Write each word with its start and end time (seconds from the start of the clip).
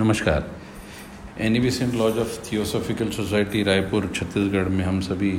नमस्कार। 0.00 0.46
N 1.40 1.60
B 1.62 1.70
Saint 1.70 1.92
lodge 1.94 2.16
of 2.18 2.38
theosophical 2.44 3.10
society 3.10 3.62
Raipur, 3.62 4.06
Chhattisgarh 4.14 4.68
में 4.68 4.84
हम 4.84 5.00
सभी 5.00 5.30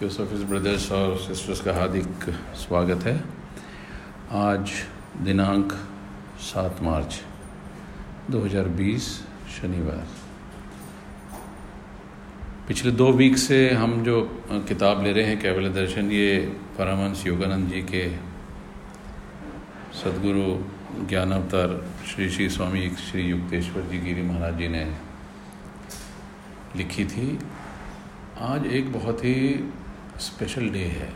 थियोसॉफिस 0.00 0.42
ब्रदर्स 0.48 0.90
और 0.92 1.16
सिस्टर्स 1.18 1.60
का 1.60 1.72
हार्दिक 1.74 2.24
स्वागत 2.56 3.06
है। 3.06 3.14
आज 4.40 4.70
दिनांक 5.20 5.72
सात 6.40 6.82
मार्च 6.82 7.20
2020 8.30 9.08
शनिवार। 9.56 10.06
पिछले 12.68 12.92
दो 12.92 13.10
वीक 13.12 13.38
से 13.38 13.68
हम 13.70 14.02
जो 14.04 14.20
किताब 14.68 15.02
ले 15.04 15.12
रहे 15.12 15.24
हैं 15.24 15.40
कैवल 15.40 15.72
दर्शन, 15.72 16.10
ये 16.10 16.38
परमहंस 16.78 17.26
योगानंद 17.26 17.68
जी 17.68 17.82
के 17.84 18.08
सदगुरु 19.94 20.48
ज्ञान 20.94 21.32
अवतार 21.32 21.70
श्री 22.06 22.28
श्री 22.30 22.48
स्वामी 22.48 22.88
श्री 22.90 23.22
युक्तेश्वर 23.22 23.82
जी 23.82 23.98
गिरी 23.98 24.22
महाराज 24.22 24.58
जी 24.58 24.68
ने 24.68 24.84
लिखी 26.76 27.04
थी 27.04 27.38
आज 28.40 28.66
एक 28.66 28.92
बहुत 28.92 29.24
ही 29.24 29.34
स्पेशल 30.20 30.68
डे 30.70 30.84
है। 30.84 31.12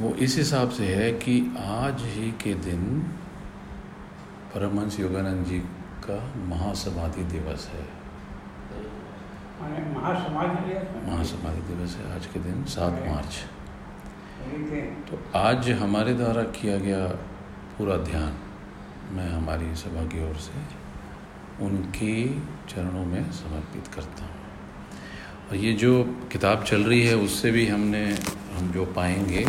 वो 0.00 0.14
इस 0.14 0.36
हिसाब 0.36 0.70
से 0.70 0.94
है 0.94 1.10
कि 1.12 1.56
आज 1.58 2.02
ही 2.02 2.30
के 2.30 2.54
दिन 2.54 2.84
परमहंस 4.54 5.00
योगानंद 5.00 5.46
जी 5.46 5.58
का 6.04 6.34
महासमाधि 6.46 7.24
दिवस 7.24 7.70
है। 7.74 7.86
महासमाधि 11.06 11.62
दिवस 11.74 11.96
है 11.96 12.14
आज 12.14 12.26
के 12.26 12.40
दिन 12.40 12.64
सात 12.64 13.02
मार्च। 13.08 13.44
तो 14.48 15.38
आज 15.38 15.70
हमारे 15.70 16.14
द्वारा 16.14 16.42
किया 16.42 16.78
गया 16.78 17.06
पूरा 17.78 17.96
ध्यान 17.96 18.32
मैं 19.12 19.30
हमारी 19.30 19.74
सभा 19.74 20.04
की 20.04 20.30
ओर 20.30 20.36
से 20.36 20.60
उनके 21.64 22.28
चरणों 22.68 23.04
में 23.04 23.32
समर्पित 23.32 23.86
करता 23.94 24.24
हूँ। 24.24 24.34
और 25.50 25.56
ये 25.56 25.72
जो 25.72 26.04
किताब 26.04 26.64
चल 26.64 26.84
रही 26.84 27.06
है, 27.06 27.16
उससे 27.16 27.50
भी 27.50 27.66
हमने, 27.66 28.04
हम 28.54 28.72
जो 28.72 28.84
पाएँगे, 28.84 29.44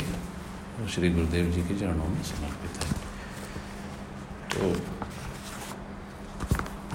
वो 0.79 0.87
श्री 0.87 1.09
गुरुदेव 1.09 1.51
जी 1.51 1.61
के 1.61 1.79
चरणों 1.79 2.05
में 2.05 2.23
समर्पित 2.23 2.83
है। 2.83 2.91
तो 4.49 4.81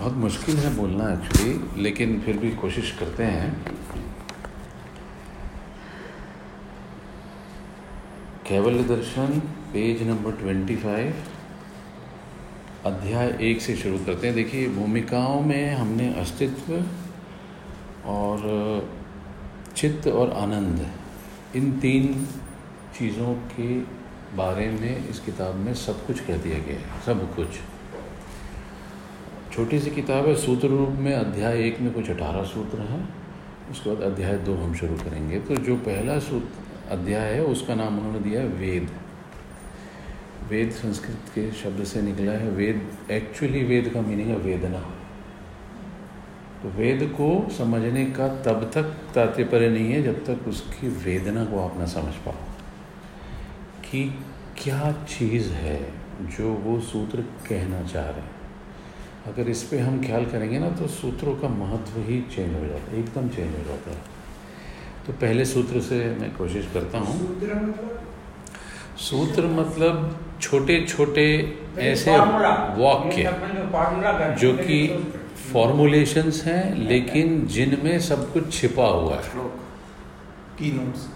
बहुत 0.01 0.13
मुश्किल 0.13 0.57
है 0.57 0.77
बोलना 0.77 1.13
एक्चुअली 1.13 1.83
लेकिन 1.83 2.21
फिर 2.21 2.39
भी 2.39 2.51
कोशिश 2.51 2.97
करते 3.01 3.25
हैं। 3.25 3.65
Kaivalya 8.47 8.83
Darshan 8.85 9.39
page 9.73 10.03
number 10.03 10.33
twenty 10.33 10.75
five 10.77 11.13
अध्याय 12.87 13.29
एक 13.43 13.61
से 13.61 13.77
शुरू 13.77 13.99
करते 13.99 14.27
हैं। 14.27 14.35
देखिए, 14.37 14.69
भूमिकाओं 14.69 15.41
में 15.41 15.75
हमने 15.75 16.09
अस्तित्व 16.15 16.73
और 18.07 18.43
चित्त 19.77 20.09
और 20.09 20.33
आनंद, 20.33 20.87
इन 21.57 21.71
तीन 21.81 22.27
चीज़ों 22.99 23.35
के 23.53 23.69
बारे 24.37 24.67
में 24.71 25.09
इस 25.09 25.21
किताब 25.21 25.55
में 25.55 25.73
सब 25.75 26.07
कुछ 26.07 26.21
कह 26.21 26.37
दिया 26.37 26.59
गया 26.59 26.77
है, 26.79 27.01
सब 27.07 27.35
कुछ। 27.37 27.49
छोटी 29.55 29.79
सी 29.81 29.91
किताब 29.91 30.27
है, 30.27 30.35
सूत्र 30.37 30.69
रूप 30.69 30.99
में 30.99 31.13
अध्याय 31.15 31.63
एक 31.63 31.81
में 31.81 31.93
कुछ 31.93 32.11
अठारह 32.11 32.45
सूत्र 32.45 32.91
हैं, 32.91 33.09
उसके 33.71 33.91
बाद 33.91 34.03
अध्याय 34.13 34.37
दो 34.41 34.55
हम 34.57 34.75
शुरू 34.75 34.97
करेंगे। 34.99 35.41
तो 35.41 35.57
जो 35.63 35.77
पहला 35.89 36.19
सूत्र 36.21 36.64
अध्याय 36.91 37.33
है, 37.33 37.45
उसका 37.45 37.75
नाम 37.75 37.99
उन्होंने 37.99 38.19
दिया 38.19 38.41
है 38.41 38.47
वेद। 38.47 38.91
वेद 40.49 40.71
संस्कृत 40.71 41.21
के 41.35 41.53
शब्द 41.53 41.85
से 41.85 42.03
निकला 42.03 42.33
है, 42.33 42.51
वेद 42.51 43.11
एक्चुअली 43.11 43.65
वेद 43.65 43.89
का 43.89 44.01
मीनिंग 44.01 44.29
है 44.29 44.37
वेदना। 44.37 44.81
तो 46.63 46.69
वेद 46.69 47.15
को 47.17 47.49
समझने 47.59 48.05
का 48.05 48.29
तब 48.29 48.71
तक 48.75 48.83
तात्पर्य 48.83 49.69
नहीं 49.69 49.93
है 49.93 50.03
जब 50.03 50.25
तक 50.27 50.49
उसकी 50.49 50.89
वेदना 50.89 51.45
को 51.45 51.59
आप 51.59 51.79
ना 51.79 51.87
समझ 51.87 52.15
पाओ। 52.15 52.35
कि 53.91 54.19
क्या 54.63 54.93
चीज़ 54.93 55.53
है 55.53 55.93
जो 56.21 56.53
वो 56.53 56.81
सूत्र 56.81 57.21
कहना 57.21 57.83
चाह 57.83 58.11
रहे 58.11 58.21
हैं? 58.21 58.31
अगर 59.27 59.49
इस 59.49 59.63
पर 59.63 59.79
हम 59.79 60.07
ख्याल 60.07 60.25
करेंगे 60.25 60.59
ना 60.59 60.71
तो 60.71 60.87
सूत्रों 60.87 61.37
का 61.37 61.49
महत्व 61.49 62.01
ही 62.01 62.21
चेंज 62.21 62.55
हो 62.55 62.67
जाता 62.67 62.93
है, 62.93 63.01
एकदम 63.01 63.29
चेंज 63.29 63.59
हो 63.59 63.65
जाता 63.65 63.91
है। 63.91 64.14
तो 65.07 65.13
पहले 65.13 65.45
सूत्र 65.45 65.81
से 65.81 65.97
मैं 66.21 66.31
कोशिश 66.37 66.69
करता 66.75 66.99
हूँ। 66.99 67.15
सूत्र 69.01 69.47
मतलब 69.47 69.97
छोटे 70.41 70.81
छोटे 70.87 71.27
ऐसे 71.79 72.17
वाक्य 72.79 73.23
जो 74.41 74.53
कि 74.59 74.79
फॉर्मुलेशंस 75.53 76.43
हैं 76.45 76.75
लेकिन 76.89 77.47
जिनमें 77.47 77.99
सब 78.01 78.33
कुछ 78.33 78.53
छिपा 78.53 78.87
हुआ 78.89 79.17
है। 79.17 79.49
की 80.59 80.71
नोट्स 80.73 81.09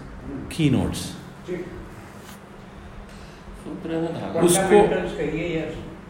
की 0.51 0.69
नोट्स 0.69 1.01
उसको 4.43 4.79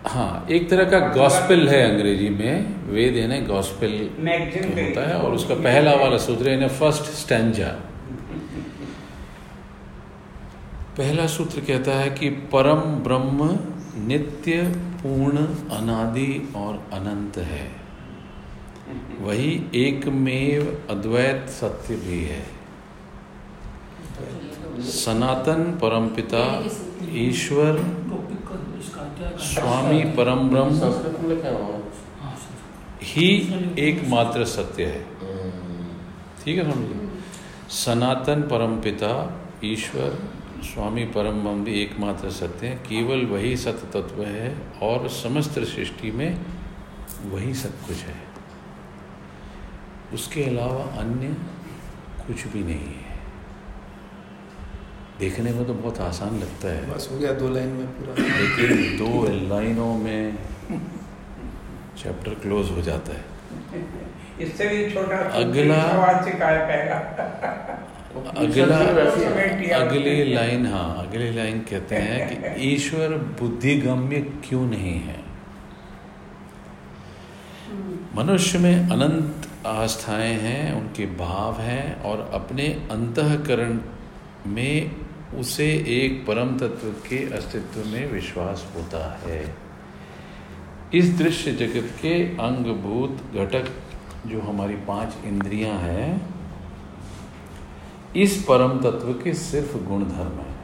हाँ 0.05 0.47
एक 0.51 0.69
तरह 0.69 0.89
का 0.89 0.99
गॉस्पेल 1.07 1.67
है 1.69 1.81
अंग्रेज़ी 1.91 2.29
में 2.29 2.75
वेद 2.85 3.15
है 3.15 3.27
ना 3.27 3.39
गॉस्पेल 3.47 3.93
होता 4.19 5.07
है 5.09 5.15
और 5.15 5.33
उसका 5.33 5.55
पहला 5.55 5.93
वाला 5.93 6.17
सूत्र 6.17 6.49
है 6.49 6.67
फ़र्स्ट 6.69 7.03
स्टैंजा 7.03 7.67
पहला 10.97 11.25
सूत्र 11.27 11.61
कहता 11.61 11.91
है 11.91 12.09
कि 12.09 12.29
परम 12.29 12.79
ब्रह्म 13.03 13.49
नित्य 14.07 14.63
पूर्ण 15.03 15.45
अनादि 15.75 16.53
और 16.55 16.73
अनंत 16.93 17.37
है। 17.37 17.67
वही 19.21 19.51
एकमेव 19.75 20.61
अद्वैत 20.89 21.49
सत्य 21.49 21.95
भी 21.95 22.23
है। 22.23 22.43
सनातन 24.89 25.63
परमपिता 25.81 26.45
ईश्वर 27.19 27.79
स्वामी 29.19 30.03
परम 30.17 30.49
ब्रह्म। 30.49 30.91
ही 33.03 33.27
एकमात्र 33.79 34.45
सत्य 34.45 34.85
है। 34.85 35.01
ठीक 36.43 36.57
है 36.57 36.71
समझिए 36.71 37.09
सनातन 37.69 38.41
परम 38.41 38.79
पिता 38.81 39.11
ईश्वर 39.63 40.17
स्वामी 40.63 41.05
परम 41.05 41.41
ब्रह्म 41.41 41.63
भी 41.63 41.81
एकमात्र 41.81 42.29
सत्य 42.29 42.67
है। 42.67 42.75
केवल 42.75 43.25
वही 43.25 43.57
सत्य 43.57 43.87
तत्व 43.93 44.23
है 44.23 44.55
और 44.81 45.09
समस्त 45.09 45.59
सृष्टि 45.59 46.11
में 46.11 46.39
वही 47.25 47.53
सब 47.53 47.85
कुछ 47.87 47.97
है। 47.97 48.17
उसके 50.13 50.43
अलावा 50.43 50.83
अन्य 50.97 51.35
कुछ 52.27 52.47
भी 52.47 52.63
नहीं 52.63 52.93
है। 52.95 53.08
देखने 55.19 55.51
में 55.51 55.65
तो 55.67 55.73
बहुत 55.73 55.99
आसान 55.99 56.39
लगता 56.39 56.67
है। 56.67 56.89
बस 56.93 57.07
हो 57.11 57.17
गया 57.19 57.31
दो 57.31 57.49
लाइन 57.49 57.69
में 57.69 57.87
पूरा। 57.87 58.13
लेकिन 58.23 58.97
दो 58.97 59.23
लाइनों 59.49 59.93
में 59.93 60.37
चैप्टर 61.97 62.33
क्लोज 62.33 62.69
हो 62.71 62.81
जाता 62.81 63.13
है। 63.13 63.23
इससे 64.41 64.67
भी 64.67 64.91
छोटा 64.91 65.17
अगला 65.39 65.81
अगला 68.37 68.77
अगली 69.77 70.33
लाइन 70.33 70.65
हाँ 70.67 71.07
अगली 71.07 71.31
लाइन 71.31 71.59
कहते 71.61 71.95
हैं 71.95 72.55
कि 72.55 72.61
ईश्वर 72.73 73.17
बुद्धिगम्य 73.41 74.21
क्यों 74.47 74.61
नहीं 74.65 74.99
है? 74.99 75.17
मनुष्य 78.15 78.59
में 78.59 78.89
अनंत 78.89 79.47
आस्थाएँ 79.65 80.33
हैं 80.39 80.73
उनके 80.73 81.05
भाव 81.17 81.59
हैं 81.61 82.01
और 82.01 82.29
अपने 82.33 82.67
अंतकरण 82.91 83.77
में 84.47 84.91
उसे 85.37 85.65
एक 85.87 86.27
परम 86.27 86.57
तत्व 86.57 86.89
के 87.09 87.37
अस्तित्व 87.37 87.87
में 87.87 88.11
विश्वास 88.11 88.71
होता 88.75 89.19
है। 89.19 89.55
इस 90.93 91.17
दृश्य 91.17 91.51
जगत 91.51 91.89
के 92.01 92.23
अंगभूत 92.23 93.11
घटक 93.35 93.71
जो 94.27 94.41
हमारी 94.41 94.75
पाँच 94.75 95.13
इंद्रियाँ 95.25 95.77
हैं, 95.77 96.35
इस 98.15 98.45
परम 98.49 98.79
तत्व 98.79 99.13
के 99.13 99.33
सिर्फ़ 99.33 99.77
गुण 99.77 100.03
धर्म 100.03 100.39
है। 100.39 100.59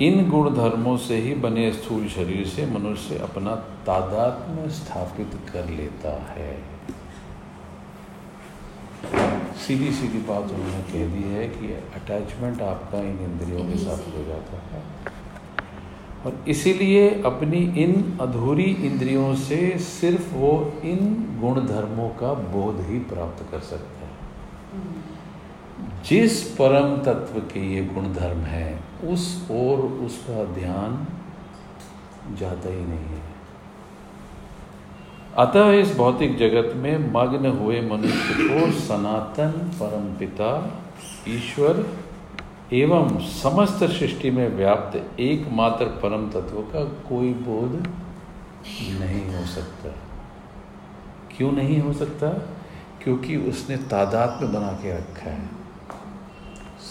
इन 0.00 0.30
गुण 0.30 0.54
धर्मों 0.54 0.96
से 0.96 1.16
ही 1.16 1.34
बने 1.34 1.72
स्थूल 1.72 2.08
शरीर 2.08 2.46
से 2.46 2.66
मनुष्य 2.66 3.18
अपना 3.18 3.54
तादात्म्य 3.56 4.70
स्थापित 4.70 5.40
कर 5.52 5.68
लेता 5.68 6.24
है। 6.24 6.76
सीधी 9.56 9.90
सीधी 9.92 10.18
बात 10.18 10.42
उन्होंने 10.42 10.82
कह 10.82 11.06
दी 11.14 11.22
है 11.28 11.48
कि 11.48 11.72
अटैचमेंट 11.72 12.62
आपका 12.62 12.98
इन 12.98 13.18
इंद्रियों 13.20 13.64
के 13.68 13.78
साथ 13.78 14.16
हो 14.16 14.24
जाता 14.24 14.58
है। 14.66 14.82
और 16.26 16.44
इसीलिए 16.48 17.22
अपनी 17.22 17.58
इन 17.82 18.18
अधूरी 18.20 18.70
इंद्रियों 18.86 19.34
से 19.34 19.78
सिर्फ़ 19.78 20.34
वो 20.34 20.72
इन 20.84 21.14
गुण 21.40 21.60
धर्मों 21.66 22.08
का 22.08 22.32
बोध 22.34 22.80
ही 22.86 22.98
प्राप्त 22.98 23.44
कर 23.50 23.60
सकता 23.60 24.06
है। 24.06 24.14
जिस 26.02 26.42
परम 26.42 26.96
तत्व 26.96 27.40
के 27.40 27.60
ये 27.74 27.84
गुण 27.84 28.12
धर्म 28.12 28.38
है 28.38 28.80
उस 29.04 29.48
ओर 29.50 29.78
उसका 30.06 30.44
ध्यान 30.54 31.06
जाता 32.36 32.68
ही 32.68 32.84
नहीं 32.84 33.16
है। 33.16 33.35
अतः 35.38 35.70
इस 35.70 35.96
भौतिक 35.96 36.36
जगत 36.36 36.76
में 36.76 37.12
मग्न 37.12 37.46
हुए 37.46 37.80
मनुष्य 37.80 38.34
को 38.34 38.70
सनातन 38.70 39.50
परम 39.50 40.14
पिता 40.14 40.72
ईश्वर 41.28 41.86
एवं 42.72 43.18
समस्त 43.18 43.84
सृष्टि 43.84 44.30
में 44.30 44.48
व्याप्त 44.48 45.20
एकमात्र 45.20 45.84
परम 45.84 46.30
तत्व 46.30 46.60
का 46.60 46.84
कोई 46.84 47.32
बोध 47.32 47.88
नहीं 49.00 49.36
हो 49.36 49.46
सकता। 49.46 49.90
क्यों 51.36 51.52
नहीं 51.52 51.80
हो 51.80 51.92
सकता? 51.92 52.28
क्योंकि 53.04 53.36
उसने 53.36 53.76
तादाद 53.76 54.42
में 54.42 54.52
बना 54.52 54.72
के 54.72 54.98
रखा 54.98 55.30
है। 55.30 55.48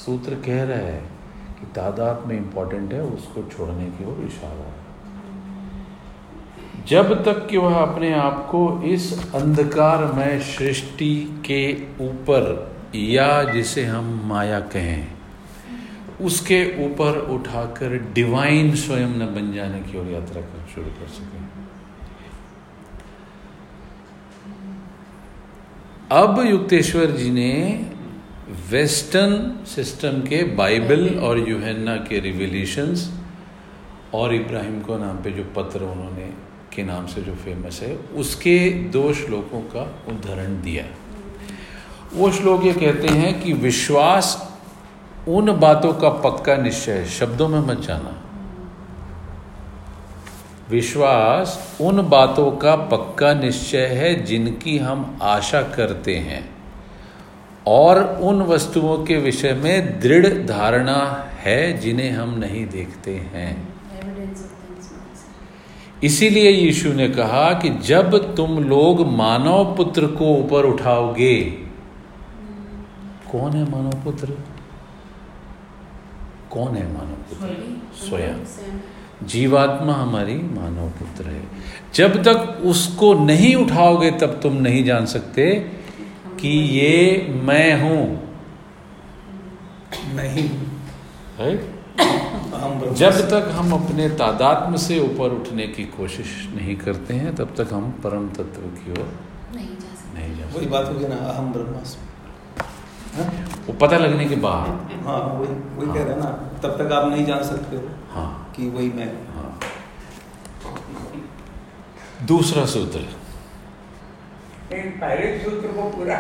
सूत्र 0.06 0.36
कह 0.36 0.63
रहा 0.63 0.77
है 0.77 1.01
कि 1.59 1.65
तादाद 1.75 2.24
में 2.27 2.38
इंपॉर्टेंट 2.38 2.94
है, 2.94 3.01
उसको 3.01 3.44
छोड़ने 3.44 3.86
की 3.86 4.06
ओर 4.06 4.27
इशारा 4.27 4.53
है। 4.53 4.85
जब 6.88 7.14
तक 7.26 7.48
कि 7.48 7.58
वह 7.58 7.76
अपने 7.76 8.14
आप 8.14 8.48
को 8.52 8.62
इस 8.86 9.12
अंधकारमय 9.36 10.40
सृष्टि 10.40 11.14
के 11.46 11.62
ऊपर 12.06 12.44
या 12.96 13.44
जिसे 13.44 13.86
हम 13.86 14.22
माया 14.26 14.60
कहें, 14.74 15.08
उसके 16.22 16.60
ऊपर 16.86 17.18
उठाकर 17.32 17.98
डिवाइन 18.14 18.76
स्वयं 18.76 19.16
न 19.18 19.26
बन 19.36 19.52
जाने 19.54 19.80
की 19.82 19.98
ओर 20.00 20.12
यात्रा 20.12 20.42
कर 20.42 20.68
शुरू 20.76 20.92
कर 21.00 21.08
सके। 21.08 21.44
अब 26.12 26.40
युक्तेश्वर 26.46 27.12
जी 27.12 27.30
ने 27.31 27.52
वेस्टर्न 28.72 29.66
सिस्टम 29.66 30.22
के 30.22 30.44
बाइबल 30.56 31.08
और 31.20 31.50
यूहन्ना 31.50 31.96
के 31.96 32.20
रिविलेशंस 32.20 33.12
और 34.14 34.34
इब्राहिम 34.36 34.80
को 34.81 34.98
नाम 34.98 35.18
पे 35.18 35.31
जो 35.31 35.44
पत्र 35.56 35.84
उन्होंने 35.84 36.34
के 36.75 36.83
नाम 36.83 37.07
से 37.07 37.22
जो 37.22 37.36
फ़ेमस 37.36 37.81
है, 37.81 37.95
उसके 37.95 38.69
दो 38.69 39.13
श्लोकों 39.13 39.62
का 39.62 40.04
उदाहरण 40.07 40.62
दिया। 40.62 40.86
वो 42.13 42.31
श्लोक 42.31 42.66
ये 42.66 42.74
कहते 42.74 43.07
हैं 43.07 43.42
कि 43.42 43.54
विश्वास 43.54 44.57
उन 45.27 45.60
बातों 45.60 45.94
का 45.94 46.10
पक्का 46.10 46.56
निश्चय 46.56 46.92
है। 46.92 47.06
शब्दों 47.06 47.48
में 47.48 47.60
मत 47.60 47.80
जाना। 47.80 48.22
विश्वास 50.69 51.77
उन 51.81 52.10
बातों 52.10 52.51
का 52.51 52.75
पक्का 52.75 53.33
निश्चय 53.33 53.86
है 53.86 54.25
जिनकी 54.25 54.78
हम 54.78 55.19
आशा 55.21 55.62
करते 55.62 56.16
हैं 56.16 56.56
और 57.68 58.19
उन 58.21 58.42
वस्तुओं 58.42 59.06
के 59.06 59.18
विषय 59.18 59.54
में 59.54 60.00
दृढ़ 60.00 60.28
धारणा 60.28 61.30
है 61.39 61.78
जिन्हें 61.78 62.12
हम 62.12 62.39
नहीं 62.39 62.68
देखते 62.68 63.16
हैं। 63.16 63.75
इसीलिए 66.03 66.51
यीशु 66.51 66.94
ने 66.94 67.09
कहा 67.09 67.53
कि 67.53 67.69
जब 67.69 68.36
तुम 68.36 68.63
लोग 68.63 69.07
मानव 69.07 69.75
पुत्र 69.77 70.07
को 70.07 70.25
ऊपर 70.25 70.65
उठाओगे 70.65 71.42
कौन 73.31 73.51
है 73.51 73.71
मानव 73.71 74.03
पुत्र? 74.03 74.38
कौन 76.51 76.75
है 76.75 76.94
मानव 76.94 77.15
पुत्र? 77.15 77.77
स्वयं। 77.95 78.36
जीवात्मा 79.27 79.94
हमारी 79.94 80.36
मानव 80.36 80.89
पुत्र 80.89 81.30
है। 81.30 81.44
जब 81.95 82.24
तक 82.24 82.62
उसको 82.65 83.13
नहीं 83.13 83.56
उठाओगे 83.56 84.12
तब 84.12 84.39
तुम 84.44 84.53
नहीं 84.53 84.83
जान 84.83 85.06
सकते 85.06 85.56
कि 86.39 86.50
ये 86.50 87.27
मैं 87.44 87.81
हूँ। 87.81 88.30
नहीं। 90.15 90.50
है? 91.38 91.75
जब 92.94 93.12
तक 93.30 93.50
हम 93.51 93.74
अपने 93.74 94.09
तादात्म 94.09 94.75
से 94.75 95.00
ऊपर 95.00 95.30
उठने 95.31 95.68
की 95.68 95.83
कोशिश 95.83 96.50
नहीं 96.56 96.75
करते 96.75 97.13
हैं 97.13 97.36
तब 97.36 97.53
तक 97.57 97.74
हम 97.74 97.92
परम 97.92 98.30
तत्व 98.30 98.62
की 98.62 98.92
ओर 98.92 99.19
नहीं 99.56 99.68
जा 99.68 99.95
सकते। 99.95 100.19
नहीं 100.19 100.38
जा 100.38 100.57
वही 100.57 100.65
बात 100.65 100.86
होगी 100.86 101.07
ना 101.07 101.15
अहम 101.15 101.53
ब्रह्मास्मि। 101.53 102.07
हाँ? 103.18 103.47
वो 103.68 103.74
पता 103.74 103.97
लगने 103.97 104.25
के 104.25 104.36
बाद। 104.36 104.89
हाँ 105.06 105.19
वही 105.19 105.47
वही 105.47 105.88
कह 105.88 106.03
रहे 106.03 106.13
हैं 106.13 106.19
ना 106.19 106.30
तब 106.63 106.86
तक 106.86 106.92
आप 106.92 107.09
नहीं 107.12 107.25
जान 107.25 107.44
सकते 107.44 107.75
हो 107.75 107.83
हाँ। 108.12 108.53
कि 108.56 108.69
वही 108.69 108.89
मैं। 108.89 109.13
हाँ। 109.36 109.59
दूसरा 112.25 112.65
सूत्र। 112.65 113.00
पहले 114.71 115.39
सूत्र 115.44 115.68
को 115.68 115.89
पूरा 115.89 116.15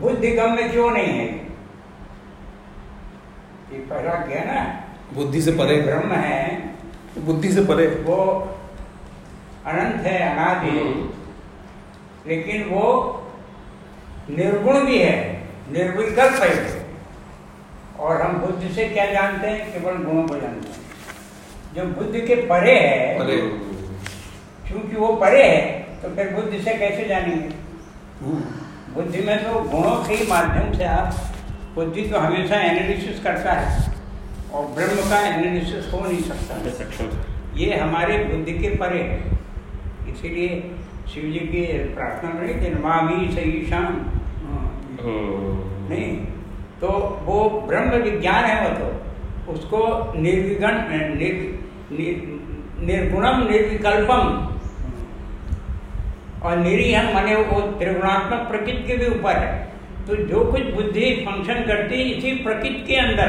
बुद्धि 0.00 0.30
गम 0.30 0.50
में 0.50 0.72
क्यों 0.72 0.90
नहीं 0.90 1.06
है? 1.06 1.51
ये 3.72 3.78
पहला 3.90 4.14
क्या 4.26 4.42
ना 4.44 4.60
बुद्धि 5.14 5.40
से 5.42 5.52
परे। 5.52 5.80
ब्रह्म 5.82 6.12
है 6.14 6.40
बुद्धि 7.26 7.52
से 7.52 7.64
परे। 7.64 7.86
वो 8.06 8.18
अनंत 9.66 10.06
है 10.06 10.18
अनादि 10.28 10.78
लेकिन 12.26 12.62
वो 12.68 12.84
निर्गुण 14.30 14.84
भी 14.86 14.98
है 14.98 15.16
निर्विकल्प 15.72 16.42
है 16.42 16.50
और 17.98 18.22
हम 18.22 18.38
बुद्धि 18.38 18.68
से 18.74 18.84
क्या 18.88 19.04
जानते 19.06 19.46
हैं? 19.46 19.72
केवल 19.72 20.02
गुणों 20.04 20.26
को 20.28 20.36
जानते 20.40 20.68
हैं। 20.68 20.80
जो 21.74 21.84
बुद्धि 21.94 22.20
के 22.20 22.34
परे 22.46 22.78
है 22.78 23.18
परे। 23.18 23.36
क्योंकि 24.68 24.96
वो 24.96 25.14
परे 25.16 25.42
है 25.42 25.60
तो 26.02 26.14
फिर 26.16 26.32
बुद्धि 26.34 26.60
से 26.62 26.74
कैसे 26.78 27.04
जानेंगे? 27.08 27.54
हम्म, 28.22 28.40
बुद्धि 28.94 29.20
में 29.26 29.36
तो 29.44 29.60
गुणों 29.70 29.96
के 30.04 30.26
माध्यम 30.28 30.72
से 30.78 30.84
आप 30.86 31.14
बुद्धि 31.74 32.02
तो 32.02 32.18
हमेशा 32.18 32.56
एनालिसिस 32.60 33.22
करता 33.24 33.52
है 33.52 33.92
और 34.54 34.64
ब्रह्म 34.74 35.10
का 35.10 35.20
एनालिसिस 35.28 35.92
हो 35.92 36.00
नहीं 36.00 36.22
सकता। 36.22 36.52
ये 37.56 37.76
हमारे 37.76 38.18
बुद्धि 38.24 38.52
के 38.52 38.68
परे 38.76 39.02
है। 39.02 39.18
इसीलिए 40.12 40.48
शिव 41.12 41.24
जी 41.24 41.38
की 41.38 41.62
प्रार्थना 41.94 42.32
नहीं 42.32 42.54
थी 42.56 42.74
नमामि 42.74 43.28
स 43.32 43.38
ईशान 43.38 44.04
नहीं 45.88 46.16
तो 46.80 46.88
वो 47.24 47.48
ब्रह्म 47.68 48.02
विज्ञान 48.02 48.44
है 48.44 48.56
वो 48.62 48.74
तो। 48.78 49.52
उसको 49.52 49.78
निर्विघन 50.16 50.74
निर, 50.90 51.34
निर, 51.92 52.16
निर्गुणम 52.86 53.42
निर्विकल्पम। 53.50 54.22
और 56.42 56.56
निरीहम 56.58 57.12
माने 57.14 57.34
वो 57.36 57.60
त्रिगुणात्मक 57.78 58.48
प्रकृति 58.48 58.82
के 58.86 58.96
भी 58.96 59.06
ऊपर 59.18 59.36
है। 59.36 59.71
तो 60.06 60.14
जो 60.28 60.44
कुछ 60.52 60.62
बुद्धि 60.74 61.10
फ़ंक्शन 61.26 61.64
करती 61.66 61.96
है 61.96 62.04
इसी 62.10 62.30
प्रकृति 62.44 62.84
के 62.86 62.96
अंदर 62.96 63.28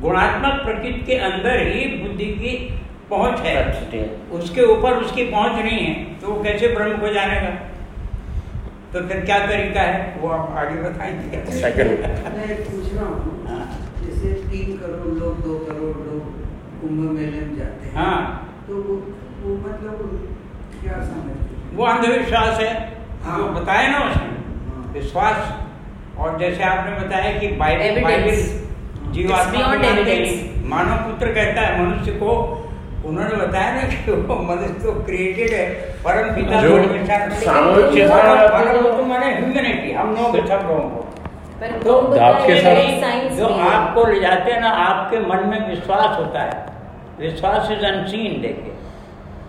गुणात्मक 0.00 0.62
प्रकृति 0.64 1.00
के 1.06 1.16
अंदर 1.24 1.66
ही 1.66 1.84
बुद्धि 1.96 2.24
की 2.34 2.52
पहुँच 3.10 3.40
है। 3.40 4.04
उसके 4.32 4.62
ऊपर 4.72 4.96
उसकी 4.96 5.24
पहुँच 5.24 5.52
नहीं 5.64 5.78
है 5.78 5.92
तो 6.20 6.28
वो 6.28 6.42
कैसे 6.42 6.68
ब्रह्म 6.68 6.98
को 6.98 7.12
जानेगा? 7.14 7.50
तो 8.92 9.00
फिर 9.08 9.24
क्या 9.24 9.38
तरीका 9.46 9.80
है? 9.80 10.16
वो 10.20 10.28
आप 10.28 10.56
आगे 10.58 10.82
बताएँगे। 10.82 11.36
मैं 11.36 12.56
पूछ 12.62 12.92
रहा 12.94 13.06
हूँ 13.06 13.46
हाँ। 13.48 13.62
जैसे 14.02 14.32
तीन 14.50 14.76
करोड़ 14.76 15.14
लोग 15.18 15.40
दो 15.44 15.58
करोड़ 15.66 15.96
लोग 15.98 16.22
कुंभ 16.80 17.10
मेले 17.10 17.40
में 17.40 17.56
जाते 17.56 17.86
हैं। 17.86 17.94
हाँ। 17.94 18.18
तो 18.68 18.74
वो, 18.74 18.94
वो 19.42 19.56
मतलब 19.58 19.96
क्या 20.82 21.00
समझते 21.04 21.76
वो 21.76 21.84
अंधविश्वास 21.84 22.60
है। 22.60 22.72
हाँ। 23.24 23.38
वो 23.38 23.48
बताया 23.60 23.88
ना 23.90 23.98
उसने 24.10 24.36
हाँ। 24.68 24.90
विश्वास। 24.92 25.67
और 26.20 26.38
जैसे 26.38 26.62
आपने 26.62 27.06
बताया 27.06 27.38
कि 27.38 27.48
बाइबल 27.48 27.82
बाइबल 28.04 28.30
जीवात्मा। 29.12 29.60
मानव 30.68 30.96
पुत्र 30.96 31.34
कहता 31.34 31.60
है 31.60 31.84
मनुष्य 31.84 32.12
को 32.12 32.64
उन्होंने 33.06 33.36
बताया 33.36 33.74
ना 33.74 33.82
कि 33.88 34.12
वो 34.12 34.34
मनुष्य 34.34 34.74
तो 34.74 35.04
क्रिएटेड 35.04 35.50
है 35.50 35.66
परम 36.04 36.34
पिता 36.34 36.60
जो 36.60 36.68
तो 38.92 39.04
माने 39.04 39.34
ह्यूमैनिटी 39.34 39.92
हम 39.92 40.14
लोगों 40.14 40.32
के 40.32 40.48
सब 40.48 40.66
लोगों 40.68 40.80
को। 40.80 41.06
तो 41.84 42.00
आपके 42.20 42.52
साथ- 42.62 42.76
जो 43.36 43.44
आपको 43.70 44.04
ले 44.04 44.20
जाते 44.20 44.52
हैं 44.52 44.60
ना 44.60 44.70
आपके 44.70 45.20
मन 45.20 45.48
में 45.48 45.70
विश्वास 45.70 46.18
होता 46.18 46.40
है। 46.40 46.66
विश्वास 47.20 47.70
इज़ 47.70 47.86
अनसीन 47.86 48.42
देखिए। 48.42 48.72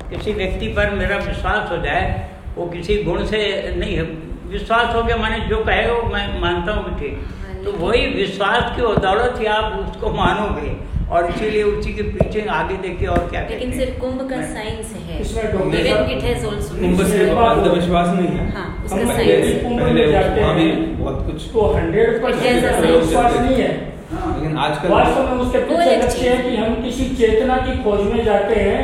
किसी 0.09 0.33
व्यक्ति 0.33 0.67
पर 0.67 0.89
मेरा 0.89 1.17
विश्वास 1.17 1.71
हो 1.71 1.77
जाए 1.77 2.29
वो 2.57 2.65
किसी 2.65 3.03
गुण 3.03 3.25
से 3.25 3.73
नहीं 3.77 3.97
है 3.97 4.03
विश्वास 4.51 4.93
हो 4.95 5.01
गया 5.03 5.17
मैंने 5.17 5.39
जो 5.47 5.63
कहेगा 5.63 5.93
वो 5.93 6.09
मैं 6.13 6.39
मानता 6.41 6.73
हूँ 6.73 6.99
ठीक। 6.99 7.15
तो 7.63 7.71
वही 7.79 8.05
विश्वास 8.13 8.75
की 8.75 8.81
बदौलत 8.83 9.39
ही 9.39 9.45
आप 9.55 9.73
उसको 9.79 10.13
मानोगे। 10.13 10.77
और 11.09 11.25
इसीलिए 11.27 11.63
उसी 11.63 11.93
के 11.93 12.03
पीछे 12.05 12.41
आगे 12.55 12.75
देखिए 12.81 13.07
और 13.09 13.27
क्या 13.29 13.41
लेकिन 13.49 13.71
सिर्फ़ 13.73 13.99
कुंभ 14.01 14.19
का 14.29 14.41
साइंस 14.49 14.93
है। 15.05 15.19
इसमें 15.21 15.43
even 15.43 16.11
it 16.11 16.23
has 16.23 16.45
also 16.47 16.75
Kumbh 16.75 17.01
से 17.07 17.23
अंधविश्वास 17.29 18.07
नहीं 18.09 18.27
है। 18.29 18.45
हाँ 18.55 18.67
उसका 18.85 19.05
साइंस 19.13 19.45
भी 19.45 19.53
कुंभ 19.61 19.81
में 19.81 20.11
जाते 20.11 20.41
वहाँ 20.41 20.55
भी 20.55 20.71
बहुत 21.01 21.25
कुछ 21.25 21.49
तो 21.53 21.67
हंड्रेड 21.75 22.21
परसेंट 22.23 22.63
नहीं 22.63 23.55
है। 23.55 23.71
हाँ, 24.11 24.33
लेकिन 24.35 24.57
आजकल 24.57 24.89
वास्तव 24.89 25.23
में 25.23 25.39
उसके 25.39 25.59
पीछे 25.65 25.95
लक्ष्य 25.95 26.29
है 26.29 26.37
कि 26.43 26.55
हम 26.57 26.81
किसी 26.83 27.09
चेतना 27.15 27.57
की 27.65 27.77
खोज 27.83 28.01
में 28.11 28.23
जाते 28.25 28.55
हैं 28.59 28.81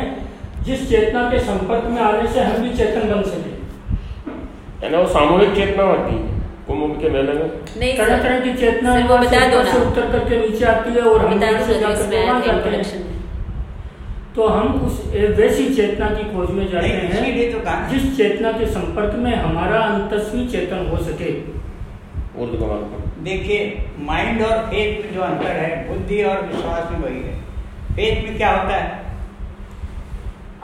जिस 0.64 0.88
चेतना 0.90 1.22
के 1.30 1.38
संपर्क 1.46 1.84
में 1.90 2.02
आने 2.02 2.32
से 2.32 2.40
हम 2.40 2.62
भी 2.62 2.76
चेतन 2.76 3.08
बन 3.10 3.22
सके। 3.30 3.55
यानी 4.86 4.96
वो 4.96 5.06
सामूहिक 5.10 5.54
चेतना 5.54 5.84
होती 5.84 6.14
है 6.14 6.34
कुंभ 6.66 6.98
के 7.00 7.08
मेले 7.10 7.32
में। 7.32 7.48
तरह 7.96 8.22
तरह 8.22 8.40
की 8.40 8.52
चेतना 8.54 8.92
वो 9.06 9.16
बता 9.18 9.40
दो 9.48 9.62
ना। 9.62 9.72
उतर 9.82 10.10
करके 10.12 10.38
नीचे 10.40 10.64
आती 10.64 10.90
है 10.90 11.02
और 11.02 11.24
हम 11.26 11.38
ना 12.26 12.40
जाते 12.40 12.70
तो 14.36 14.46
हम 14.46 14.66
उस 14.86 14.96
वैसी 15.36 15.64
चेतना 15.74 16.06
की 16.08 16.24
खोज 16.32 16.50
में 16.50 16.66
जाते 16.72 16.88
नहीं, 16.88 17.52
तो 17.52 17.60
हैं 17.60 17.88
जिस 17.90 18.16
चेतना 18.16 18.50
के 18.52 18.66
संपर्क 18.66 19.14
में 19.18 19.34
हमारा 19.34 19.78
अंतस्वी 19.82 20.46
चेतन 20.48 20.86
हो 20.86 20.98
सके। 21.04 21.30
देखिए 23.24 23.60
माइंड 24.06 24.42
और 24.42 24.58
फेथ 24.66 25.04
में 25.04 25.14
जो 25.14 25.22
अंतर 25.22 25.56
है 25.60 25.70
बुद्धि 25.88 26.22
और 26.22 26.42
विश्वास 26.46 26.90
में 26.92 26.98
वही 26.98 27.22
है। 27.22 27.34
फेथ 27.90 28.22
में 28.24 28.36
क्या 28.36 28.50
होता 28.50 28.76
है? 28.76 29.05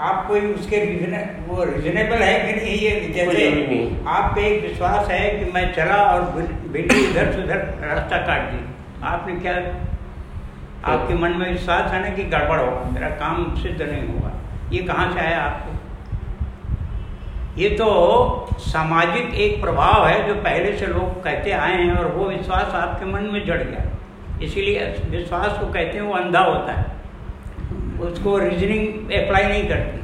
आप 0.01 0.27
कोई 0.29 0.41
उसके 0.41 0.85
रीजने 0.85 1.19
वो 1.47 1.65
रीजनेबल 1.65 2.23
है 2.23 2.39
कि 2.43 2.61
नहीं? 2.61 2.77
ये 2.77 2.91
जैसे 3.15 4.03
आप 4.09 4.35
पे 4.35 4.47
एक 4.47 4.63
विश्वास 4.63 5.09
है 5.09 5.31
कि 5.31 5.51
मैं 5.53 5.73
चला 5.75 5.97
और 6.05 6.23
बेटी 6.73 7.01
इधर 7.01 7.33
से 7.33 7.43
उधर 7.43 7.59
रास्ता 7.83 8.19
काट 8.19 8.51
दी। 8.53 8.61
आपने 9.05 9.35
क्या 9.35 9.55
आपके 10.93 11.15
मन 11.15 11.31
में 11.31 11.49
विश्वास 11.51 11.91
है 11.93 12.01
ना 12.03 12.11
कि 12.17 12.25
गड़बड़ 12.25 12.61
होगा 12.61 12.91
मेरा 12.91 13.09
काम 13.17 13.55
सिद्ध 13.57 13.81
नहीं 13.83 14.07
होगा 14.09 14.33
ये 14.73 14.83
कहाँ 14.83 15.13
से 15.13 15.21
आया 15.21 15.43
आपको? 15.43 15.71
ये 17.61 17.69
तो 17.71 17.87
सामाजिक 18.59 19.35
एक 19.37 19.61
प्रभाव 19.61 20.07
है 20.07 20.27
जो 20.29 20.35
पहले 20.35 20.77
से 20.79 20.87
लोग 20.87 21.23
कहते 21.25 21.51
आए 21.53 21.77
हैं 21.77 21.95
और 21.95 22.07
वो 22.13 22.29
विश्वास 22.29 22.75
आपके 22.75 23.07
मन 23.07 23.23
में 23.23 23.45
जड़ 23.47 23.63
गया। 23.63 23.91
इसीलिए 24.43 24.87
विश्वास 25.11 25.59
को 25.59 25.67
कहते 25.67 25.99
हैं 25.99 26.03
वो 26.03 26.15
अंधा 26.15 26.41
होता 26.41 26.73
है। 26.73 26.92
उसको 28.11 28.39
रीजनिंग 28.39 29.11
अप्लाई 29.23 29.45
नहीं 29.45 29.69
करती। 29.69 30.01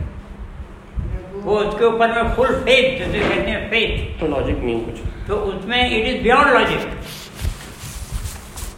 वो 1.44 1.56
उसके 1.58 1.84
ऊपर 1.84 2.08
में 2.14 2.34
फुल 2.36 2.54
फेथ 2.64 2.98
जैसे 2.98 3.20
कहते 3.28 3.50
हैं 3.50 3.68
फेथ 3.70 4.20
तो 4.20 4.26
लॉजिक 4.26 4.58
नहीं 4.64 4.80
कुछ? 4.84 4.96
तो 5.28 5.36
उसमें 5.52 5.80
इट 5.90 6.06
इज़ 6.06 6.22
बियॉन्ड 6.22 6.48
लॉजिक 6.54 6.82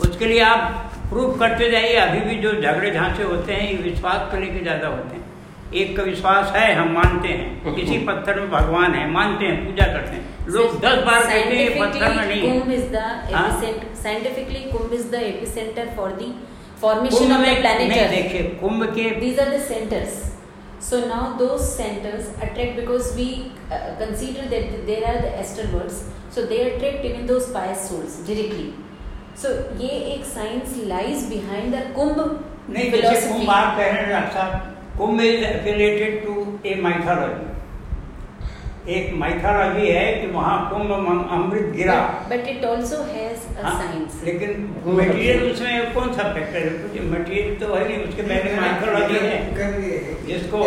उसके 0.01 0.27
लिए 0.27 0.41
आप 0.43 0.61
प्रूफ 1.11 1.39
करते 1.39 1.71
जाइए 1.71 1.95
अभी 1.97 2.21
भी 2.21 2.35
जो 2.43 2.53
झगड़े 2.53 2.91
झांसे 2.91 3.23
होते 3.23 3.53
हैं 3.53 3.71
ये 3.71 3.77
विश्वास 3.83 4.31
को 4.31 4.41
लेकर 4.41 4.63
ज़्यादा 4.63 4.89
होते 4.89 5.17
हैं। 5.17 5.25
एक 5.81 5.97
का 5.97 6.03
विश्वास 6.03 6.53
है 6.57 6.73
हम 6.75 6.93
मानते 6.95 7.29
हैं। 7.29 7.75
किसी 7.75 7.99
पत्थर 8.07 8.41
में 8.41 8.51
भगवान 8.51 8.95
है 8.95 9.11
मानते 9.11 9.45
हैं 9.45 9.57
पूजा 9.67 9.87
करते 9.93 10.17
हैं। 10.17 10.47
लोग 10.49 10.79
दस 10.81 11.03
बार 11.07 11.23
कहते 11.23 11.57
हैं 11.57 11.79
पत्थर 11.81 12.15
में 12.15 12.27
नहीं 12.27 12.41
the 12.93 13.05
हाँ? 13.35 13.49
epicenter. 13.51 13.89
Scientifically, 14.03 14.63
Kumbh 14.73 14.93
is 14.93 15.05
the 15.11 15.21
epicenter 15.33 15.87
for 15.97 16.09
the 16.21 16.29
formation 16.83 17.33
of 17.33 17.41
the 17.41 17.47
में 17.47 17.61
planet 17.63 17.97
Earth. 17.97 18.11
देखिए 18.11 18.43
कुंभ 18.61 18.85
के 18.99 19.09
These 19.21 19.41
are 19.45 19.51
the 19.51 19.63
centers. 19.71 20.19
So 20.81 21.01
now 21.09 21.37
those 21.39 21.65
centers 21.79 22.29
attract 22.45 22.77
because 22.77 23.15
we 23.17 23.27
uh, 23.71 23.97
consider 23.99 24.47
that 24.55 24.87
there 24.87 25.05
are 25.11 25.19
the 25.25 25.33
astral 25.41 25.73
worlds. 25.75 25.99
So 26.31 26.47
they 26.47 26.61
attract 26.71 27.05
even 27.05 27.27
those 27.27 27.51
pious 27.57 27.89
souls 27.89 28.17
directly. 28.29 28.69
So 29.43 29.51
ये 29.81 29.91
एक 30.15 30.25
science 30.33 30.77
lies 30.95 31.29
behind 31.35 31.75
the 31.75 31.85
Kumbh 31.99 32.19
नहीं 32.71 32.91
जैसे. 32.93 33.29
कुंभ 33.29 33.51
आप 33.51 33.77
कह 33.77 33.85
रहे 33.85 34.03
हैं 34.03 34.11
doctor 34.11 34.33
साहब 34.35 34.99
Kumbh 34.99 35.21
is 35.21 35.45
affiliated 35.45 36.25
to 36.25 36.35
a 36.69 36.75
mythology 36.83 37.60
एक 38.89 39.15
माइथोलॉजी 39.15 39.87
है 39.87 40.15
कि 40.15 40.27
वहाँ 40.27 40.71
कुंभ 40.71 40.93
अमृत 41.31 41.73
गिरा। 41.77 41.95
But 42.29 42.49
it 42.49 42.65
also 42.65 42.97
has 42.97 43.61
a 43.61 43.65
हाँ, 43.65 44.09
लेकिन 44.25 44.75
मटेरियल 44.87 45.53
उसमें 45.53 45.93
कौन 45.95 46.13
सा 46.13 46.23
फैक्टर 46.23 46.59
है? 46.59 46.71
कुछ 46.71 47.21
मटेरियल 47.21 47.55
तो 47.55 47.75
है 47.75 47.89
नहीं 47.89 47.99
उसके 47.99 48.23
पहले 48.23 48.61
माइथोलॉजी 48.61 49.27
है। 49.27 49.55
जिसको- 50.27 50.63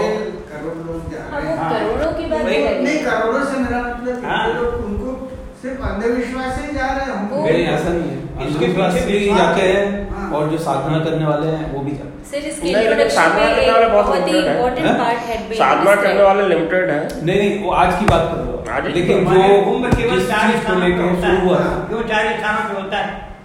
करोड़ 0.51 0.87
लोग 0.87 1.11
जा 1.11 1.31
हाँ, 1.31 1.41
हैं। 1.41 1.79
करोड़ों 1.79 2.13
की 2.13 2.25
बात 2.25 2.41
वही- 2.41 2.57
है। 2.57 2.83
नहीं 2.83 3.03
करोड़ों 3.03 3.45
से 3.45 3.57
मेरा 3.57 3.79
मतलब 3.79 4.25
हाँ। 4.25 4.53
लोग 4.53 4.73
उनको 4.73 5.31
सिर्फ़ 5.61 5.81
अंधविश्वास 5.81 6.59
से 6.59 6.67
ही 6.67 6.73
जा 6.73 6.85
रहे 6.85 7.05
हैं। 7.05 7.11
हमको 7.11 7.35
ऐसा 7.47 7.89
नहीं 7.89 8.09
है। 8.09 8.22
इसके 8.41 8.67
पीछे 8.67 9.19
भी 9.19 9.35
जाते 9.35 9.61
हैं 9.61 10.11
हाँ। 10.11 10.31
और 10.31 10.49
जो 10.49 10.57
साधना 10.57 10.99
करने 10.99 11.25
वाले 11.25 11.47
हैं 11.47 11.73
वो 11.73 11.79
भी 11.79 11.91
जाते 11.91 12.07
हैं। 12.07 12.13
सर 12.31 12.37
इसके 12.37 12.67
इंट्रोडक्शन 12.67 13.15
साधना 13.15 13.45
में 13.45 13.55
करने 13.55 13.71
वाले 13.71 13.87
बहुत 13.87 14.05
बहुत 14.05 14.17
ही 14.17 14.23
limited 14.23 14.47
हैं। 14.47 14.55
इम्पोर्टेंट 14.55 14.87
हैं? 14.87 14.97
पार्ट 14.97 15.17
हैड 15.17 15.39
बीन 15.39 15.57
साधना 15.57 15.95
करने 15.95 16.23
वाले 16.23 16.47
लिमिटेड 16.47 16.89
है। 16.89 17.25
नहीं 17.25 17.37
नहीं 17.37 17.63
वो 17.63 17.71
आज 17.71 17.99
की 17.99 18.05
बात 18.05 18.31
कर 18.31 18.37
रहा 18.37 18.77
हूँ। 18.77 18.89
लेकिन 18.89 19.25
जो 19.25 19.41
हमारे 19.75 19.95
केवल 19.95 20.27
चार 20.27 20.57
स्थानों 20.57 20.87
पे 20.87 21.03
होता 21.03 21.27
है। 21.27 21.87
क्यों 21.87 22.03
चार 22.03 22.39
स्थानों 22.39 22.69
पे 22.69 22.81
होता 22.81 22.97
है। 22.97 23.35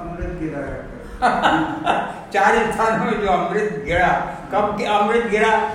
अमृत 0.00 0.38
गिरा 0.42 0.58
है। 0.58 0.86
चार 2.32 2.72
स्थानों 2.72 3.04
में 3.04 3.20
जो 3.20 3.26
अमृत 3.26 3.82
गिरा 3.86 4.08
कब 4.54 4.74
के 4.78 4.84
अमृत 4.84 5.26
गिरा? 5.26 5.70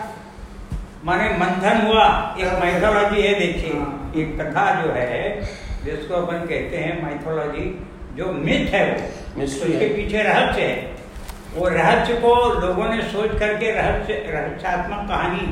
माने 1.06 1.30
मंथन 1.30 1.88
हुआ 1.88 2.36
एक 2.40 2.60
माइथोलॉजी 2.60 3.22
है 3.22 3.40
देखिए। 3.40 3.74
हाँ। 3.74 4.12
एक 4.16 4.42
कथा 4.42 4.82
जो 4.82 4.92
है 4.92 5.42
जिसको 5.86 6.14
अपन 6.14 6.38
कहते 6.38 6.78
हैं 6.78 7.04
माइथोलॉजी 7.04 7.88
जो 8.18 8.32
मिथ 8.40 8.74
है 8.74 8.86
वो 9.36 9.44
उसके 9.44 9.88
पीछे 9.90 10.24
रहस्य 10.24 10.62
है। 10.62 10.90
वो 11.56 11.68
रहस्य 11.70 12.14
को 12.16 12.34
लोगों 12.60 12.88
ने 12.90 13.02
सोच 13.04 13.32
करके 13.40 13.72
रहस्य 13.72 14.14
रहस्यात्मक 14.28 15.08
कहानी 15.08 15.48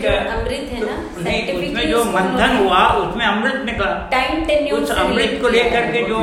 जो 0.00 0.10
अमृत 0.10 0.68
है 0.72 0.84
ना, 0.84 0.94
नहीं 1.20 1.40
उसमें 1.54 1.90
जो 1.90 2.04
मंथन 2.04 2.56
हुआ 2.56 2.82
उसमें 3.00 3.24
अमृत 3.26 3.60
निकला। 3.64 3.90
टाइम 4.12 4.68
उस 4.74 4.90
अमृत 4.98 5.38
को 5.42 5.48
लेकर 5.48 5.90
के 5.92 6.02
जो 6.02 6.20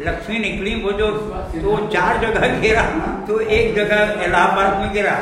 लक्ष्मी 0.00 0.38
निकली 0.38 0.74
वो 0.82 0.92
जो 0.92 1.06
तो 1.54 1.76
चार 1.92 2.18
जगह 2.18 2.60
गिरा 2.60 2.82
तो 3.28 3.40
एक 3.40 3.74
जगह 3.74 4.24
इलाहाबाद 4.24 4.80
में 4.80 4.92
गिरा 4.92 5.16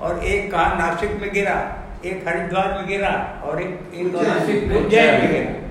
और 0.00 0.24
एक 0.24 0.50
कहा 0.52 0.66
नासिक 0.78 1.10
में 1.20 1.30
गिरा 1.34 1.56
एक 2.04 2.24
हरिद्वार 2.28 2.72
में 2.72 2.86
गिरा 2.88 3.10
और 3.44 3.60
एक 3.62 3.94
एक 3.94 4.14
उज्जैन। 4.14 4.68
में। 4.68 4.76
उज्जैन 4.76 5.20
में 5.20 5.30
गिरा। 5.32 5.63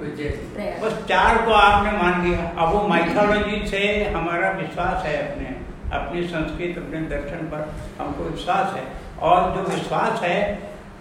बस 0.81 0.93
चार 1.09 1.37
को 1.45 1.51
आपने 1.53 1.91
मान 1.97 2.25
लिया। 2.25 2.39
अब 2.57 2.73
वो 2.73 2.87
माइथोलॉजी 2.87 3.67
से 3.67 3.81
हमारा 4.13 4.49
विश्वास 4.59 5.05
है 5.05 5.15
अपने। 5.23 5.47
अपनी 5.93 6.21
संस्कृत 6.27 6.77
अपने 6.77 6.99
दर्शन 7.09 7.41
पर 7.49 7.61
हमको 7.99 8.23
विश्वास 8.25 8.75
है। 8.75 8.83
और 9.21 9.39
जो 9.55 9.61
विश्वास 9.69 10.21
है 10.23 10.37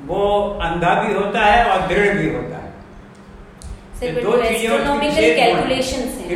वो 0.07 0.25
अंधा 0.63 0.95
भी 1.03 1.15
होता 1.15 1.41
है 1.41 1.65
और 1.65 1.87
दृढ़ 1.89 2.11
भी 2.19 2.29
होता 2.35 2.57
है। 2.57 2.71
दो 4.15 4.33
चीज़ें 4.43 4.69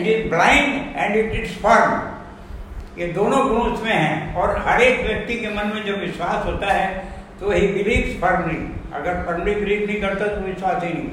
is 0.07 0.21
blind 0.33 0.71
and 0.97 1.17
it 1.21 1.33
is 1.39 1.51
firm. 1.65 1.93
ये 2.99 3.07
दोनों 3.13 3.41
गुण 3.49 3.61
उसमें 3.73 3.93
हैं। 3.93 4.35
और 4.37 4.57
हर 4.67 4.83
एक 4.83 5.01
व्यक्ति 5.07 5.35
के 5.41 5.49
मन 5.55 5.73
में 5.75 5.83
जो 5.85 5.97
विश्वास 5.97 6.45
होता 6.47 6.73
है 6.73 6.87
तो 7.41 7.51
ही 7.51 7.67
बिलीव 7.69 8.19
फर्मली 8.21 8.59
अगर 8.95 9.23
फर्मली 9.27 9.55
बिलीव 9.55 9.87
नहीं 9.87 10.01
करता 10.01 10.27
तो 10.27 10.41
विश्वास 10.43 10.83
ही 10.85 10.93
नहीं। 10.93 11.11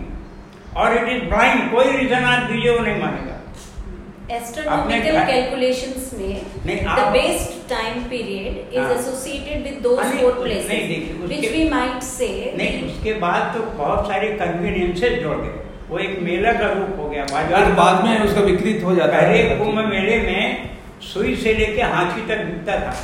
और 0.78 0.98
इट 0.98 1.10
इज़ 1.10 1.30
ब्लाइंड 1.30 1.72
कोई 1.72 1.86
रीजन 1.86 2.24
आज 2.24 2.52
दीजिए 2.52 2.72
वो 2.72 2.80
नहीं 2.80 3.02
मानेगा। 3.02 3.30
Astronomical 4.24 5.16
अपने- 5.16 5.26
calculations 5.30 6.14
में 6.14 6.86
आप- 6.86 7.16
base 7.16 7.44
time 7.72 7.98
period 8.12 8.56
is 8.74 8.80
हाँ। 8.80 8.96
associated 8.98 9.66
with 9.66 9.82
those 9.86 10.04
हाँ, 10.04 10.14
नहीं, 10.14 10.24
four 10.24 10.32
उस- 10.34 10.48
places, 10.48 10.68
नहीं, 10.68 10.88
देखिए, 10.88 11.14
उसके- 11.14 11.40
which 11.40 11.56
we 11.56 11.64
might 11.74 12.58
नहीं 12.58 12.92
उसके 12.92 13.14
बाद 13.14 13.54
तो 13.56 13.64
बहुत 13.78 14.08
सारे 14.08 14.28
कन्वीनियंसेस 14.28 15.24
जोड़ 15.24 15.38
गए 15.38 15.60
वो 15.90 16.00
एक 16.00 16.20
मेला 16.22 16.54
का 16.54 16.68
रूप 16.68 17.00
हो 17.00 17.10
गया 17.10 17.24
बाज़ार 17.24 17.66
फिर 17.66 17.74
बाद 17.74 18.04
में 18.04 18.20
उसका 18.20 18.42
विकृत 18.42 18.84
हो 18.84 18.96
जाता 18.96 19.22
पहले 19.22 19.38
है 19.38 19.58
कुंभ 19.58 19.80
मेले 19.80 20.18
में 20.18 20.70
सुई 21.14 21.36
से 21.36 21.54
लेके 21.54 21.82
हाथी 21.82 22.22
तक 22.22 22.38
बिकता 22.38 22.80
था। 22.80 22.96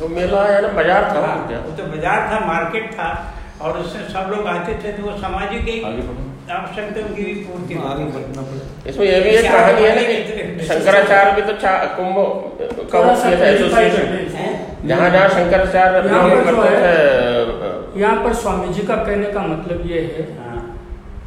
वो 0.00 0.08
मेला 0.08 0.44
है 0.44 0.62
ना 0.62 0.68
बाज़ार 0.68 1.02
था 1.02 1.26
हाँ, 1.26 1.36
वो 1.36 1.70
वो 1.70 1.76
तो 1.76 1.84
बाज़ार 1.84 2.28
था 2.32 2.46
मार्केट 2.46 2.92
था 2.92 3.34
और 3.60 3.78
उसमें 3.78 4.08
सब 4.08 4.32
लोग 4.36 4.46
आते 4.46 4.74
थे 4.74 4.92
तो 4.92 5.02
वो 5.02 5.18
सामाजिक 5.18 5.68
एक 5.68 5.84
हाँ, 7.74 7.96
इसमें 8.86 9.06
ये 9.06 9.20
भी 9.20 9.30
एक 9.30 9.44
कहानी 9.50 9.82
है 9.82 9.94
ना 9.94 10.02
कि 10.02 10.64
शंकराचार्य 10.68 11.32
भी 11.32 11.42
तो 11.42 11.54
कुंभ 11.96 12.16
का 12.92 13.00
एसोसिएशन 13.50 14.88
जहाँ 14.88 15.10
जहाँ 15.10 15.28
शंकराचार्य 15.28 16.08
यहाँ 16.08 16.28
पर 16.30 16.44
करते 16.44 16.70
थे 16.82 18.00
यहाँ 18.00 18.16
पर 18.24 18.32
स्वामी 18.40 18.72
जी 18.74 18.82
का 18.86 18.96
कहने 18.96 19.32
का 19.32 19.42
मतलब 19.46 19.86
ये 19.90 20.00
है 20.16 20.24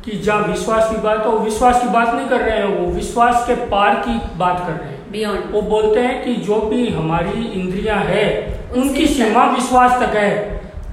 कि 0.06 0.18
जहाँ 0.20 0.48
विश्वास 0.48 0.90
की 0.90 0.98
बात 1.02 1.20
है 1.26 1.32
वो 1.32 1.38
विश्वास 1.40 1.82
की 1.82 1.90
बात 1.90 2.14
नहीं 2.16 2.28
कर 2.30 2.42
रहे 2.42 2.58
हैं 2.58 2.66
वो 2.78 2.86
विश्वास 2.94 3.46
के 3.48 3.56
पार 3.68 3.96
की 4.08 4.16
बात 4.38 4.60
कर 4.68 4.72
रहे 4.74 4.90
हैं। 4.90 5.02
Beyond. 5.14 5.52
वो 5.54 5.62
बोलते 5.62 6.00
हैं 6.00 6.24
कि 6.24 6.34
जो 6.48 6.60
भी 6.72 6.88
हमारी 6.94 7.46
इंद्रियाँ 7.62 8.00
है 8.06 8.26
उनकी 8.76 9.06
सीमा 9.08 9.44
विश्वास 9.52 9.92
तक 10.02 10.16
है। 10.16 10.32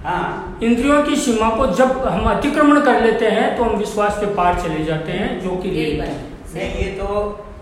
हाँ। 0.05 0.59
इंद्रियों 0.63 1.03
की 1.03 1.17
सीमा 1.17 1.51
को 1.51 1.67
जब 1.67 1.91
हम 2.09 2.25
अतिक्रमण 2.31 2.81
कर 2.81 3.03
लेते 3.03 3.27
हैं 3.27 3.57
तो 3.57 3.65
हम 3.65 3.77
विश्वास 3.77 4.19
के 4.19 4.27
पार 4.27 4.61
चले 4.61 4.85
जाते 4.85 5.13
हैं 5.13 5.41
जो 5.41 5.51
कि। 5.57 5.71
नहीं 6.55 6.75
ये 6.75 6.91
तो 6.91 7.07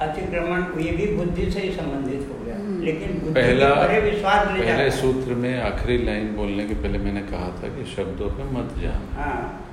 अतिक्रमण 0.01 0.83
ये 0.83 0.93
भी 0.93 1.07
बुद्धि 1.17 1.51
से 1.51 1.61
ही 1.61 1.71
संबंधित 1.71 2.29
हो 2.33 2.45
गया। 2.45 2.55
हम्म। 2.55 2.83
लेकिन 2.83 3.33
पहला 3.35 3.69
विश्वास 4.01 4.47
पहले 4.47 4.91
सूत्र 4.91 5.35
में 5.35 5.63
आखिरी 5.63 6.05
लाइन 6.05 6.37
बोलने 6.37 6.65
के 6.65 6.75
पहले 6.75 6.99
मैंने 6.99 7.21
कहा 7.21 7.49
था 7.49 7.69
कि 7.69 7.85
शब्दों 7.97 8.29
पे 8.29 8.45
मत 8.45 8.75
जाना। 8.83 9.23
हाँ। 9.23 9.68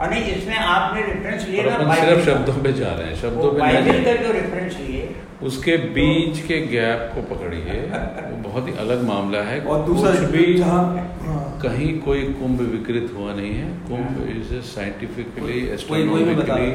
और 0.00 0.10
नहीं 0.10 0.22
इसमें 0.34 0.56
आपने 0.58 1.02
रेफरेंस 1.02 1.46
लिए 1.48 1.62
ना 1.64 1.94
सिर्फ़ 1.96 2.24
शब्दों 2.26 2.54
पे 2.62 2.72
जा 2.74 2.92
रहे 2.92 3.08
हैं 3.08 3.16
शब्दों 3.18 3.50
पे 3.52 3.60
बाइबल 3.60 3.84
नहीं 3.88 4.04
का। 4.04 4.14
जो 4.22 4.32
रेफरेंस 4.32 4.78
लिए 4.78 5.02
उसके 5.42 5.76
बीच 5.94 6.40
के 6.46 6.58
गैप 6.66 7.10
को 7.14 7.22
पकड़िए 7.28 7.76
वो 7.82 8.36
बहुत 8.42 8.68
ही 8.68 8.74
अलग 8.84 9.02
मामला 9.08 9.42
है 9.48 9.60
और 9.62 9.84
दूसरा 9.86 10.10
भी 10.32 10.44
कहीं 11.62 11.90
कोई 12.00 12.22
कुंभ 12.40 12.60
विकृत 12.72 13.12
हुआ 13.16 13.34
नहीं 13.34 13.52
है 13.54 13.68
कुंभ। 13.88 14.14
इज़ 14.30 14.52
साइंटिफिकली 14.68 15.60
बता 15.60 15.64
रहा 15.64 15.74
astronomically 15.74 16.70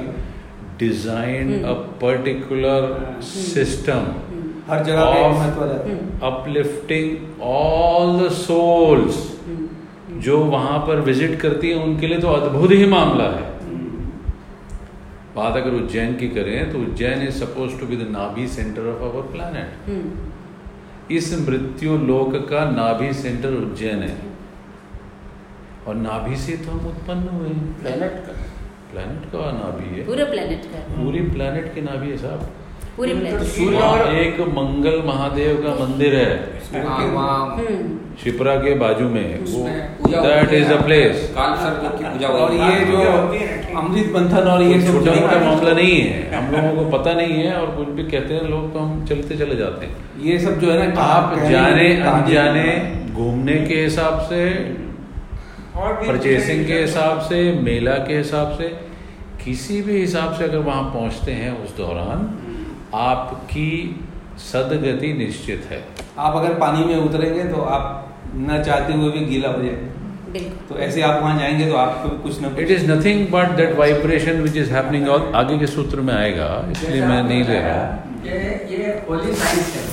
design 0.80 1.48
a. 1.64 1.74
Particular. 2.04 2.88
System 3.30 4.04
हर 4.70 4.84
जगह 4.86 5.04
अपलिफ्टिंग 6.28 7.42
ऑल 7.50 8.20
द 8.20 8.32
रहता 8.40 9.20
जो 10.20 10.38
वहाँ 10.46 10.80
पर 10.88 11.00
विज़िट 11.02 11.40
करती 11.42 11.70
हैं 11.70 11.84
उनके 11.84 12.08
लिए 12.08 12.20
तो 12.20 12.28
अद्भुत 12.30 12.72
ही 12.72 12.86
मामला 12.86 13.24
है। 13.26 13.48
बात 15.36 15.58
अगर 15.58 15.74
उज्जैन 15.74 16.16
की 16.16 16.28
करें 16.30 16.72
तो 16.72 16.80
Ujjain 16.80 17.22
is 17.22 17.36
suppose 17.36 17.80
to 17.80 17.86
be 17.88 17.98
the 17.98 18.08
nabhi 18.12 18.48
centre 18.48 18.88
of 18.88 19.04
our 19.04 19.22
planet 19.32 21.12
इस 21.12 21.28
मृत्यु 21.48 21.98
लोक 21.98 22.36
का 22.50 22.64
नाभि 22.72 23.14
सेंटर 23.14 23.54
उज्जैन 23.54 24.02
है। 24.04 24.18
और 25.88 25.96
नाभि 25.96 26.36
से 26.38 26.58
तो 26.58 26.72
हम 26.72 26.88
उत्पन्न 26.88 27.28
हुए 27.30 27.50
हैं। 27.50 27.82
प्लेनेट 27.82 28.24
का। 28.26 28.34
प्लैनेट 28.92 29.26
का 29.26 29.52
नाभि 29.52 29.96
है। 29.96 30.06
पूरा 30.06 30.26
प्लेनेट 30.26 30.66
का। 30.66 30.80
पूरी 30.94 31.22
प्लैनेट 31.30 31.74
की 31.76 31.82
नाभि 31.82 32.10
है 32.10 32.18
साहब। 32.18 32.42
पूरी 33.00 33.14
प्लेनेट 33.14 33.42
सूर्य 33.50 33.78
और- 33.90 34.14
एक 34.22 34.40
मंगल 34.56 35.02
महादेव 35.06 35.58
का 35.66 35.74
मंदिर 35.84 36.16
है। 36.16 36.84
हाँ, 36.88 36.98
वहाँ 37.14 37.36
हम्म। 37.58 38.16
शिप्रा 38.24 38.56
के 38.64 38.74
बाजू 38.80 39.06
में। 39.10 39.44
दैट 40.10 40.54
इज़ 40.54 40.72
अ 40.74 40.80
प्लेस 40.86 41.22
काल 41.36 41.56
सर्प 41.58 41.96
की 42.00 42.04
पूजा 42.06 42.28
और 42.28 42.42
और 42.42 42.54
ये 42.56 42.86
जो 42.86 43.78
अमृत 43.82 44.12
मंथन 44.16 44.50
और 44.54 44.64
ये 44.64 44.82
छोटा 44.88 45.14
मोटा 45.22 45.40
मामला 45.46 45.74
नहीं 45.74 45.96
है। 46.02 46.36
हम 46.36 46.52
लोगों 46.56 46.74
को 46.84 46.98
पता 46.98 47.14
नहीं 47.14 47.38
है 47.44 47.54
और 47.62 47.72
कुछ 47.76 47.88
भी 48.00 48.04
कहते 48.12 48.34
हैं 48.34 48.50
लोग 48.50 48.74
तो 48.74 48.80
हम 48.80 49.06
चलते 49.06 49.38
चले 49.38 49.56
जाते 49.56 49.86
हैं। 49.86 49.96
ये 50.26 50.38
सब 50.40 50.60
जो 50.60 50.72
है 50.72 50.92
ना 50.94 51.02
आप 51.04 51.38
जाने 51.50 51.88
अनजाने 52.14 52.68
घूमने 53.14 53.56
के 53.72 53.82
हिसाब 53.84 54.20
से 54.30 54.44
और 55.78 55.94
परचेसिंग 56.08 56.66
के 56.68 56.82
हिसाब 56.82 57.20
से 57.30 57.42
मेला 57.64 57.98
के 58.10 58.18
हिसाब 58.18 58.52
से 58.58 58.68
किसी 59.46 59.82
भी 59.82 60.00
हिसाब 60.00 60.34
से 60.34 60.44
अगर 60.44 60.58
वहाँ 60.70 60.84
पहुँचते 60.94 61.32
हैं 61.32 61.52
उस 61.64 61.76
दौरान 61.78 62.30
आपकी 62.96 63.72
सदगति 64.42 65.14
निश्चित 65.14 65.68
है। 65.70 65.84
आप 66.18 66.36
अगर 66.36 66.54
पानी 66.60 66.86
में 66.86 66.96
उतरेंगे 66.96 67.44
तो 67.44 67.62
आप 67.62 68.06
न 68.36 68.62
चाहते 68.64 68.94
हुए 68.94 69.12
भी 69.12 69.26
गीला 69.26 69.50
हो 69.50 69.62
जाएँगे। 69.64 70.40
तो 70.70 70.78
ऐसे 70.78 71.02
आप 71.02 71.22
वहाँ 71.22 71.40
जाएँगे 71.40 71.70
तो 71.70 71.76
आपको 71.76 72.10
कुछ 72.24 72.42
ना 72.42 72.50
it 72.60 72.72
is 72.72 72.92
nothing 72.92 73.28
but 73.28 73.56
that 73.58 73.76
vibration 73.78 74.42
which 74.42 74.58
is 74.58 74.72
happening 74.72 75.10
और 75.10 75.32
आगे 75.36 75.58
के 75.60 75.68
सूत्र 75.68 76.02
में 76.02 76.14
आएगा 76.14 76.48
इसलिए 76.72 77.06
मैं 77.06 77.22
नहीं 77.24 77.44
ले 77.44 77.60
रहा। 77.60 77.84
ये 78.26 78.40
ये 78.72 79.04
होली 79.10 79.34
साइंस 79.34 79.76
है। 79.76 79.84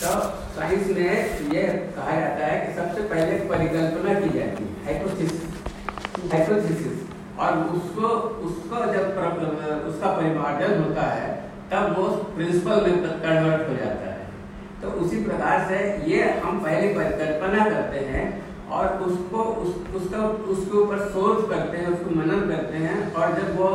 तो 0.00 0.10
साइंस 0.56 0.86
में 0.88 1.54
ये 1.54 1.62
कहा 1.96 2.20
जाता 2.20 2.46
है 2.46 2.66
कि 2.66 2.72
सबसे 2.80 3.00
पहले 3.08 3.38
परिकल्पना 3.48 4.14
की 4.20 4.38
जाती 4.38 4.64
है 4.64 4.84
हाइपोथेसिस 4.84 6.32
हाइपोथेसिस 6.32 6.94
और 7.38 7.58
उसको 7.76 8.08
उसको 8.48 8.84
जब 8.92 9.04
उसका 9.88 10.10
परिमार्जन 10.12 10.82
होता 10.82 11.06
है 11.12 11.45
तब 11.72 11.94
वो 11.98 12.06
प्रिंसिपल 12.36 12.86
में 12.86 12.96
कन्वर्ट 13.02 13.68
हो 13.68 13.76
जाता 13.76 14.10
है। 14.10 14.24
तो 14.82 14.88
उसी 15.04 15.22
प्रकार 15.24 15.66
से 15.68 15.78
ये 16.10 16.22
हम 16.44 16.58
पहले 16.58 16.88
परिकल्पना 16.94 17.64
करते 17.64 18.04
हैं 18.06 18.24
और 18.70 18.86
उसको 19.06 19.38
उस, 19.38 19.74
उसका 19.96 20.18
उसके 20.52 20.76
ऊपर 20.78 20.98
सोच 21.08 21.48
करते 21.50 21.76
हैं 21.76 21.86
उसको 21.86 22.14
मनन 22.14 22.40
करते 22.48 22.78
हैं 22.78 23.12
और 23.14 23.34
जब 23.36 23.56
वो 23.60 23.68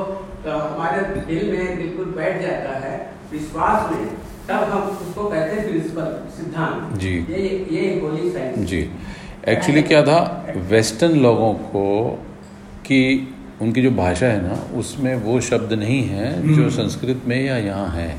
अ, 0.45 0.49
हमारे 0.49 1.01
दिल 1.25 1.51
में 1.51 1.77
बिल्कुल 1.77 2.05
बैठ 2.05 2.41
जाता 2.41 2.77
है 2.85 2.93
विश्वास 3.31 3.91
में 3.91 4.05
तब 4.47 4.63
हम 4.71 4.81
उसको 5.01 5.23
कहते 5.29 5.55
हैं 5.55 5.67
प्रिंसिपल 5.69 6.07
सिद्धांत। 6.37 6.97
जी। 6.99 7.13
ये 7.29 7.41
ये 7.71 7.99
होली 7.99 8.31
साइंस 8.31 8.69
जी। 8.69 8.79
एक्चुअली 9.47 9.81
क्या 9.81 10.01
था? 10.03 10.17
वेस्टर्न 10.71 11.19
लोगों 11.19 11.53
को 11.53 11.83
कि 12.85 12.99
उनकी 13.61 13.81
जो 13.81 13.91
भाषा 13.91 14.25
है 14.25 14.41
ना 14.41 14.77
उसमें 14.79 15.15
वो 15.15 15.39
शब्द 15.41 15.73
नहीं 15.73 16.01
है 16.03 16.55
जो 16.55 16.69
संस्कृत 16.69 17.21
में 17.27 17.43
या 17.45 17.57
यहाँ 17.57 17.87
है। 17.89 18.15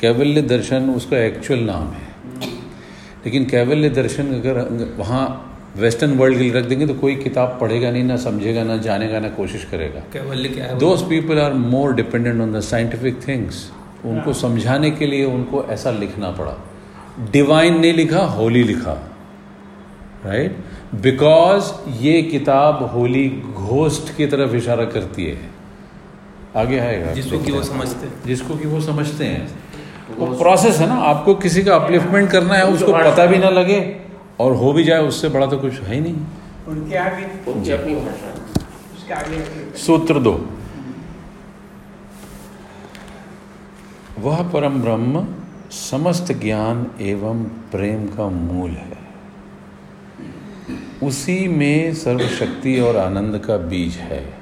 कैवल्य 0.00 0.42
दर्शन 0.42 0.90
उसका 0.90 1.18
एक्चुअल 1.18 1.60
नाम 1.60 1.90
है। 1.90 2.08
लेकिन 3.24 3.44
कैवल्य 3.44 3.88
दर्शन 3.90 4.32
अगर 4.34 4.60
वहाँ 4.98 5.46
वेस्टर्न 5.76 6.12
वर्ल्ड 6.12 6.38
के 6.38 6.42
लिए 6.42 6.52
रख 6.52 6.64
देंगे 6.64 6.86
तो 6.86 6.94
कोई 6.94 7.14
किताब 7.14 7.58
पढ़ेगा 7.60 7.90
नहीं 7.90 8.04
ना 8.04 8.16
समझेगा 8.16 8.62
ना 8.64 8.76
जानेगा 8.76 9.20
ना 9.20 9.28
कोशिश 9.28 9.64
करेगा। 9.64 10.00
क्या 10.12 10.22
है? 10.66 10.78
Those 10.78 11.02
people 11.02 11.38
are 11.38 11.52
more 11.52 11.94
dependent 11.94 12.40
on 12.40 12.52
the 12.52 12.60
scientific 12.60 13.28
things 13.28 13.70
उनको 14.04 14.32
समझाने 14.32 14.90
के 14.90 15.06
लिए 15.06 15.24
उनको 15.24 15.64
ऐसा 15.64 15.90
लिखना 15.90 16.30
पड़ा। 16.30 16.56
डिवाइन 17.32 17.80
ने 17.80 17.92
लिखा 17.92 18.24
होली 18.34 18.62
लिखा। 18.62 19.09
राइट 20.26 20.56
बिकॉज़ 20.94 21.90
ये 21.90 22.22
किताब 22.22 22.90
होली 22.94 23.28
घोस्ट 23.54 24.16
की 24.16 24.26
तरफ़ 24.26 24.54
इशारा 24.54 24.84
करती 24.84 25.24
है। 25.24 25.50
आगे 26.56 26.78
आएगा। 26.78 27.12
जिसको 27.12 27.38
कि 27.38 27.52
वो 27.52 27.62
समझते 27.62 28.06
हैं। 28.06 28.22
जिसको 28.26 28.56
कि 28.56 28.68
वो 28.68 28.80
समझते 28.80 29.24
हैं। 29.24 29.58
वो 30.18 30.26
प्रोसेस 30.26 30.76
है 30.76 30.86
ना 30.86 30.94
आपको 30.94 31.34
किसी 31.34 31.62
का 31.62 31.76
अपलिफ्टमेंट 31.76 32.30
करना 32.30 32.54
है 32.54 32.66
उसको 32.66 32.92
पता 32.92 33.26
भी 33.26 33.38
ना 33.38 33.48
लगे 33.48 34.00
और 34.40 34.54
हो 34.54 34.72
भी 34.72 34.84
जाए 34.84 35.02
उससे 35.02 35.28
बड़ा 35.28 35.46
तो 35.46 35.58
कुछ 35.58 35.80
है 35.80 35.94
ही 35.94 36.00
नहीं। 36.00 36.16
उनके 36.68 36.96
आगे 36.96 37.52
उनकी 37.52 37.70
अपनी 37.70 37.94
भाषा। 37.94 38.60
उसके 38.96 39.14
आगे। 39.14 39.76
सूत्र 39.78 40.18
दो। 40.18 40.48
वह 44.18 44.42
परम 44.50 44.82
ब्रह्म 44.82 45.28
समस्त 45.70 46.32
ज्ञान 46.32 46.86
एवं 47.00 47.44
प्रेम 47.44 48.06
का 48.06 48.28
मूल 48.28 48.70
है। 48.70 48.99
उसी 51.02 51.48
में 51.48 51.94
सर्वशक्ति 51.94 52.80
और 52.80 52.96
आनंद 52.96 53.38
का 53.38 53.56
बीज 53.56 53.92
है। 53.92 54.34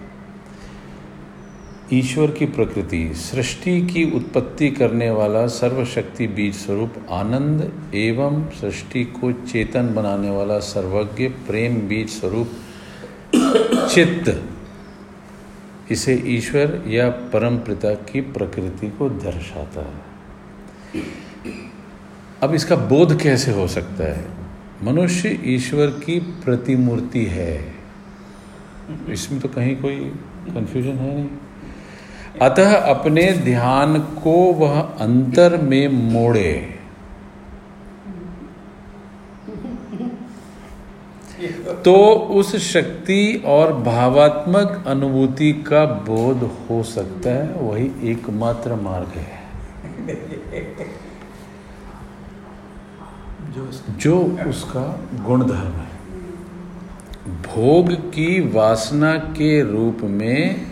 ईश्वर 1.92 2.30
की 2.30 2.46
प्रकृति, 2.46 3.12
सृष्टि 3.14 3.86
की 3.86 4.04
उत्पत्ति 4.16 4.70
करने 4.70 5.10
वाला 5.10 5.46
सर्वशक्ति 5.46 6.26
बीज 6.26 6.54
स्वरूप 6.54 6.94
आनंद 7.10 7.72
एवं 7.94 8.50
सृष्टि 8.50 9.04
को 9.04 9.32
चेतन 9.32 9.94
बनाने 9.94 10.30
वाला 10.30 10.58
सर्वज्ञ 10.58 11.28
प्रेम 11.28 11.76
बीज 11.76 12.08
स्वरूप 12.08 12.50
चित्त। 13.94 14.42
इसे 15.90 16.22
ईश्वर 16.26 16.82
या 16.86 17.08
परम 17.08 17.56
पिता 17.56 17.94
की 17.94 18.20
प्रकृति 18.20 18.88
को 18.88 19.08
दर्शाता 19.08 19.80
है। 19.80 20.08
अब 22.42 22.54
इसका 22.54 22.76
बोध 22.76 23.20
कैसे 23.22 23.52
हो 23.52 23.68
सकता 23.68 24.04
है? 24.04 24.47
मनुष्य 24.82 25.38
ईश्वर 25.44 25.86
की 25.86 26.18
प्रतिमूर्ति 26.20 27.24
है। 27.24 27.74
इसमें 29.10 29.40
तो 29.40 29.48
कहीं 29.48 29.76
कोई 29.76 29.96
कंफ्यूजन 30.48 30.98
है 30.98 31.14
नहीं। 31.14 31.28
अतः 32.42 32.74
अपने 32.76 33.32
ध्यान 33.32 33.98
को 34.00 34.52
वह 34.52 34.80
अंतर 34.80 35.56
में 35.62 35.88
मोड़े। 35.88 36.74
तो 41.84 41.94
उस 42.32 42.56
शक्ति 42.56 43.42
और 43.46 43.72
भावात्मक 43.72 44.84
अनुभूति 44.86 45.52
का 45.52 45.84
बोध 45.84 46.42
हो 46.70 46.82
सकता 46.82 47.30
है, 47.30 47.52
वही 47.52 48.10
एकमात्र 48.10 48.74
मार्ग 48.74 49.08
है। 49.08 49.38
जो 53.98 54.18
उसका 54.48 55.00
गुणधर्म 55.24 55.56
है। 55.56 55.98
भोग 57.42 57.92
की 57.92 58.48
वासना 58.48 59.14
के 59.14 59.62
रूप 59.62 59.98
में 60.02 60.66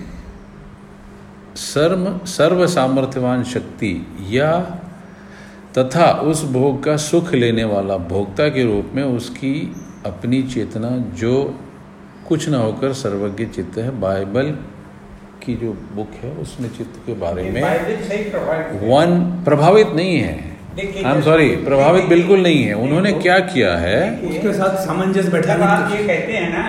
सर्व 1.56 2.26
सर्व 2.26 2.66
सामर्थ्यवान 2.66 3.44
शक्ति 3.44 4.06
या 4.20 4.60
तथा 5.78 6.10
उस 6.10 6.44
भोग 6.44 6.82
का 6.84 6.96
सुख 6.96 7.32
लेने 7.32 7.64
वाला 7.64 7.96
भोक्ता 7.96 8.48
के 8.48 8.64
रूप 8.64 8.90
में 8.94 9.02
उसकी 9.02 9.74
अपनी 10.06 10.42
चेतना 10.42 10.90
जो 10.98 11.58
कुछ 12.28 12.48
ना 12.48 12.58
होकर 12.58 12.92
सर्वज्ञ 12.92 13.46
चित्त 13.46 13.78
है। 13.78 14.00
बाइबल 14.00 14.50
की 15.42 15.54
जो 15.54 15.72
बुक 15.72 16.10
है 16.10 16.32
उसमें 16.32 16.68
चित्त 16.68 17.02
के 17.06 17.14
बारे 17.14 17.50
में। 17.50 17.62
वन 18.88 19.20
प्रभावित 19.44 19.88
नहीं 19.88 20.16
है। 20.16 20.55
आई 20.78 21.10
एम 21.10 21.20
सॉरी 21.22 21.48
प्रभावित 21.66 22.04
बिल्कुल 22.04 22.40
नहीं 22.42 22.62
है। 22.62 22.72
उन्होंने 22.76 23.12
क्या 23.18 23.38
किया 23.42 23.76
है? 23.78 23.98
उसके 24.30 24.52
साथ 24.52 24.74
सामंजस्य 24.86 25.30
बैठाने 25.30 25.64
आप 25.66 25.92
ये 25.92 26.02
कहते 26.06 26.32
हैं 26.32 26.50
ना 26.52 26.64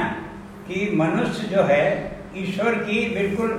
कि 0.68 0.90
मनुष्य 0.96 1.48
जो 1.48 1.64
है 1.64 1.82
ईश्वर 2.38 2.76
की 2.84 3.00
बिल्कुल 3.16 3.50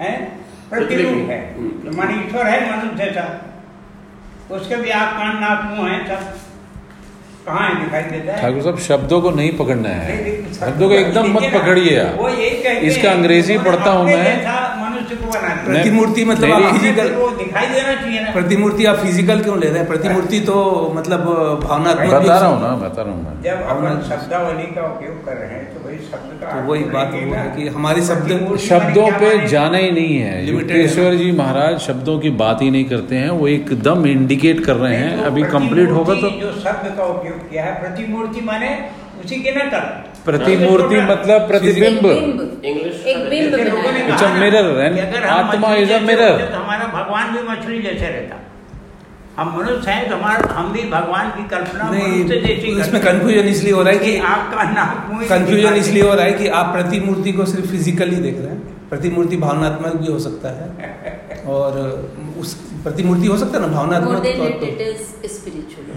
है 0.00 0.10
प्रतिरूप 0.70 1.30
है। 1.30 1.38
माने 1.96 2.14
ईश्वर 2.16 2.46
है 2.46 2.58
मनुष्य 2.70 3.04
जैसा 3.04 3.24
उसके 4.50 4.76
भी 4.76 4.90
आप 4.92 5.16
कान 5.16 5.40
नाक 5.40 5.62
मुँह 5.70 5.88
है 5.90 5.98
सब। 6.08 6.32
कहाँ 7.46 7.68
दिखाई 7.80 8.02
देता 8.02 8.32
है? 8.32 8.40
ठाकुर 8.42 8.62
साहब 8.62 8.78
शब्दों 8.80 9.20
को 9.22 9.30
नहीं 9.30 9.56
पकड़ना 9.56 9.88
है। 9.88 10.14
शब्दों 10.54 10.88
को 10.88 10.94
एकदम 10.94 11.32
मत 11.32 11.50
पकड़िए 11.54 11.98
आप। 12.00 12.18
वो 12.18 12.28
यही 12.28 12.50
कहते 12.62 12.86
इसका 12.86 13.10
अंग्रेज़ी 13.10 13.58
पढ़ता 13.66 13.90
हूँ 13.90 14.04
मैं। 14.04 14.63
प्रतिमूर्ति 14.94 16.24
मतलब 16.24 16.52
आप 16.52 16.62
फ़िज़िकल 16.72 17.12
वो 17.14 17.28
दिखाई 17.36 17.66
देना 17.68 17.94
चाहिए 17.94 18.20
ना। 18.20 18.30
प्रतिमूर्ति 18.32 18.84
आप 18.86 18.96
फ़िज़िकल 18.98 19.42
क्यों 19.42 19.58
ले 19.60 19.68
रहे 19.68 19.78
हैं? 19.78 19.86
प्रतिमूर्ति 19.88 20.40
तो 20.42 20.56
मतलब 20.96 21.24
भावनात्मक 21.62 22.14
बता 22.14 22.38
रहा 22.38 22.48
हूँ 22.48 22.60
ना 22.60 22.74
बता 22.78 23.02
रहा 23.02 23.14
हूँ 23.14 23.24
मैं। 23.24 23.42
जब 23.42 23.62
अपन 23.74 24.00
शब्दावली 24.08 24.66
का 24.74 24.86
उपयोग 24.86 25.24
कर 25.26 25.36
रहे 25.36 25.48
हैं 25.50 25.64
तो 25.74 25.84
भाई 25.84 25.98
शब्द 26.06 26.30
का 26.40 26.52
तो 26.52 26.66
वही 26.68 26.84
बात 26.94 27.14
है 27.14 27.44
कि 27.56 27.68
हमारे 27.70 28.02
शब्द 28.04 28.56
शब्दों 28.62 29.10
पे 29.20 29.30
जाना 29.48 29.78
ही 29.78 29.90
नहीं 29.92 30.16
है। 30.18 30.34
युक्तेश्वर 30.46 31.14
जी 31.16 31.30
महाराज 31.34 31.78
शब्दों 31.80 32.18
की 32.18 32.30
बात 32.38 32.62
ही 32.62 32.70
नहीं 32.70 32.84
करते 32.86 33.16
हैं 33.16 33.30
वो 33.32 33.48
एकदम 33.50 34.06
इंडिकेट 34.06 34.64
कर 34.64 34.76
रहे 34.76 34.96
हैं। 34.96 35.12
तो 35.18 35.24
अभी 35.24 35.42
कंप्लीट 35.52 35.90
होगा 35.90 36.14
तो 36.16 36.30
जो 36.40 36.52
शब्द 36.60 36.94
का 36.96 37.04
उपयोग 37.12 37.48
किया 37.50 37.64
है 37.64 37.80
प्रतिमूर्ति 37.80 38.40
माने 38.44 38.70
उसी 39.24 39.36
के 39.42 39.50
ना 39.52 39.64
कर 39.70 39.84
प्रतिमूर्ति 40.24 41.00
मतलब 41.02 41.48
प्रतिबिंब। 41.48 42.06
इंग्लिश 42.64 43.06
एक 43.06 43.18
बिंब 43.30 43.54
हम 44.14 44.40
आत्मा 45.30 45.68
mirror. 46.06 46.30
होते 46.30 46.46
तो 46.46 46.56
हमारा 46.56 46.86
भगवान 46.94 47.26
भी 47.32 47.42
मछली 47.48 47.78
जैसे 47.82 48.06
रहता। 48.06 48.40
हम 49.38 49.48
मनुष्य 49.58 49.90
हैं 49.90 50.08
तो 50.10 50.16
हमारा 50.16 50.54
हम 50.54 50.72
भी 50.72 50.82
भगवान 50.90 51.30
की 51.30 51.44
कल्पना 51.48 51.84
मनुष्य 51.90 52.36
जैसी 52.40 52.80
इसमें 52.80 53.00
कंफ्यूजन 53.02 53.48
इसलिए 53.48 53.72
हो 53.72 53.82
रहा 53.82 53.92
है 53.92 53.98
कि 53.98 54.16
आपका 54.28 54.62
नाक 54.70 55.08
मुँह 55.12 55.26
कंफ्यूजन 55.28 55.74
इसलिए 55.76 56.02
हो 56.02 56.14
रहा 56.14 56.24
है 56.24 56.32
कि 56.32 56.48
आप 56.58 56.72
प्रतिमूर्ति 56.74 57.32
को 57.32 57.44
सिर्फ़ 57.44 57.66
फिजिकली 57.70 58.16
देख 58.16 58.36
रहे 58.38 58.48
हैं। 58.48 58.88
प्रतिमूर्ति 58.88 59.36
भावनात्मक 59.36 59.96
भी 59.96 60.12
हो 60.12 60.18
सकता 60.18 60.48
है। 60.50 60.66
और 61.46 61.70
उस 62.44 62.54
प्रतिमूर्ति 62.84 63.26
हो 63.26 63.36
सकता 63.38 63.58
है 63.58 63.60
ना 63.60 63.68
more 63.68 63.76
भावनात्मक 63.76 64.14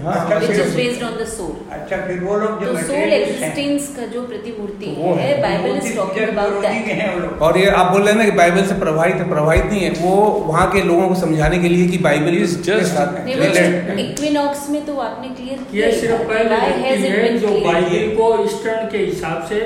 हाँ, 0.02 0.18
which 0.30 0.50
is 0.50 0.58
हाँ। 0.58 0.74
based 0.74 1.02
on 1.02 1.14
the 1.20 1.24
soul. 1.30 1.54
अच्छा 1.76 1.96
फिर 2.06 2.20
वो 2.24 2.36
लोग 2.38 2.60
जो 2.60 2.66
तो 2.66 2.82
सोल 2.82 2.98
materialist 2.98 3.96
का 3.96 4.04
जो 4.12 4.20
प्रतिमूर्ति 4.28 4.90
है। 5.18 5.32
Bible 5.42 5.76
is 5.76 5.96
talking 5.96 6.28
about 6.28 6.60
that 6.62 6.86
हैं 7.00 7.08
वो 7.14 7.20
लोग। 7.20 7.42
और 7.48 7.58
ये 7.58 7.66
आप 7.80 7.90
बोल 7.92 8.02
रहे 8.02 8.12
हैं 8.12 8.18
ना 8.18 8.24
कि 8.24 8.36
बाइबल 8.38 8.66
से 8.66 8.78
प्रभावित 8.84 9.16
है 9.22 9.28
प्रभावित 9.30 9.64
नहीं 9.64 9.80
है 9.80 9.90
वो 10.02 10.14
वहाँ 10.46 10.70
के 10.72 10.82
लोगों 10.92 11.08
को 11.08 11.14
समझाने 11.24 11.58
के 11.58 11.68
लिए 11.68 11.88
कि 11.88 11.98
बाइबल 12.08 12.38
नहीं 12.38 13.36
वो 13.40 13.98
इक्विनॉक्स 14.06 14.70
में 14.70 14.80
तो 14.86 14.96
आपने 15.08 15.34
क्लियर 15.34 15.76
ये 15.80 15.92
सिर्फ़ 16.00 16.32
है 16.32 17.36
जो 17.38 17.58
बाइबल 17.68 18.16
को 18.16 18.32
ईस्टर्न 18.44 18.88
के 18.92 19.04
हिसाब 19.04 19.46
से 19.52 19.60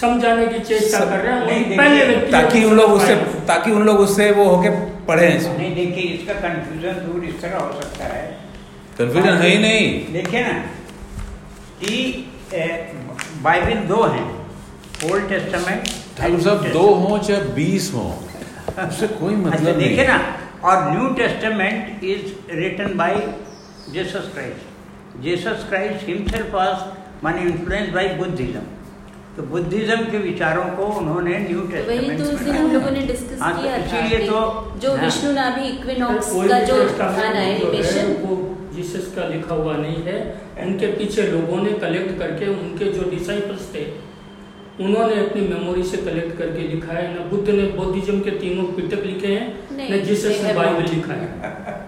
समझाने 0.00 0.46
की 0.46 0.58
चेष्टा 0.68 1.04
कर 1.04 1.20
रहे 1.24 1.58
हैं 1.58 1.76
पहले 1.76 2.16
ताकि 2.32 2.64
उन 2.64 2.76
लोग 2.76 2.92
उससे 2.92 3.14
ताकि 3.48 3.70
उन 3.70 3.82
लोग 3.86 3.98
उससे 4.00 4.30
वो 4.38 4.44
होके 4.44 4.70
पढ़े 5.06 5.28
इसको। 5.28 5.56
नहीं 5.58 5.74
देखिए 5.74 6.04
इसका 6.12 6.34
कंफ्यूजन 6.40 7.00
दूर 7.06 7.24
इस 7.24 7.40
तरह 7.42 7.58
हो 7.58 7.80
सकता 7.80 8.04
है। 8.06 8.26
कंफ्यूजन 8.98 9.34
है 9.36 9.48
ही 9.48 9.58
नहीं। 9.58 10.12
देखिए 10.12 10.42
ना 10.42 10.52
कि 11.80 11.94
बाइबल 13.42 13.78
दो 13.88 14.02
हैं 14.04 14.26
ओल्ड 15.10 15.28
टेस्टामेंट 15.28 15.88
ठाकुर 16.18 16.40
साहब 16.40 16.66
दो 16.72 16.86
हों 16.96 17.18
चाहे 17.20 17.40
बीस 17.54 17.90
हों 17.94 18.10
उससे 18.86 19.06
कोई 19.08 19.34
अच्छा 19.34 19.46
मतलब 19.46 19.78
नहीं। 19.78 19.88
देखिए 19.88 20.06
ना 20.08 20.18
और 20.64 20.90
New 20.90 21.08
Testament 21.14 22.04
is 22.04 22.26
written 22.58 22.96
by 22.98 23.16
Jesus 23.92 24.30
Christ 24.34 25.20
Jesus 25.22 25.66
Christ 25.68 26.06
himself 26.08 26.54
was 26.54 27.24
माने 27.24 27.40
इन्फ्लुएंस 27.42 27.88
बाय 27.94 28.08
बुद्धिज्म 28.18 28.62
तो 29.36 29.42
बुद्धिज्म 29.42 29.96
के 30.04 30.18
विचारों 30.18 30.64
को 30.76 30.86
उन्होंने 31.00 31.38
न्यू 31.38 31.60
तो 31.60 31.66
टेस्टामेंट 31.66 32.18
तो 32.18 32.24
उस 32.24 32.40
दिन 32.40 32.54
हम 32.56 32.72
लोगों 32.72 32.90
ने 32.90 33.00
डिस्कस 33.00 33.40
हाँ, 33.40 33.52
तो 33.54 33.62
किया 33.62 33.78
था 33.78 34.00
तो- 34.26 34.80
जो 34.80 34.94
हाँ। 34.94 35.04
विष्णु 35.04 35.32
नाभि 35.32 35.68
इक्विनॉक्स 35.68 36.32
का 36.50 36.58
जो 36.60 36.76
एनिमेशन 37.42 38.12
जीसस 38.74 39.12
का 39.16 39.26
लिखा 39.28 39.54
हुआ 39.54 39.76
नहीं 39.76 40.02
है। 40.04 40.18
उनके 40.64 40.86
पीछे 40.86 41.22
लोगों 41.22 41.62
ने 41.62 41.72
कलेक्ट 41.72 42.18
करके 42.18 42.46
उनके 42.46 42.84
जो 42.92 43.10
डिसाइपल्स 43.10 43.74
थे 43.74 43.84
उन्होंने 44.84 45.14
अपनी 45.26 45.48
मेमोरी 45.48 45.82
से 45.82 45.96
कलेक्ट 45.96 46.38
करके 46.38 46.68
लिखा 46.68 46.92
है। 46.92 47.02
न 47.14 47.28
बुद्ध 47.30 47.48
ने 47.48 47.62
बौद्धिज्म 47.62 48.20
के 48.20 48.30
तीनों 48.30 48.64
पिटक 48.64 49.04
लिखे 49.04 49.32
हैं 49.32 49.90
न 49.90 50.02
जीसस 50.04 50.40
ने 50.42 50.52
बाइबल 50.54 50.94
लिखा 50.94 51.12
है। 51.12 51.81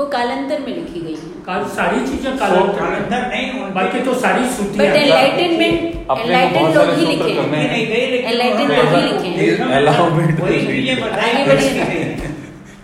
वो 0.00 0.06
कालांतर 0.12 0.60
में 0.66 0.72
लिखी 0.74 1.00
गई 1.00 1.14
है 1.14 1.30
काल 1.46 1.64
सारी 1.78 1.98
चीज़ें 2.10 2.36
कालांतर 2.38 2.82
में 2.90 3.28
नहीं 3.30 3.50
उनके- 3.52 3.74
बाकी 3.74 4.00
तो 4.04 4.14
सारी 4.20 4.44
बट 4.44 4.52
श्रुतियाँ 4.56 4.86
एनलाइटनमेंट 5.00 5.78
एनलाइटन 6.18 6.72
लोग 6.78 6.94
ही 6.98 7.06
लिखे 7.06 7.34
करने। 7.34 7.62
नहीं 7.66 7.86
गई 7.86 8.06
लेकिन 8.12 8.30
Enlightened 8.32 8.70
लोग 8.76 8.94
ही 8.94 9.02
लिखे। 9.08 9.48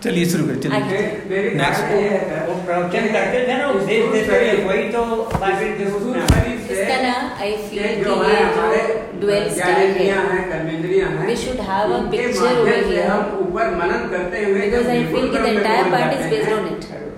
चलिए 0.04 0.24
शुरू 0.30 0.44
करें 0.46 0.58
चलिए 0.64 0.78
आगे। 0.78 0.98
मेरी 1.30 1.48
Next. 1.58 1.78
ख्याल 1.78 2.00
ये 2.00 2.08
है 2.08 2.40
वो 2.48 2.54
प्रवचन 2.66 3.06
करते 3.14 3.38
थे 3.46 3.56
ना 3.60 3.68
उपदेश 3.68 4.04
देते 4.12 4.42
थे 4.42 4.64
वही 4.66 4.82
तो 4.96 5.04
बाइबल 5.40 5.72
के 5.78 5.88
रूप 5.90 6.02
में 6.10 6.20
आता 6.22 6.36
है। 6.40 6.52
इसका 6.74 6.98
ना 7.06 7.14
आई 7.46 7.56
फील 7.70 7.82
कि 7.86 8.04
जो 8.04 8.18
ये 8.22 8.34
है 8.34 8.42
हमारे 8.50 8.82
जो 8.86 9.20
डुअल 9.20 9.48
स्टाइल 9.56 9.90
है 10.02 10.42
कर्मेंद्रियाँ 10.52 11.08
हैं 11.16 11.26
We 11.30 11.36
should 11.44 11.64
have 11.70 11.94
a 11.94 11.98
इनके 11.98 12.22
picture 12.22 12.44
माध्यम 12.44 12.62
over 12.66 12.78
से 12.82 12.92
here. 12.92 13.08
हम 13.10 13.34
ऊपर 13.46 13.74
मनन 13.80 14.06
करते 14.14 14.44
हुए 14.44 14.60
Because 14.60 14.86
जब 14.86 14.94
I 14.94 15.02
feel 15.10 15.26
कि 15.26 15.36
the 15.36 15.44
निर्गुण 15.46 15.64
entire 15.64 15.90
ब्रह्म 15.90 15.90
में 15.90 16.04
part 16.04 16.14
is 16.20 16.30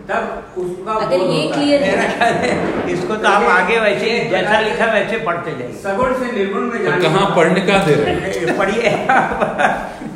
हैं. 0.08 0.18
तब 0.18 0.58
उसका 0.58 0.92
अगर 0.92 1.16
ये 1.16 1.40
clear 1.52 1.80
है। 1.82 2.92
इसको 2.92 3.16
तो 3.16 3.28
आप 3.28 3.42
आगे 3.50 3.78
वैसे 3.80 4.18
जैसा 4.30 4.60
लिखा 4.60 4.86
वैसे 4.92 5.18
पढ़ते 5.18 5.50
जाइए। 5.50 5.72
सगुण 5.72 6.12
से 6.20 6.32
निर्गुण 6.32 6.60
में 6.60 6.78
तो 6.78 6.84
जाने 6.84 7.02
कहाँ 7.04 7.26
पढ़ने 7.36 7.60
का 7.60 7.78
दे 7.78 7.94
रहे 7.94 8.58
पढ़िए। 8.58 8.88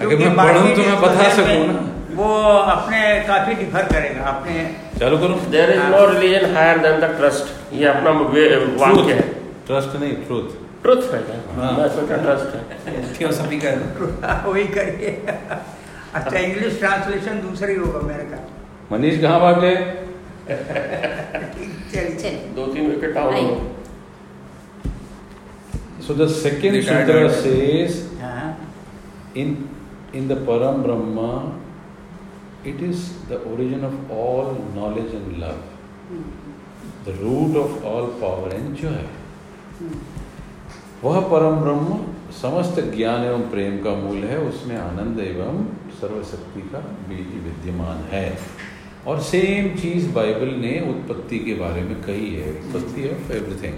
अगर 0.02 0.16
मैं 0.16 0.34
पढ़ूं 0.36 0.74
तो 0.74 0.82
मैं 0.82 1.00
बता 1.00 1.28
सकूँ 1.34 1.66
ना। 1.66 1.88
वो 2.14 2.30
अपने 2.70 3.02
काफ़ी 3.26 3.54
डिफर 3.54 3.82
करेगा 3.82 4.24
अपने 4.24 4.64
चालू 4.98 5.18
करूँ? 5.18 5.38
There 5.50 5.70
is 5.70 5.82
no 5.82 6.06
religion 6.06 6.56
higher 6.56 6.78
than 6.78 7.00
the 7.00 7.04
trust 7.18 7.72
ये 7.74 7.86
अपना 7.86 8.10
वाक्य 8.10 9.12
है। 9.12 9.20
ट्रस्ट 9.66 10.00
नहीं 10.00 10.12
ट्रूथ 10.12 10.58
ट्रुथ 10.82 11.02
है 11.14 11.20
क्या? 11.22 11.38
हाँ। 11.56 11.72
मैं 11.78 11.88
सोचा 11.88 12.16
ट्रस्ट 12.16 12.54
है। 12.54 13.18
थियोसॉफी 13.20 13.60
का 13.60 13.68
है। 13.68 13.76
वही 14.46 14.64
करिए। 14.64 15.10
अच्छा 16.14 16.38
इंग्लिश 16.38 16.78
ट्रांसलेशन 16.78 17.40
दूसरी 17.40 17.74
होगा 17.74 18.00
मेरे 18.08 18.22
का 18.22 18.38
मनीष 18.92 19.20
कहाँ 19.20 19.40
भाग? 19.40 19.60
गए 19.60 19.76
दो 22.56 22.66
तीन 22.66 22.90
wicket 22.90 23.14
so 26.06 26.14
the 26.14 26.26
second 26.30 26.82
sutra 26.82 27.28
says 27.32 27.90
in 29.36 29.56
in 30.14 30.28
the 30.28 30.32
Param 30.48 30.82
Brahm 30.82 31.26
it 32.66 32.82
is 32.82 33.04
the 33.28 33.42
origin 33.52 33.84
of 33.84 34.12
all 34.14 34.48
knowledge 34.74 35.14
and 35.14 35.28
love 35.42 35.58
the 37.06 37.14
root 37.20 37.56
of 37.56 37.84
all 37.92 38.06
power 38.22 38.54
and 38.54 38.74
जो 38.82 38.88
है 38.88 39.06
वह 41.04 41.20
परम 41.28 41.60
ब्रह्म 41.60 42.00
समस्त 42.32 42.80
ज्ञान 42.96 43.24
एवं 43.24 43.48
प्रेम 43.50 43.78
का 43.84 43.94
मूल 44.02 44.20
है 44.24 44.36
उसमें 44.40 44.76
आनंद 44.76 45.20
एवं 45.20 45.64
सर्वशक्ति 46.00 46.60
का 46.74 46.80
विद्यमान 47.08 48.04
है। 48.10 48.26
और 49.06 49.20
सेम 49.20 49.80
चीज़ 49.80 50.10
बाइबल 50.12 50.48
ने 50.48 50.86
उत्पत्ति 50.88 51.38
के 51.38 51.54
बारे 51.54 51.82
में 51.82 51.94
कही 51.94 52.34
है 52.34 52.50
उत्पत्ति 52.50 53.08
ऑफ़ 53.08 53.32
एवरीथिंग 53.32 53.74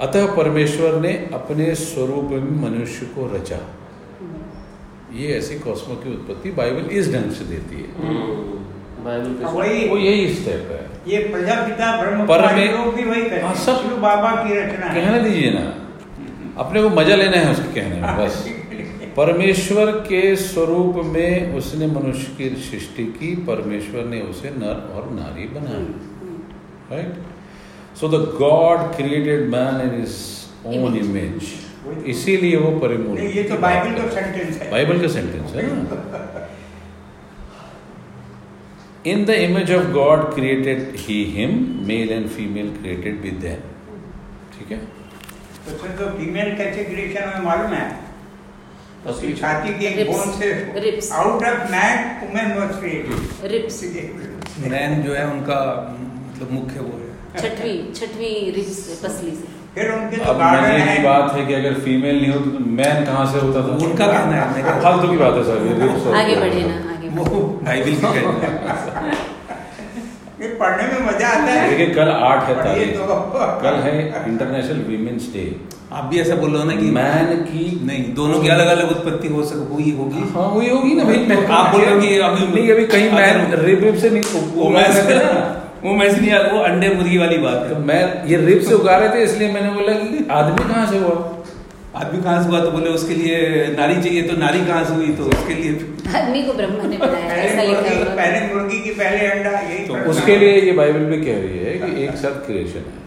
अतः 0.00 0.36
परमेश्वर 0.36 1.00
ने 1.00 1.28
अपने 1.34 1.74
स्वरूप 1.74 2.24
में 2.24 2.70
मनुष्य 2.70 3.06
को 3.06 3.36
रचा। 3.36 3.58
ये 5.14 5.28
ऐसी 5.28 5.58
कॉस्मो 5.58 5.94
की 5.94 6.10
उत्पत्ति 6.10 6.50
बाइबल 6.50 6.90
इस 6.90 7.12
ढंग 7.12 7.30
से 7.30 7.44
देती 7.44 7.76
है। 7.76 8.10
अब 9.44 9.58
वही। 9.58 9.88
वो 9.88 9.96
यही 9.96 10.34
स्टेप 10.34 10.68
है। 10.70 10.90
ये 11.12 11.28
प्रजापिता 11.28 12.02
ब्रह्म 12.02 12.26
हाँ, 13.42 13.54
हैं 13.54 13.54
सब- 13.54 13.98
बाबा 13.98 14.48
की 14.48 14.54
रचना 14.54 14.88
कहने 14.94 15.30
दीजिए 15.30 15.50
ना। 15.50 15.74
अपने 16.56 16.82
को 16.82 16.88
मज़ा 16.88 17.16
लेना 17.16 17.36
है 17.36 17.50
उसके 17.50 17.80
कहने 17.80 18.00
में 18.00 18.16
बस। 18.16 18.50
परमेश्वर 19.16 19.90
के 20.08 20.34
स्वरूप 20.36 20.96
में 21.06 21.54
उसने 21.56 21.86
मनुष्य 21.86 22.34
की 22.38 22.48
सृष्टि 22.62 23.04
की 23.12 23.34
परमेश्वर 23.46 24.04
ने 24.04 24.20
उसे 24.22 24.50
नर 24.50 24.76
और 24.94 25.10
नारी 25.12 25.46
बनाया। 25.48 25.80
Right 26.90 27.96
so 28.00 28.08
the 28.08 28.20
God 28.36 28.78
created 28.96 29.48
man 29.50 29.80
in 29.80 30.00
his 30.00 30.16
own 30.66 30.96
image 30.96 31.52
इसीलिए 32.06 32.56
वो 32.56 32.70
परिमूल 32.78 33.18
ये 33.18 33.42
तो 33.42 33.56
बाइबल 33.58 34.00
का 34.00 34.08
सेंटेंस 34.14 34.60
है। 34.62 34.70
बाइबल 34.70 35.00
का 35.00 35.08
सेंटेंस 35.08 35.54
है 35.54 35.66
ना? 35.66 36.46
In 39.06 39.24
the 39.24 39.30
image 39.46 39.72
of 39.72 39.86
God 39.92 40.20
created 40.34 40.92
he 40.98 41.22
him 41.36 41.56
male 41.88 42.10
and 42.12 42.28
female 42.28 42.70
created 42.76 43.20
with 43.22 43.40
them 43.42 43.60
ठीक 44.54 44.72
है? 44.72 44.78
तो 45.66 45.76
फिर 45.82 45.90
तो 45.98 46.10
फीमेल 46.18 46.56
कैसे 46.56 46.84
क्रिएशन 46.84 47.28
में 47.28 47.44
मालूम 47.46 47.72
है? 47.72 47.88
उसकी 49.08 49.32
छाती 49.34 49.72
के 49.74 50.04
बोन 50.04 50.30
से 50.38 50.48
Ribs. 50.80 51.10
Out 51.12 51.44
of 51.44 51.70
man 51.72 52.02
women 52.22 52.58
was 52.58 52.78
created 52.80 53.50
ribs 53.52 53.80
नैन 54.66 55.02
जो 55.02 55.14
है 55.14 55.24
उनका 55.30 55.60
मतलब 56.00 56.52
मुख्य 56.52 56.80
वो 56.80 56.98
है। 56.98 57.40
छठवीं 57.42 57.78
छठवीं 57.94 58.34
रिप्स 58.52 58.78
से 58.78 59.06
पसली 59.08 59.30
से। 59.30 59.58
फिर 59.74 59.90
उनके 59.92 60.16
तो 60.16 60.30
अब 60.30 60.38
गार्डन 60.38 60.66
है। 60.88 61.02
बात 61.02 61.32
है 61.34 61.46
कि 61.46 61.54
अगर 61.54 61.74
फीमेल 61.80 62.20
नहीं 62.22 62.32
होती 62.32 62.50
तो 62.50 62.64
मैन 62.80 63.04
कहाँ 63.04 63.26
से 63.32 63.38
होता 63.38 63.62
था? 63.68 63.76
उनका 63.86 64.06
कहना 64.06 64.42
है 64.42 64.80
फालतू 64.82 65.08
की 65.08 65.16
बात 65.16 65.34
है 65.34 65.44
सर 65.44 65.66
ये 65.66 66.14
आगे 66.22 66.36
बढ़े 66.36 66.62
ना 66.68 66.78
आगे 66.94 67.08
बढ़े। 67.08 67.30
वो 67.30 67.40
बाइबल 67.64 67.94
की 67.94 68.00
कहना 68.00 68.38
है। 68.46 69.28
ये 70.42 70.48
पढ़ने 70.60 70.84
में 70.90 71.06
मज़ा 71.06 71.28
आता 71.28 71.52
है। 71.52 71.68
देखिए 71.70 71.94
कल 71.94 72.08
आठ 72.10 72.44
है 72.48 72.54
तारीख। 72.56 72.94
तो। 72.98 73.16
कल 73.62 73.74
है 73.86 73.92
इंटरनेशनल 74.28 74.82
वीमेंस 74.88 75.28
डे 75.32 75.44
आप 75.92 76.04
भी 76.04 76.20
ऐसा 76.20 76.34
बोल 76.42 76.50
रहे 76.50 76.62
हो 76.62 76.68
ना 76.68 76.74
कि 76.76 76.90
मैन 76.96 77.32
की 77.46 77.64
नहीं 77.86 78.02
दोनों 78.14 78.40
की 78.42 78.48
अलग 78.48 78.66
अलग 78.74 78.90
उत्पत्ति 78.90 79.28
हो 79.28 79.42
सक 79.44 79.68
हुई 79.72 79.90
होगी। 79.98 80.20
हाँ 80.34 80.46
वही 80.52 80.68
होगी 80.68 80.94
ना 80.94 81.04
भाई। 81.04 81.16
मैं 81.30 81.38
आप 81.46 81.72
बोल 81.72 81.82
रहे 81.82 81.94
हो 81.94 82.00
कि 82.00 82.18
अभी 82.28 82.46
नहीं 82.54 82.70
अभी 82.72 82.84
कहीं 82.92 83.10
मैन 83.12 83.54
रिब 83.64 83.82
रिब 83.84 83.96
से 84.04 84.10
नहीं 84.10 84.22
वो 84.34 84.68
उगा 84.68 84.78
मैं 84.78 84.88
रहे 84.94 85.02
थे 85.10 85.16
ना। 85.24 85.32
वो 85.84 85.94
मैं 85.96 86.08
नहीं 86.12 86.38
वो 86.52 86.62
अंडे 86.64 86.88
मुर्गी 86.94 87.18
वाली 87.18 87.38
बात 87.38 87.66
तो 87.68 87.74
है 87.74 87.80
मैं 87.90 88.00
ये 88.30 88.36
रिब 88.46 88.60
से 88.62 88.74
उगा 88.74 88.96
रहे 88.96 89.14
थे 89.14 89.22
इसलिए 89.24 89.52
मैंने 89.52 89.70
बोला 89.72 89.92
कि 90.00 90.26
आदमी 90.38 90.68
कहाँ 90.68 90.86
से 90.86 90.98
हुआ? 90.98 91.14
आदमी 91.96 92.22
कहाँ 92.22 92.42
से 92.42 92.48
हुआ 92.48 92.58
तो 92.60 92.70
बोले 92.70 92.90
उसके 92.96 93.14
लिए 93.14 93.36
नारी 93.76 93.94
चाहिए 94.02 94.22
तो 94.22 94.36
नारी 94.36 94.60
कहाँ 94.66 94.84
से 94.84 94.94
हुई 94.94 95.14
तो 95.14 95.24
उसके 95.26 95.54
लिए 95.54 95.70
आदमी 96.16 96.42
को 96.42 96.52
ब्रह्मा 96.52 96.84
ने 96.88 96.96
बनाया 96.96 97.34
ऐसा 97.34 97.62
पहले 97.62 97.68
लिखा 97.68 97.80
मुर्गी 97.80 98.16
पहले 98.16 98.54
मुर्गी 98.54 98.78
की 98.80 98.90
पहले 98.90 99.26
अंडा 99.26 99.50
यही 99.60 99.86
तो 99.86 100.10
उसके 100.10 100.36
लिए 100.36 100.60
ये 100.60 100.72
बाइबल 100.72 101.06
में 101.12 101.24
कह 101.24 101.40
रही 101.40 101.58
है 101.58 101.72
कि 101.78 102.04
एक 102.04 102.14
साथ 102.16 102.36
क्रिएशन 102.46 102.84
है। 102.90 102.98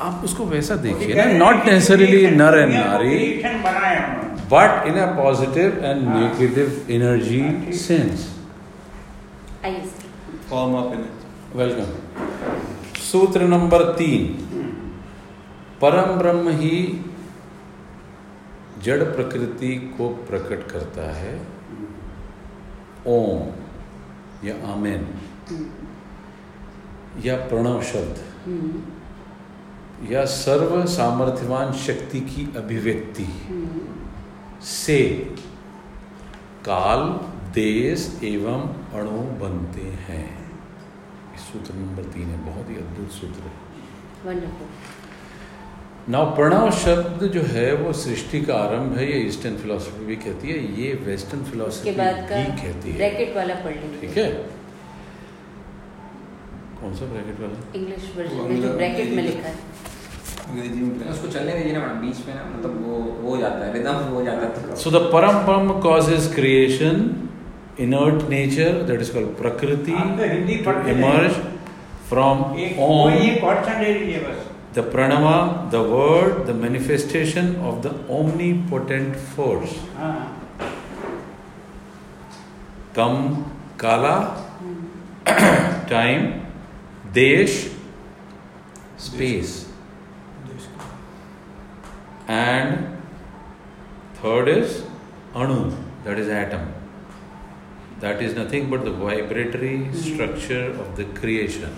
आप 0.00 0.24
उसको 0.24 0.44
वैसा 0.52 0.76
देखिए 0.84 1.14
ना 1.14 1.24
नॉट 1.38 1.66
नेसेसरीली 1.66 2.20
नर 2.36 2.58
एंड 2.58 2.72
नारी 2.72 3.16
Creation 3.16 3.56
बनाया 3.64 3.98
उन्होंने। 4.06 4.32
but 4.52 4.72
in 4.88 4.96
a 5.02 5.08
positive 5.18 5.72
and 5.90 5.98
negative 6.14 6.70
energy 6.96 7.42
sense. 7.80 8.20
आइए 9.64 9.82
form 10.50 10.74
of 10.74 10.94
energy 10.94 11.58
welcome 11.58 11.86
sutra 13.00 13.48
number 13.54 13.84
three. 13.98 14.26
Param 15.82 16.14
Brahm 16.18 16.56
ही 16.58 16.76
जड़ 18.84 19.02
प्रकृति 19.02 19.94
को 19.98 20.08
प्रकट 20.08 20.72
करता 20.72 21.12
है। 21.16 21.46
ओम, 23.06 23.52
या 24.48 24.72
आमेन, 24.72 25.08
या 27.24 27.36
प्रणव 27.36 27.82
शब्द, 27.82 28.16
या 30.12 30.24
सर्व 30.24 30.86
सामर्थ्यवान 30.86 31.72
शक्ति 31.72 32.20
की 32.20 32.52
अभिव्यक्ति। 32.56 33.26
से, 34.62 35.34
काल, 36.64 37.00
देश 37.52 38.20
एवं 38.24 38.60
अणु 38.92 39.22
बनते 39.40 39.80
हैं। 39.80 40.52
इस 41.34 41.40
सूत्र 41.40 41.74
नंबर 41.74 42.02
तीन 42.02 42.28
है, 42.28 42.38
बहुत 42.38 42.70
ही 42.70 42.76
अद्भुत 42.76 43.10
सूत्र 43.10 43.40
है। 43.40 43.64
नाउ 46.08 46.34
प्रणव 46.36 46.70
शब्द 46.78 47.22
जो 47.34 47.42
है 47.42 47.74
वो 47.74 47.92
सृष्टि 47.98 48.40
का 48.40 48.54
आरंभ 48.54 48.96
है 48.98 49.04
ये 49.10 49.20
ईस्टर्न 49.26 49.54
फिलोसफी 49.56 50.04
भी 50.06 50.16
कहती 50.24 50.48
है 50.48 50.58
ये 50.80 50.92
वेस्टर्न 51.04 51.44
फिलोसफी 51.44 51.90
भी 51.90 51.96
कहती 51.96 52.90
है। 52.90 52.96
ब्रैकेट 52.96 53.36
वाला 53.36 53.54
पढ़ 53.54 53.72
लेंगे। 53.72 54.00
ठीक 54.00 54.18
है? 54.18 54.26
कौन 56.80 56.94
सा 56.94 57.06
ब्रैकेट 57.12 57.40
वाला? 57.40 57.56
इंग्लिश 57.80 58.12
वर्जन 58.16 58.52
में 58.52 58.60
जो 58.62 58.74
ब्रैकेट 58.76 59.10
में 59.10 59.22
लिखा 59.22 59.48
है। 59.48 59.56
अंग्रेज़ी 60.48 60.80
में। 60.82 61.08
उसको 61.10 61.28
चलने 61.28 61.52
दीजिए 61.52 61.72
ना 61.72 61.86
बीच 62.04 62.24
में 62.26 62.34
ना 62.34 62.44
मतलब 62.52 62.86
वो 62.86 62.94
हो 63.24 63.36
जाता 63.40 63.66
है 63.66 63.72
रिदम 63.72 64.06
हो 64.14 64.24
जाता 64.24 64.44
है। 64.60 64.76
So 64.84 64.96
the 64.98 65.04
Param 65.10 65.42
Brahma 65.46 65.80
causes 65.88 66.30
creation, 66.38 67.04
inert 67.78 68.28
nature, 68.38 68.72
that 68.90 69.06
is 69.06 69.14
called 69.14 69.36
Prakriti, 69.42 69.94
आप 69.96 70.18
तो 70.18 70.32
हिंदी 70.34 70.58
to 70.58 70.64
पढ़ते 70.66 71.00
emerge 71.00 71.44
from 72.10 72.58
एक 72.58 72.76
कोई 72.80 73.12
Om, 73.12 73.22
एक 73.22 73.40
क्वेश्चन 73.44 73.82
ले 73.82 73.94
लीजिए 73.94 74.20
बस। 74.26 74.50
The 74.74 74.82
Pranava, 74.82 75.70
the 75.70 75.82
word, 75.82 76.46
the 76.46 76.54
manifestation 76.54 77.56
of 77.56 77.82
the 77.82 77.90
omnipotent 78.10 79.16
force. 79.16 79.74
हाँ 79.96 80.40
Kam, 82.94 83.50
Kala, 83.76 84.40
time, 85.26 86.46
Desh, 87.12 87.68
space. 88.96 89.68
And 92.28 92.96
third 94.14 94.48
is 94.48 94.84
Anu, 95.34 95.76
that 96.04 96.18
is 96.18 96.28
atom. 96.28 96.73
That 98.00 98.20
is 98.20 98.34
nothing 98.34 98.68
but 98.70 98.84
the 98.84 98.90
vibratory 98.90 99.76
mm. 99.78 99.94
structure 99.94 100.70
of 100.82 100.96
the 100.96 101.04
creation. 101.18 101.70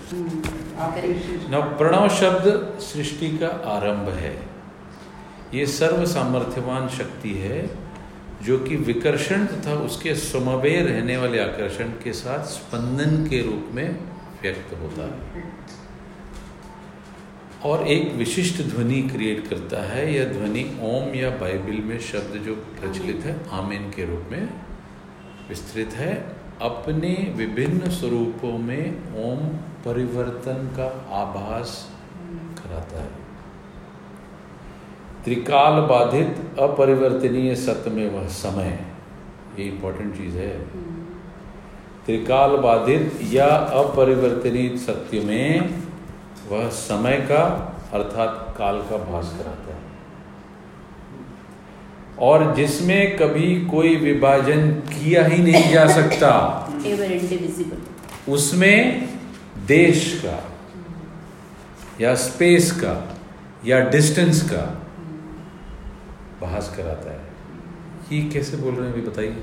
इसी- 1.07 1.51
Now 1.51 1.63
Pranav 1.79 2.09
शब्द 2.19 2.79
सृष्टि 2.83 3.29
का 3.39 3.49
आरंभ 3.73 4.09
है 4.19 4.35
ये 5.55 5.67
सर्व 5.67 6.05
सामर्थ्यवान 6.07 6.89
शक्ति 6.89 7.33
है 7.35 7.61
जो 8.43 8.59
कि 8.59 8.77
विकर्षण 8.89 9.45
तथा 9.47 9.75
उसके 9.85 10.15
समवे 10.15 10.75
रहने 10.83 11.17
वाले 11.17 11.39
आकर्षण 11.41 11.91
के 12.03 12.13
साथ 12.13 12.45
स्पंदन 12.47 13.27
के 13.29 13.43
रूप 13.43 13.71
में 13.75 13.89
व्यक्त 14.43 14.75
होता 14.83 15.07
है 15.13 15.45
और 17.65 17.87
एक 17.89 18.13
विशिष्ट 18.15 18.63
ध्वनि 18.63 19.01
क्रिएट 19.13 19.47
करता 19.49 19.83
है 19.93 20.13
यह 20.15 20.33
ध्वनि 20.33 20.65
ओम 20.91 21.15
या 21.19 21.31
बाइबल 21.39 21.81
में 21.85 21.99
शब्द 22.11 22.37
जो 22.45 22.55
प्रचलित 22.81 23.25
है 23.27 23.37
आमीन 23.61 23.91
के 23.91 24.05
रूप 24.07 24.29
में 24.33 24.49
विस्तृत 25.49 25.95
है, 25.95 26.37
अपने 26.63 27.35
विभिन्न 27.37 27.91
स्वरूपों 27.91 28.59
में 28.59 29.15
ओम 29.25 29.39
परिवर्तन 29.85 30.75
का 30.77 30.87
आभास 31.23 31.91
कराता 32.31 33.01
है। 33.01 33.27
त्रिकाल 35.25 35.81
बाधित, 35.81 36.59
अपरिवर्तनीय 36.59 37.55
सत्य 37.57 37.91
में 37.91 38.11
वह 38.11 38.27
समय, 38.29 38.87
ये 39.59 39.65
इंपॉर्टेंट 39.65 40.17
चीज़ 40.17 40.37
है। 40.37 40.59
त्रिकाल 42.07 42.57
बाधित 42.57 43.19
या 43.23 43.47
अपरिवर्तनीय 43.47 44.77
सत्य 44.77 45.21
में 45.21 45.75
वह 46.51 46.69
समय 46.69 47.17
का, 47.17 47.43
अर्थात 47.93 48.55
काल 48.59 48.79
का 48.79 48.97
भास 48.97 49.35
कराता 49.39 49.66
और 52.19 52.55
जिसमें 52.57 53.17
कभी 53.17 53.67
कोई 53.67 53.97
विभाजन 53.97 54.71
किया 54.71 55.27
ही 55.27 55.39
नहीं 55.43 55.73
जा 55.73 55.87
सकता। 55.87 56.31
उसमें 58.29 59.09
देश 59.67 60.23
का 60.25 60.39
या 62.01 62.15
स्पेस 62.15 62.71
का 62.73 62.95
या 63.67 63.81
डिस्टेंस 63.91 64.43
का 64.51 64.63
बहस 66.41 66.75
कराता 66.77 67.11
है। 67.11 67.21
ये 68.13 68.31
कैसे 68.31 68.57
बोल 68.57 68.75
रहे 68.75 68.87
हैं 68.87 68.93
अभी 68.93 69.03
बताइए। 69.03 69.37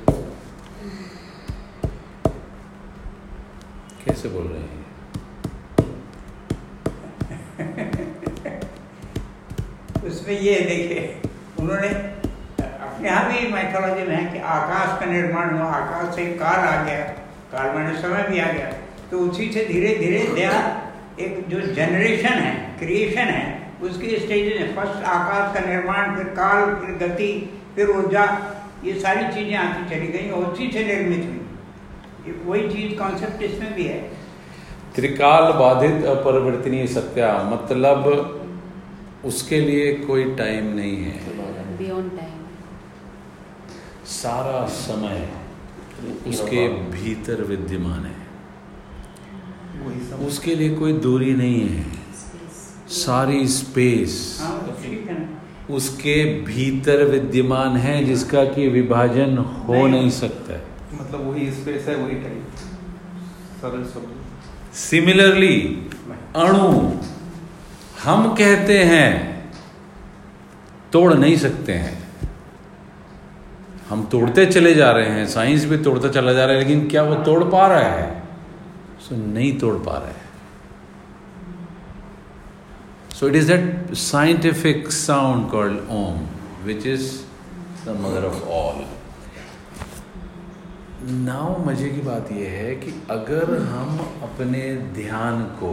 कैसे 4.05 4.29
बोल 4.29 4.47
रहे 4.47 4.61
हैं 4.61 4.81
उसमें 10.05 10.39
ये 10.39 10.55
देखे 10.61 11.01
उन्होंने 11.59 11.89
यहाँ 13.03 13.23
भी 13.29 13.47
माइथोलॉजी 13.51 14.03
में 14.07 14.15
है 14.15 14.25
कि 14.31 14.39
आकाश 14.51 14.99
का 14.99 15.05
निर्माण 15.07 15.53
हुआ 15.53 15.65
आकाश 15.73 16.15
से 16.15 16.25
काल 16.37 16.59
आ 16.67 16.83
गया 16.83 17.03
काल 17.51 17.73
माने 17.75 17.95
समय 18.01 18.23
भी 18.29 18.39
आ 18.39 18.51
गया। 18.51 18.71
तो 19.11 19.19
उसी 19.19 19.51
से 19.53 19.65
धीरे 19.65 19.95
धीरे 19.97 20.19
दया 20.35 20.53
एक 21.19 21.33
जो 21.49 21.59
जनरेशन 21.73 22.39
है 22.39 22.53
क्रिएशन 22.79 23.27
है 23.29 23.45
उसकी 23.83 24.17
स्टेज 24.19 24.45
में 24.53 24.75
फ़र्स्ट 24.75 25.03
आकाश 25.11 25.53
का 25.53 25.65
निर्माण 25.65 26.15
फिर 26.15 26.27
काल 26.35 26.73
फिर 26.75 26.95
गति 26.99 27.31
फिर 27.75 27.89
ऊर्जा 27.91 28.25
ये 28.85 28.93
सारी 28.99 29.27
चीज़ें 29.33 29.55
आती 29.57 29.89
चली 29.89 30.07
गई 30.13 30.29
और 30.29 30.45
उसी 30.45 30.71
से 30.71 30.83
निर्मित 30.85 31.25
हुई। 31.25 32.33
वही 32.45 32.69
चीज़ 32.69 32.97
कॉन्सेप्ट 32.99 33.41
इसमें 33.43 33.73
भी 33.75 33.83
है। 33.83 33.99
त्रिकाल 34.95 35.51
बाधित 35.59 36.05
अपरिवर्तनीय 36.07 36.87
सत्या 36.89 37.31
मतलब 37.51 38.07
उसके 39.25 39.59
लिए 39.61 39.93
कोई 39.99 40.23
टाइम 40.35 40.73
नहीं 40.75 40.97
है। 41.03 41.15
बियॉन्ड 41.77 42.11
सारा 44.13 44.65
समय 44.67 45.29
उसके 46.27 46.67
भीतर 46.91 47.43
विद्यमान 47.43 48.05
है। 48.05 48.21
उसके 50.27 50.55
लिए 50.55 50.75
कोई 50.75 50.93
दूरी 50.93 51.33
नहीं 51.33 51.61
है। 51.69 51.85
सारी 52.89 53.47
स्पेस 53.47 54.15
हाँ 54.41 54.57
तो 54.61 55.75
उसके 55.75 56.23
भीतर 56.43 57.03
विद्यमान 57.03 57.77
है 57.77 58.03
जिसका 58.05 58.43
कि 58.45 58.67
विभाजन 58.67 59.37
हो 59.37 59.73
नहीं। 59.73 59.89
नहीं 59.89 60.09
सकता। 60.09 60.53
है 60.53 60.61
मतलब 60.93 61.21
वही 61.27 61.51
स्पेस 61.51 61.87
है 61.87 61.95
वही 61.95 62.15
टाइम 62.15 62.41
सरल 63.61 63.83
शब्द। 63.83 64.75
सिमिलरली 64.75 65.57
अणु 66.35 66.67
हम 68.03 68.33
कहते 68.35 68.77
हैं 68.83 69.09
तोड़ 70.93 71.13
नहीं 71.13 71.37
सकते 71.37 71.73
हैं। 71.73 72.02
हम 73.93 74.03
तोड़ते 74.05 74.45
चले 74.45 74.73
जा 74.73 74.91
रहे 74.91 75.09
हैं, 75.09 75.27
साइंस 75.27 75.65
भी 75.65 75.77
तोड़ता 75.77 76.09
चला 76.09 76.33
जा 76.33 76.45
रहा 76.45 76.55
है, 76.55 76.61
लेकिन 76.61 76.87
क्या 76.89 77.03
वो 77.03 77.15
तोड़ 77.15 77.43
पा 77.43 77.67
रहा 77.67 77.79
है? 77.79 78.23
सो, 78.99 79.15
नहीं 79.15 79.57
तोड़ 79.59 79.75
पा 79.75 79.97
रहा 79.97 80.07
है। 80.07 80.21
So 83.09 83.27
it 83.27 83.35
is 83.35 83.47
that 83.47 83.93
scientific 83.93 84.91
sound 84.91 85.49
called 85.51 85.79
Om 85.91 86.27
which 86.65 86.87
is 86.87 87.11
the 87.85 87.97
mother 88.01 88.25
of 88.25 88.43
all 88.49 88.83
now 91.05 91.65
मज़े 91.65 91.89
की 91.89 92.01
बात 92.01 92.31
यह 92.31 92.49
है 92.49 92.75
कि 92.75 92.91
अगर 93.11 93.57
हम 93.61 93.99
अपने 94.23 94.75
ध्यान 94.95 95.41
को 95.61 95.71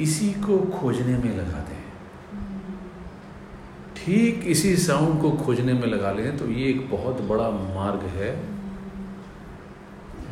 इसी 0.00 0.30
को 0.46 0.58
खोजने 0.78 1.16
में 1.18 1.36
लगा 1.36 1.58
दें 1.58 1.78
ठीक 4.10 4.44
इसी 4.44 4.76
साउंड 4.76 5.20
को 5.22 5.30
खोजने 5.30 5.72
में 5.72 5.86
लगा 5.86 6.10
लें 6.12 6.36
तो 6.38 6.46
ये 6.50 6.68
एक 6.68 6.90
बहुत 6.90 7.20
बड़ा 7.20 7.50
मार्ग 7.50 8.00
है 8.00 8.30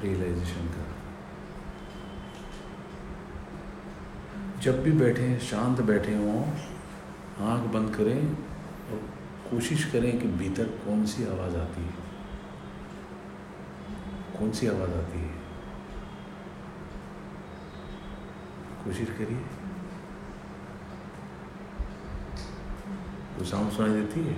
रियलाइजेशन 0.03 0.67
का। 0.67 0.87
जब 4.62 4.83
भी 4.83 4.93
बैठे, 4.93 5.38
शांत 5.38 5.81
बैठे 5.81 6.14
हों, 6.14 6.43
आँख 7.49 7.71
बंद 7.73 7.95
करें 7.95 8.19
और 8.19 9.01
कोशिश 9.51 9.85
करें 9.85 10.11
कि 10.21 10.29
भीतर 10.29 10.64
कौन 10.64 11.07
सी 11.07 11.25
आवाज़ 11.25 11.57
आती 11.57 11.83
है। 11.83 11.95
कौन 14.38 14.51
सी 14.51 14.67
आवाज़ 14.67 14.91
आती 14.91 15.21
है? 15.21 15.33
कोशिश 18.85 19.09
करिए। 19.09 19.58
वो 23.38 23.44
साउंड 23.44 23.72
सुनाई 23.72 24.01
देती 24.01 24.20
है? 24.20 24.37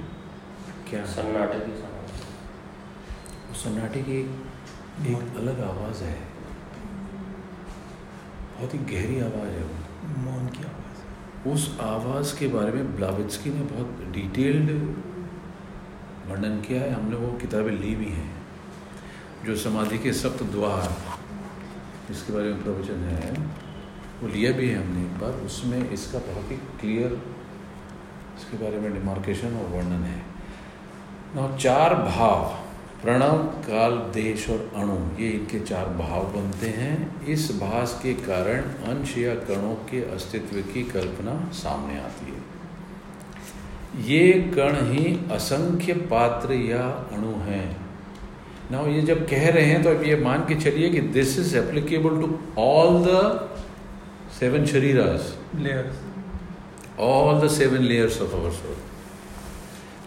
क्या? 0.91 1.05
सन्नाटे 1.05 1.59
की 1.59 1.73
उस 3.53 3.65
सन्नाटे 3.65 4.03
की 4.03 4.21
एक, 4.21 4.31
एक 5.07 5.37
अलग 5.37 5.61
आवाज़ 5.61 6.03
है। 6.05 6.21
बहुत 8.57 8.75
ही 8.75 8.79
गहरी 8.79 9.21
आवाज़ 9.21 9.51
है 9.51 9.65
वो। 9.65 10.19
मौन 10.19 10.47
की 10.47 10.65
आवाज़ 10.65 11.49
उस 11.49 11.79
आवाज़ 11.81 12.39
के 12.39 12.49
बारे 12.49 12.73
में 12.73 12.97
ब्लावित्सकी 12.97 13.51
ने 13.51 13.61
बहुत 13.61 14.13
डिटेल्ड 14.13 14.71
वर्णन 16.31 16.61
किया 16.61 16.83
है। 16.83 16.93
हमने 16.93 17.17
वो 17.17 17.39
किताबें 17.39 17.73
ली 17.73 17.95
भी 17.95 18.11
हैं। 18.13 18.43
जो 19.47 19.57
समाधि 19.57 19.99
के 19.99 20.13
सप्त 20.13 20.43
द्वार 20.43 20.97
जिसके 22.09 22.33
बारे 22.33 22.53
में 22.53 22.63
प्रवचन 22.63 22.99
है 22.99 23.33
वो 24.23 24.29
लिया 24.29 24.53
भी 24.53 24.69
है 24.69 24.87
हमने 24.87 25.03
एक 25.03 25.19
बार। 25.19 25.33
उसमें 25.33 25.91
इसका 25.91 26.19
बहुत 26.19 26.51
ही 26.51 26.57
क्लियर 26.57 27.40
इसके 28.41 28.57
बारे 28.57 28.79
में 28.79 28.93
डिमार्केशन 28.93 29.57
और 29.57 29.67
वर्णन 29.67 30.03
है। 30.05 30.23
ना 31.37 31.57
चार 31.57 31.95
भाव, 31.95 32.45
प्रणव, 33.03 33.39
काल, 33.67 33.93
देश 34.15 34.49
और 34.51 34.71
अणु, 34.77 35.23
ये 35.23 35.29
इनके 35.31 35.61
चार 35.61 35.87
भाव 35.87 36.23
बनते 36.25 36.67
हैं। 36.67 37.27
इस 37.27 37.51
भास 37.61 38.01
के 38.03 38.15
कारण 38.15 38.61
अंश 38.89 39.19
या 39.19 39.35
कणों 39.35 39.75
के 39.91 40.01
अस्तित्व 40.15 40.61
की 40.73 40.83
कल्पना 40.83 41.35
सामने 41.53 42.01
आती 42.01 42.33
है। 42.33 42.49
ये 44.07 44.33
कण 44.57 44.77
ही 44.93 45.05
असंख्य 45.31 45.93
पात्र 45.93 46.53
या 46.53 46.83
अणु 47.13 47.33
हैं। 47.43 47.77
ना 48.71 48.81
ये 48.81 49.01
जब 49.03 49.29
कह 49.29 49.49
रहे 49.51 49.65
हैं 49.65 49.83
तो 49.83 49.91
अब 49.91 50.03
ये 50.03 50.17
मान 50.17 50.41
के 50.41 50.55
चलिए 50.55 50.91
कि 50.91 51.01
this 51.01 51.39
is 51.39 51.57
applicable 51.57 52.21
to 52.21 52.39
all 52.59 53.05
the 53.05 53.17
seven 54.41 54.65
layers 55.57 56.10
all 57.01 57.41
the 57.41 57.49
seven 57.49 57.89
layers 57.89 58.17
of 58.21 58.35
our 58.39 58.53
soul. 58.53 58.79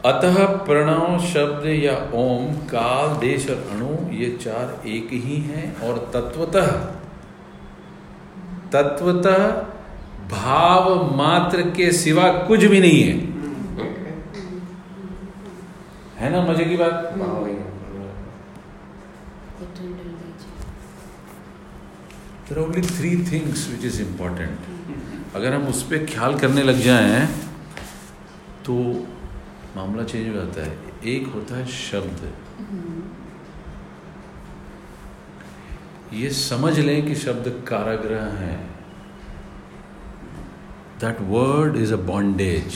अतः 0.05 0.45
प्रणव, 0.45 1.19
शब्द 1.19 1.65
या 1.65 1.93
ओम, 2.13 2.53
काल, 2.67 3.17
देश 3.17 3.49
और 3.49 3.55
अणु, 3.55 4.11
ये 4.11 4.37
चार 4.41 4.87
एक 4.87 5.09
ही 5.11 5.37
हैं 5.37 5.81
और 5.81 6.11
तत्वतः 6.13 6.67
तत्वतः 8.71 9.47
भाव 10.29 11.15
मात्र 11.17 11.61
के 11.61 11.91
सिवा 11.91 12.27
कुछ 12.47 12.63
भी 12.63 12.79
नहीं 12.79 13.03
है। 13.03 13.15
है 16.17 16.31
ना, 16.31 16.41
मज़े 16.51 16.65
की 16.65 16.75
बात? 16.75 17.15
Only 22.59 22.81
three 22.81 23.09
things 23.31 23.69
which 23.69 23.85
is 23.85 24.01
important 24.01 24.59
अगर 25.35 25.53
हम 25.53 25.67
उस 25.67 25.81
पर 25.83 26.05
ख्याल 26.05 26.37
करने 26.39 26.63
लग 26.63 26.79
जाएँ 26.79 27.25
तो 28.65 28.73
मामला 29.75 30.03
चेंज 30.03 30.27
हो 30.27 30.33
जाता 30.33 30.65
है। 30.65 30.77
एक 31.05 31.27
होता 31.27 31.55
है 31.55 31.65
शब्द। 31.67 32.19
ये 36.13 36.29
समझ 36.29 36.77
लें 36.79 37.05
कि 37.07 37.15
शब्द 37.15 37.47
कारागृह 37.67 38.25
है। 38.39 38.57
That 41.01 41.21
word 41.29 41.77
is 41.77 41.93
a 41.93 41.97
bondage 42.05 42.75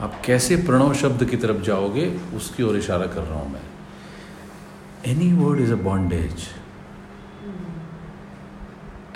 आप 0.00 0.20
कैसे 0.24 0.56
प्रणव 0.56 0.92
शब्द 0.94 1.24
की 1.24 1.36
तरफ़ 1.36 1.62
जाओगे, 1.62 2.06
उसकी 2.36 2.62
ओर 2.62 2.76
इशारा 2.76 3.06
कर 3.06 3.22
रहा 3.22 3.38
हूँ 3.40 3.52
मैं। 3.52 3.66
Any 5.06 5.32
word 5.32 5.60
is 5.60 5.72
a 5.72 5.76
bondage 5.82 6.46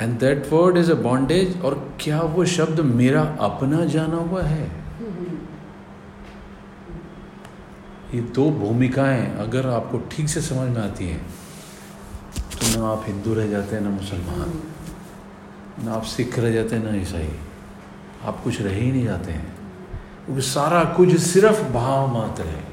and 0.00 0.18
that 0.18 0.46
word 0.52 0.76
is 0.76 0.90
a 0.92 0.94
bondage 1.02 1.60
और 1.62 1.74
क्या 2.00 2.20
वो 2.34 2.44
शब्द 2.48 2.80
मेरा 2.80 3.22
अपना 3.40 3.84
जाना 3.84 4.16
हुआ 4.18 4.42
है? 4.42 4.64
ये 8.14 8.20
दो 8.36 8.50
भूमिकाएँ 8.50 9.26
अगर 9.38 9.66
आपको 9.68 9.98
ठीक 10.10 10.28
से 10.28 10.40
समझ 10.40 10.68
में 10.68 10.82
आती 10.82 11.08
हैं 11.08 11.20
तो 12.52 12.80
ना 12.80 12.88
आप 12.88 13.04
हिंदू 13.06 13.34
रह 13.34 13.46
जाते 13.46 13.76
हैं 13.76 13.82
ना 13.82 13.90
मुसलमान। 13.90 14.52
ना 15.84 15.92
आप 15.92 16.02
सिख 16.04 16.38
रह 16.38 16.52
जाते 16.52 16.76
हैं 16.76 16.84
ना 16.84 16.96
ईसाई। 17.00 17.28
आप 18.24 18.42
कुछ 18.44 18.60
रह 18.62 18.74
ही 18.74 18.90
नहीं 18.92 19.04
जाते 19.04 19.32
हैं। 19.32 19.46
क्योंकि 20.24 20.42
सारा 20.42 20.82
कुछ 20.96 21.16
सिर्फ़ 21.20 21.62
भाव 21.72 22.12
मात्र 22.14 22.44
है। 22.44 22.64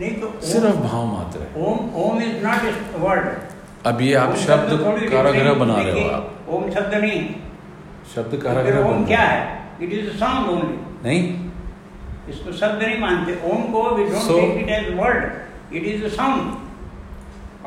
नहीं 0.00 0.10
तो 0.20 0.40
सिर्फ़ 0.46 0.76
भाव 0.78 1.06
मात्र 1.06 1.40
है। 1.40 1.66
Om 1.66 1.94
Om 2.02 2.20
is 2.22 2.44
not 2.46 2.60
word 3.00 3.24
अब 3.86 4.00
ये 4.02 4.14
आप 4.22 4.34
शब्द 4.36 4.72
कारागृह 5.10 5.52
बना 5.60 5.74
रहे 5.82 5.92
हो 6.02 6.08
आप। 6.10 6.48
ओम 6.56 6.70
शब्द 6.70 6.94
नहीं। 6.94 7.20
शब्द 8.14 8.40
कारागृह 8.42 8.88
ओम 8.88 9.04
क्या 9.06 9.20
है? 9.20 9.38
इट 9.82 9.92
इज़ 9.92 10.08
साउंड 10.20 10.48
ओनली 10.50 10.78
नहीं। 11.04 11.22
इसको 12.28 12.52
शब्द 12.52 12.82
नहीं 12.82 12.98
मानते। 13.00 13.36
ओम 13.52 13.62
को 13.72 13.82
we 13.96 14.04
don't 14.04 14.26
take 14.28 14.58
it 14.62 14.70
as 14.78 14.98
word 14.98 15.74
it 15.76 15.84
is 15.94 16.04
a 16.04 16.08
sound 16.16 16.58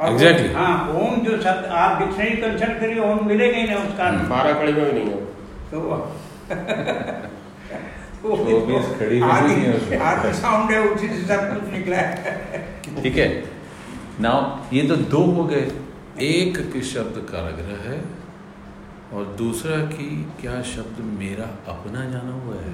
Exactly. 0.04 0.54
हाँ 0.56 0.76
ओम 1.00 1.16
जो 1.26 1.32
शब्द 1.42 1.66
आप 1.80 2.00
डिक्शनरी 2.00 2.38
कंसल्ट 2.38 2.80
करिए 2.80 3.00
ओम 3.10 3.20
मिलेगा 3.28 3.58
ही 3.58 3.64
नहीं 3.64 3.76
उसका। 3.76 4.06
बारह 4.30 4.54
कड़ी 4.54 4.74
में 4.74 4.86
भी 4.86 4.94
नहीं 5.00 5.10
है। 5.10 5.18
तो 5.72 5.80
चौबीस 8.24 8.88
खड़ी 9.00 9.20
में 9.22 9.28
नहीं 9.42 9.66
है 9.66 9.74
उसमें। 9.74 10.34
साउंड 10.40 10.72
है 10.72 10.80
उसी 10.88 11.08
से 11.08 11.22
सब 11.28 11.44
कुछ 11.54 11.74
निकला 11.74 11.98
है। 11.98 13.02
ठीक 13.04 13.18
है। 13.18 13.28
नाउ 14.22 14.42
ये 14.76 14.82
तो 14.88 14.96
दो 15.14 15.22
हो 15.38 15.44
गए। 15.44 15.62
एक 16.22 16.58
के 16.74 16.82
शब्द 16.84 17.16
कारागृह 17.30 17.78
है 17.82 18.04
और 19.14 19.26
दूसरा 19.38 19.78
की 19.86 20.10
क्या 20.42 20.62
शब्द 20.62 21.00
मेरा 21.20 21.46
अपना 21.74 22.04
जाना 22.10 22.34
हुआ 22.34 22.56
है. 22.56 22.74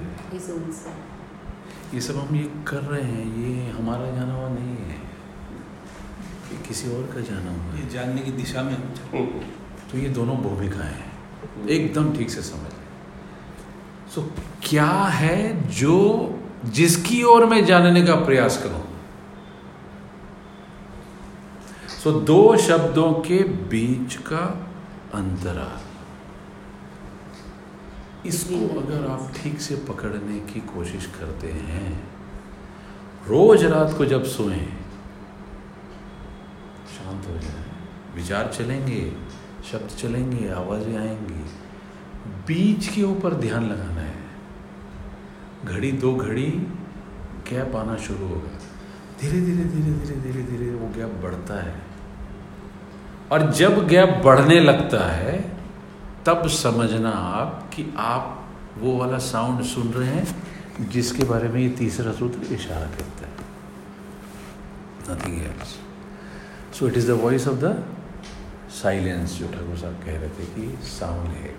ये 1.93 2.01
सब 2.01 2.17
हम 2.17 2.35
ये 2.35 2.43
कर 2.67 2.81
रहे 2.83 3.01
हैं 3.01 3.25
ये 3.37 3.69
हमारा 3.71 4.09
जाना 4.11 4.33
हुआ 4.33 4.49
नहीं 4.49 4.75
है। 4.89 4.97
ये 6.51 6.57
किसी 6.67 6.89
और 6.95 7.03
का 7.15 7.21
जाना 7.21 7.51
हुआ 7.51 7.73
है। 7.73 7.83
ये 7.83 7.89
जानने 7.89 8.21
की 8.21 8.31
दिशा 8.31 8.63
में 8.63 8.75
तो 9.91 9.97
ये 9.97 10.09
दोनों 10.09 10.35
भूमिकाएँ 10.37 10.93
हैं। 10.93 11.67
एकदम 11.69 12.13
ठीक 12.17 12.29
से 12.29 12.41
समझ 12.41 12.73
लें। 12.73 12.87
सो 14.15 14.21
क्या 14.63 14.91
है 15.13 15.69
जो 15.71 15.97
जिसकी 16.65 17.23
ओर 17.23 17.45
मैं 17.45 17.63
जानने 17.65 18.05
का 18.05 18.15
प्रयास 18.25 18.61
करूँ? 18.63 18.83
सो 22.03 22.11
दो 22.11 22.55
शब्दों 22.57 23.11
के 23.13 23.37
बीच 23.71 24.15
का 24.27 24.43
अंतराल 25.13 25.87
इसको 28.27 28.59
अगर 28.79 29.07
आप 29.07 29.31
ठीक 29.35 29.59
से 29.61 29.75
पकड़ने 29.89 30.39
की 30.39 30.59
कोशिश 30.59 31.05
करते 31.19 31.47
हैं 31.47 31.91
रोज 33.27 33.63
रात 33.63 33.97
को 33.97 34.05
जब 34.05 34.23
सोएँ 34.25 34.65
शांत 36.93 37.27
हो 37.27 37.37
जाए 37.37 37.65
विचार 38.15 38.51
चलेंगे 38.53 39.01
शब्द 39.71 39.89
चलेंगे 39.97 40.49
आवाज़ें 40.51 40.97
आएँगी 40.97 41.43
बीच 42.47 42.87
के 42.87 43.03
ऊपर 43.03 43.33
ध्यान 43.33 43.63
लगाना 43.65 44.01
है। 44.01 44.17
घड़ी 45.65 45.91
दो 45.91 46.15
घड़ी 46.15 46.49
गैप 47.49 47.75
आना 47.75 47.95
शुरू 47.97 48.27
होगा। 48.27 48.57
धीरे 49.21 49.41
धीरे 49.41 49.63
धीरे 49.63 49.91
धीरे 49.91 50.15
धीरे 50.21 50.43
धीरे 50.43 50.71
वो 50.71 50.87
गैप 50.87 51.13
बढ़ता 51.23 51.61
है। 51.63 51.88
और 53.31 53.51
जब 53.51 53.87
गैप 53.87 54.21
बढ़ने 54.25 54.59
लगता 54.59 54.99
है, 55.11 55.39
तब 56.25 56.47
समझना 56.47 57.09
आप 57.09 57.69
कि 57.73 57.85
आप 57.97 58.35
वो 58.77 58.95
वाला 58.97 59.17
साउंड 59.17 59.63
सुन 59.65 59.87
रहे 59.93 60.09
हैं, 60.09 60.89
जिसके 60.89 61.23
बारे 61.23 61.49
में 61.49 61.59
ये 61.61 61.69
तीसरा 61.77 62.11
सूत्र 62.11 62.53
इशारा 62.53 62.87
करता 62.87 63.27
है। 63.27 63.47
Nothing 65.09 65.41
else 65.43 65.77
so 66.79 66.87
it 66.87 66.97
is 66.97 67.07
the 67.07 67.19
voice 67.21 67.47
of 67.47 67.57
the 67.57 67.83
silence 68.73 69.37
जो 69.39 69.47
ठाकुर 69.47 69.77
साहब 69.77 70.01
कह 70.05 70.17
रहे 70.19 70.29
थे 70.29 70.45
कि 70.55 70.87
साउंड 70.87 71.29
है 71.37 71.53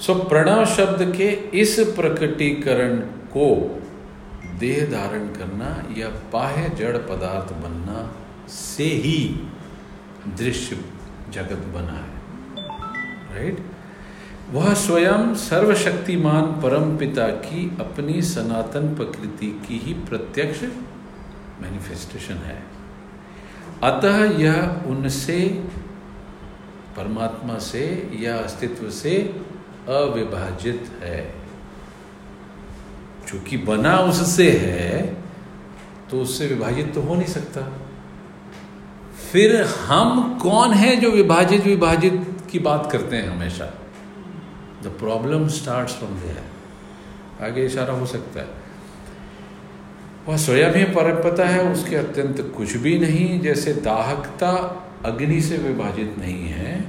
सो 0.00 0.14
प्रणव 0.24 0.64
शब्द 0.74 1.02
के 1.16 1.28
इस 1.60 1.78
प्रकटीकरण 1.96 2.96
को 3.34 3.48
देह 4.60 4.84
धारण 4.90 5.26
करना 5.34 5.70
या 5.98 6.08
बाह्य 6.32 6.68
जड़ 6.78 6.96
पदार्थ 7.10 7.52
बनना 7.62 8.08
से 8.48 8.84
ही 9.04 9.18
दृश्य 10.28 10.76
जगत 11.32 11.66
बना 11.74 11.92
है। 11.92 12.18
राइट 13.34 13.58
वह 14.50 14.74
स्वयं 14.74 15.34
सर्वशक्तिमान 15.34 16.42
परम 16.42 16.96
पिता 16.96 17.26
की 17.26 17.76
अपनी 17.80 18.22
सनातन 18.22 18.94
प्रकृति 18.94 19.60
की 19.68 19.78
ही 19.78 19.94
प्रत्यक्ष 19.94 20.62
मैनिफेस्टेशन 21.62 22.34
है। 22.34 22.62
अतः 23.82 24.24
यह 24.38 24.82
उनसे, 24.86 25.38
परमात्मा 26.96 27.58
से, 27.58 28.10
या 28.20 28.36
अस्तित्व 28.36 28.90
से 28.90 29.16
अविभाजित 29.88 30.90
है। 31.02 31.34
चूँकि 33.28 33.56
बना 33.56 33.98
उससे 33.98 34.50
है 34.50 35.16
तो 36.10 36.20
उससे 36.20 36.46
विभाजित 36.46 36.94
तो 36.94 37.00
हो 37.00 37.14
नहीं 37.14 37.26
सकता। 37.26 37.60
फिर 39.32 39.62
हम 39.62 40.38
कौन 40.38 40.72
है 40.72 40.96
जो 40.96 41.10
विभाजित 41.10 41.64
विभाजित 41.64 42.36
की 42.50 42.58
बात 42.58 42.92
करते 42.92 43.16
हैं 43.16 43.28
हमेशा? 43.28 43.64
The 44.82 44.86
problem 44.86 45.48
start 45.48 45.88
from 45.88 46.10
there 46.10 47.44
आगे 47.44 47.66
इशारा 47.66 47.94
हो 47.94 48.06
सकता 48.06 48.40
है। 48.40 48.48
वह 50.28 50.36
स्वयं 50.36 50.74
ही 50.74 50.84
परमपता 50.84 51.48
है, 51.48 51.72
उसके 51.72 51.96
अत्यंत 51.96 52.54
कुछ 52.56 52.76
भी 52.76 52.98
नहीं, 52.98 53.40
जैसे 53.40 53.72
दाहकता 53.72 54.50
अग्नि 55.04 55.40
से 55.40 55.56
विभाजित 55.56 56.14
नहीं 56.18 56.48
है, 56.48 56.84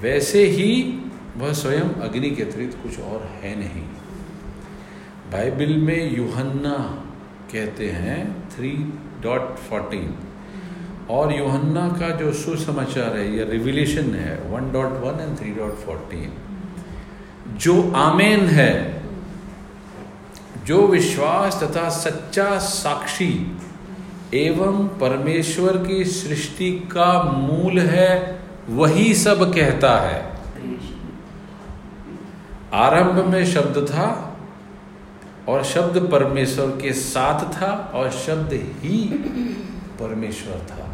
वैसे 0.00 0.44
ही 0.44 1.00
वह 1.36 1.52
स्वयं 1.52 1.94
अग्नि 2.00 2.30
के 2.30 2.42
अतिरिक्त 2.42 2.82
कुछ 2.82 3.00
और 3.00 3.22
है 3.42 3.58
नहीं। 3.58 3.82
बाइबल 5.32 5.76
में 5.76 6.16
यूहन्ना 6.16 7.04
कहते 7.52 7.90
हैं 7.90 8.48
थ्री 8.48 8.70
डॉट 9.20 9.56
फोर्टीन 9.56 10.14
और 11.10 11.32
यूहन्ना 11.32 11.88
का 11.88 12.08
जो 12.10 12.32
सुसमाचार 12.32 13.16
है, 13.16 13.36
या 13.36 13.44
रिविलेशन 13.50 14.14
है 14.14 14.36
one 14.50 14.72
dot 14.72 14.92
one 15.02 15.20
and 15.20 15.38
three 15.38 15.50
dot 15.50 15.74
fourteen 15.76 16.32
जो 17.58 17.92
आमेन 17.92 18.40
है, 18.40 19.02
जो 20.66 20.86
विश्वास 20.86 21.62
तथा 21.62 21.88
सच्चा 21.88 22.58
साक्षी 22.58 23.58
एवं 24.34 24.86
परमेश्वर 25.00 25.76
की 25.76 26.04
सृष्टि 26.04 26.70
का 26.92 27.22
मूल 27.22 27.78
है, 27.78 28.40
वही 28.68 29.14
सब 29.14 29.52
कहता 29.54 29.98
है। 30.00 30.22
आरंभ 32.72 33.24
में 33.24 33.44
शब्द 33.46 33.86
था 33.88 34.36
और 35.48 35.64
शब्द 35.64 35.98
परमेश्वर 36.12 36.66
के 36.66 36.92
साथ 36.92 37.44
था 37.52 37.70
और 37.94 38.10
शब्द 38.10 38.52
ही 38.52 39.04
परमेश्वर 40.00 40.66
था। 40.70 40.93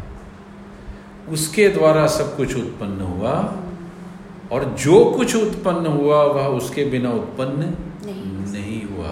उसके 1.29 1.67
द्वारा 1.69 2.07
सब 2.07 2.37
कुछ 2.37 2.55
उत्पन्न 2.55 3.01
हुआ 3.01 3.55
और 4.51 4.75
जो 4.79 5.05
कुछ 5.05 5.35
उत्पन्न 5.35 5.85
हुआ 5.85 6.23
वह 6.23 6.47
उसके 6.47 6.85
बिना 6.85 7.11
उत्पन्न 7.11 7.73
नहीं। 8.05 8.51
नहीं 8.51 8.83
हुआ। 8.83 9.09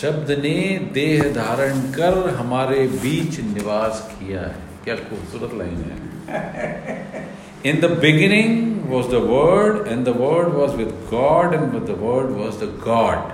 शब्द 0.00 0.30
ने 0.30 0.90
देह 0.94 1.22
धारण 1.32 1.80
कर 1.80 2.34
हमारे 2.34 2.86
बीच 2.86 3.40
निवास 3.40 4.16
किया 4.20 4.40
है। 4.40 4.56
क्या 4.84 4.96
खूबसूरत 4.96 5.54
लाइन 5.54 5.74
है। 5.74 7.28
In 7.66 7.80
the 7.80 7.84
beginning 7.84 8.82
was 8.90 9.06
the 9.06 9.14
word 9.14 9.86
and 9.86 10.04
the 10.04 10.08
word 10.08 10.48
was 10.48 10.70
with 10.70 10.88
God 10.88 11.54
and 11.54 11.72
the 11.72 11.98
word 12.00 12.30
was 12.30 12.54
the 12.54 12.80
God 12.84 13.32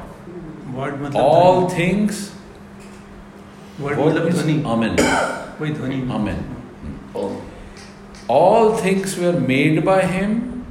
word 0.76 1.02
मतलब 1.02 1.22
मतलब 4.06 4.28
ध्वनि। 4.28 4.62
Amen. 4.62 5.00
कोई 5.58 5.70
ध्वनि 5.70 5.96
amen. 5.96 6.59
All 7.14 8.76
things 8.76 9.16
were 9.16 9.38
made 9.40 9.84
by 9.84 10.02
him 10.02 10.64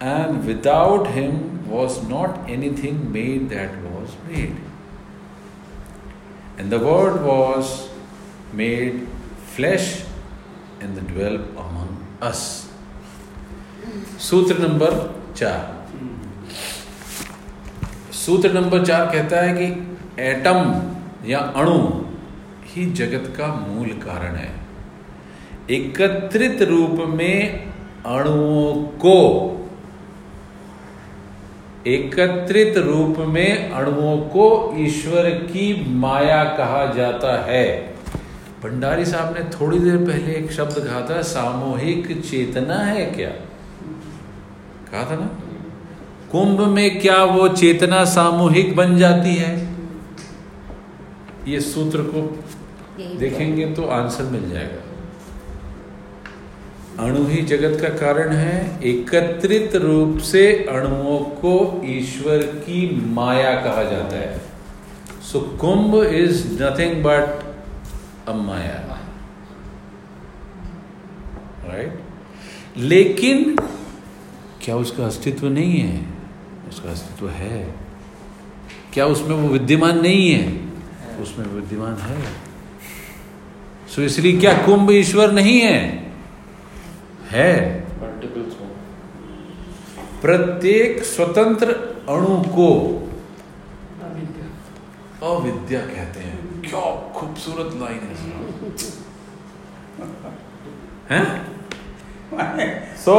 and 0.00 0.44
without 0.46 1.06
him 1.06 1.68
was 1.68 2.02
not 2.08 2.50
anything 2.50 3.12
made 3.12 3.48
that 3.50 3.76
was 3.82 4.16
made 4.28 4.56
and 6.58 6.70
the 6.70 6.78
word 6.78 7.22
was 7.22 7.88
made 8.52 9.06
flesh 9.54 10.02
and 10.80 11.00
dwelt 11.14 11.40
among 11.66 11.96
us 12.20 12.68
सूत्र 14.18 14.58
number 14.58 14.92
चार 15.36 15.80
सूत्र 18.14 18.52
number 18.52 18.84
चार 18.86 19.06
कहता 19.12 19.40
है 19.42 19.54
कि 19.56 20.22
एटम 20.22 21.28
या 21.28 21.38
अणु 21.62 21.78
ही 22.66 22.84
जगत 23.00 23.32
का 23.36 23.46
मूल 23.54 23.88
कारण 24.04 24.36
है 24.36 24.61
एकत्रित 25.70 26.62
रूप 26.62 26.90
में 26.90 27.66
अणुओं 28.06 28.82
को 28.82 29.48
एकत्रित 31.86 32.78
रूप 32.78 33.16
में 33.18 33.70
अणुओं 33.70 34.18
को 34.18 34.74
ईश्वर 34.78 35.30
की 35.30 35.90
माया 35.90 36.44
कहा 36.44 36.86
जाता 36.86 37.44
है। 37.44 37.94
भंडारी 38.62 39.04
साहब 39.04 39.34
ने 39.34 39.44
थोड़ी 39.44 39.78
देर 39.78 39.96
पहले 39.96 40.32
एक 40.32 40.52
शब्द 40.52 40.74
कहा 40.74 41.00
था 41.00 41.22
सामूहिक 41.22 42.22
चेतना 42.30 42.74
है 42.74 43.06
क्या? 43.06 43.30
कहा 44.92 45.10
था 45.10 45.14
ना? 45.14 45.26
कुंभ 46.32 46.60
में 46.60 47.00
क्या 47.00 47.24
वो 47.24 47.48
चेतना 47.48 48.04
सामूहिक 48.04 48.76
बन 48.76 48.96
जाती 48.96 49.34
है? 49.34 49.74
ये 51.48 51.60
सूत्र 51.60 52.02
को 52.02 52.44
देखेंगे 53.18 53.66
तो 53.66 53.84
आंसर 53.84 54.24
मिल 54.24 54.50
जाएगा। 54.50 54.91
अणु 56.98 57.26
ही 57.26 57.42
जगत 57.42 57.80
का 57.80 57.88
कारण 57.88 58.32
है। 58.32 58.82
एकत्रित 58.82 59.76
रूप 59.76 60.18
से 60.18 60.66
अणुओं 60.70 61.18
को 61.18 61.82
ईश्वर 61.84 62.38
की 62.38 63.04
माया 63.06 63.54
कहा 63.54 63.82
जाता 63.82 64.16
है। 64.16 64.40
So 65.32 65.40
Kumbh 65.40 66.04
is 66.04 66.62
nothing 66.62 67.04
but 67.04 67.44
a 68.28 68.32
maya. 68.32 68.98
Right 71.64 72.00
लेकिन 72.76 73.56
क्या 74.62 74.76
उसका 74.76 75.06
अस्तित्व 75.06 75.48
नहीं 75.48 75.80
है? 75.80 76.06
उसका 76.68 76.90
अस्तित्व 76.90 77.28
है। 77.28 77.74
क्या 78.92 79.06
उसमें 79.06 79.36
वो 79.36 79.48
विद्यमान 79.48 80.00
नहीं 80.02 80.30
है? 80.30 80.60
उसमें 81.22 81.46
विद्यमान 81.46 81.96
है। 81.96 82.22
सो 83.96 84.02
इसलिए 84.02 84.40
क्या 84.40 84.52
कुंभ 84.58 84.90
ईश्वर 84.90 85.32
नहीं 85.32 85.60
है? 85.60 86.01
है। 87.32 87.80
प्रत्येक 90.22 91.04
स्वतंत्र 91.04 91.66
अणु 92.08 92.42
को 92.42 92.68
अविद्या। 95.22 95.80
कहते 95.80 96.20
हैं। 96.20 96.62
क्या 96.62 97.12
खूबसूरत 97.12 97.74
लाइन 97.74 98.00
है। 98.02 98.32
हैं? 101.10 102.96
सो 102.96 103.14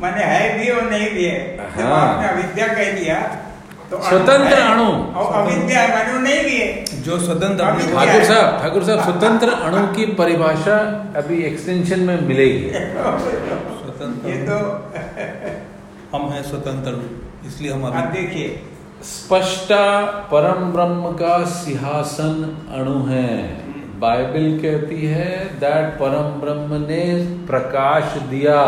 माने 0.00 0.24
है 0.24 0.58
भी 0.58 0.70
और 0.70 0.90
नहीं 0.90 1.10
भी 1.10 1.24
है। 1.24 1.70
हाँ। 1.70 2.28
अविद्या 2.28 2.66
कह 2.66 2.92
दिया। 2.92 3.45
तो 3.90 4.02
स्वतंत्र 4.02 4.54
अणु। 4.54 4.92
अविद्या 5.26 6.12
वो 6.12 6.18
नहीं 6.18 6.44
भी 6.44 6.56
है। 6.56 7.02
जो 7.02 7.18
स्वतंत्र 7.18 7.64
अभी- 7.64 7.92
ठाकुर 7.92 8.24
साहब 8.24 8.62
ठाकुर 8.62 8.84
साहब 8.84 9.00
स्वतंत्र 9.00 9.48
अणु 9.48 9.86
की 9.86 10.06
परिभाषा 10.06 10.76
अभी 11.16 11.42
एक्सटेंशन 11.42 12.00
में 12.00 12.20
मिलेगी। 12.20 12.70
स्वतंत्र 12.70 14.28
ये 14.28 14.36
तो 14.36 14.56
हम 16.18 16.30
हैं 16.30 16.42
स्वतंत्र 16.42 17.18
इसलिए 17.46 17.72
हम 17.72 17.84
आप 17.84 17.94
अभी 17.94 18.20
देखिए। 18.20 18.62
स्पष्टा 19.02 20.00
परम 20.02 20.64
ब्रह्म 20.72 21.12
का 21.12 21.44
सिंहासन 21.44 22.56
अणु 22.74 23.06
है। 23.06 23.36
बाइबल 24.00 24.58
कहती 24.62 25.06
है 25.06 25.58
दैट 25.60 25.94
परम 25.94 26.40
ब्रह्म 26.40 26.82
ने 26.82 27.26
प्रकाश 27.46 28.04
दिया। 28.18 28.62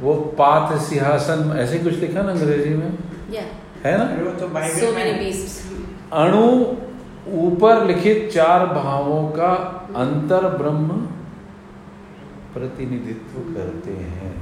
वो 0.00 0.14
पात 0.14 0.80
सिंहासन 0.80 1.56
ऐसे 1.58 1.78
कुछ 1.78 1.94
लिखा 1.94 2.22
ना 2.22 2.30
अंग्रेज़ी 2.30 2.70
में? 2.70 2.98
Yeah. 3.30 3.65
है 3.86 3.96
ना? 3.98 4.06
तो 4.40 4.46
So. 4.78 4.86
अणु 6.14 6.44
ऊपर 7.36 7.84
लिखित 7.86 8.18
चार 8.32 8.66
भावों 8.66 9.22
का 9.30 9.52
अंतर 9.96 10.46
ब्रह्म 10.58 10.88
प्रतिनिधित्व 12.54 13.38
करते 13.54 13.94
हैं। 14.12 14.34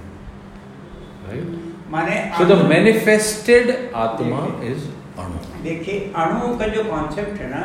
राइट 1.26 1.48
माने 1.90 2.16
so 2.38 2.44
the 2.44 2.58
manifested 2.70 3.70
atma 3.96 4.40
is 4.66 4.84
anu. 5.20 5.38
देखिए 5.62 6.12
अणु 6.16 6.56
का 6.58 6.66
जो 6.74 6.84
कॉन्सेप्ट 6.84 7.40
है 7.40 7.48
ना 7.50 7.62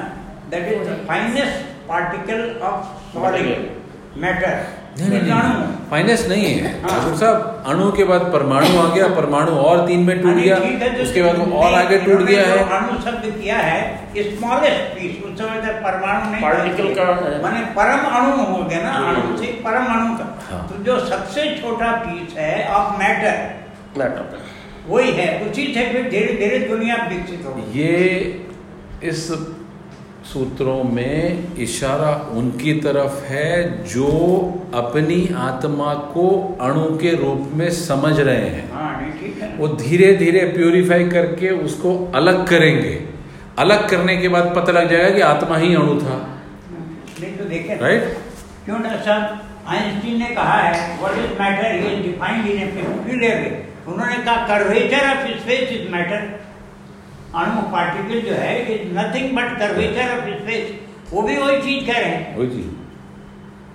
that 0.51 0.73
is 0.73 0.89
the 0.89 0.97
finest 1.07 1.57
particle 1.89 2.41
of 2.63 2.79
solid 3.13 3.49
matter 4.17 4.53
finance 4.99 6.25
नहीं 6.29 6.45
है 6.45 6.71
हाँ। 6.81 6.89
ठाकुर 6.89 7.15
साहब 7.17 7.63
अणु 7.67 7.91
के 7.97 8.03
बाद 8.03 8.21
परमाणु 8.33 8.79
आ 8.79 8.83
गया 8.95 9.07
परमाणु 9.15 9.51
और 9.59 9.85
तीन 9.87 10.03
में 10.07 10.21
टूट 10.21 10.35
गया 10.35 10.55
है, 10.57 10.89
उसके 11.03 11.21
बाद 11.23 11.37
वो 11.39 11.59
और 11.59 11.73
आगे 11.73 11.97
टूट 11.99 12.21
गया 12.21 12.41
है 12.45 12.57
अणु 12.77 12.99
शब्द 13.05 13.25
किया 13.39 13.57
है 13.59 13.79
स्मॉलेस्ट 14.29 14.93
पीस 14.95 15.23
उस 15.23 15.37
समय 15.39 15.61
तक 15.61 15.79
परमाणु 15.83 16.31
नहीं 16.31 16.43
Particle 16.43 16.89
था। 16.97 17.05
का 17.05 17.39
माने 17.43 17.61
परम 17.77 18.05
अणु 18.19 18.43
हो 18.43 18.63
गया 18.63 18.81
ना 18.83 18.91
हम्म। 18.93 19.21
अणु 19.21 19.37
से 19.37 19.51
परम 19.65 19.85
अणु 19.95 20.17
का 20.17 20.27
हाँ। 20.49 20.61
तो 20.69 20.83
जो 20.83 20.99
सबसे 21.05 21.45
छोटा 21.61 21.91
पीस 22.05 22.37
है 22.37 22.53
ऑफ़ 22.75 22.97
मैटर 22.99 23.37
मैटर 23.99 24.37
वही 24.87 25.11
है 25.13 25.29
उसी 25.47 25.65
से 25.73 25.85
फिर 25.93 26.09
धीरे 26.11 26.33
धीरे 26.35 26.59
दुनिया 26.67 26.95
विकसित 27.09 27.45
होगी 27.45 27.79
ये 27.79 27.97
इस 29.09 29.27
सूत्रों 30.29 30.83
में 30.85 31.55
इशारा 31.57 32.11
उनकी 32.31 32.73
तरफ़ 32.81 33.23
है 33.25 33.51
जो 33.85 34.07
अपनी 34.75 35.17
आत्मा 35.37 35.93
को 36.13 36.25
अणु 36.61 36.85
के 36.97 37.11
रूप 37.15 37.51
में 37.53 37.69
समझ 37.71 38.19
रहे 38.19 38.35
हैं। 38.35 38.71
हाँ 38.71 39.57
वो 39.57 39.67
धीरे 39.75 40.13
धीरे 40.15 40.45
प्यूरिफाई 40.47 41.07
करके 41.09 41.49
उसको 41.59 41.93
अलग 42.15 42.47
करेंगे। 42.47 42.93
अलग 43.59 43.89
करने 43.89 44.17
के 44.17 44.27
बाद 44.27 44.53
पता 44.55 44.71
लग 44.71 44.89
जाएगा 44.89 45.09
कि 45.09 45.21
आत्मा 45.23 45.57
ही 45.57 45.73
अणु 45.75 45.95
था। 46.01 46.17
तो 47.19 47.83
राइट 47.83 48.17
क्यों 48.65 48.77
आइंस्टीन 49.67 50.19
ने 50.19 50.29
कहा 50.35 50.53
है 50.53 50.99
what 50.99 51.17
is 51.17 51.33
matter 51.39 51.73
he 51.73 51.93
is 51.93 52.03
defined 52.03 52.47
in 52.47 53.23
a 53.23 53.33
उन्होंने 53.87 54.15
कहा 54.15 54.35
curvature 54.47 55.09
of 55.09 55.27
space 55.39 55.69
is 55.71 55.89
matter 55.91 56.21
अणु 57.35 57.61
पार्टिकल 57.61 58.29
जो 58.29 58.35
है 58.35 58.73
is 58.73 58.97
nothing 58.97 59.37
but 59.37 59.59
curvature 59.59 60.17
of 60.17 60.41
space 60.41 60.79
वो 61.13 61.21
भी 61.21 61.37
वही 61.37 61.61
चीज़ 61.61 61.85
कह 61.87 61.93
रहे 61.93 62.03
हैं। 62.03 62.37
वही 62.37 62.47
चीज़। 62.47 62.67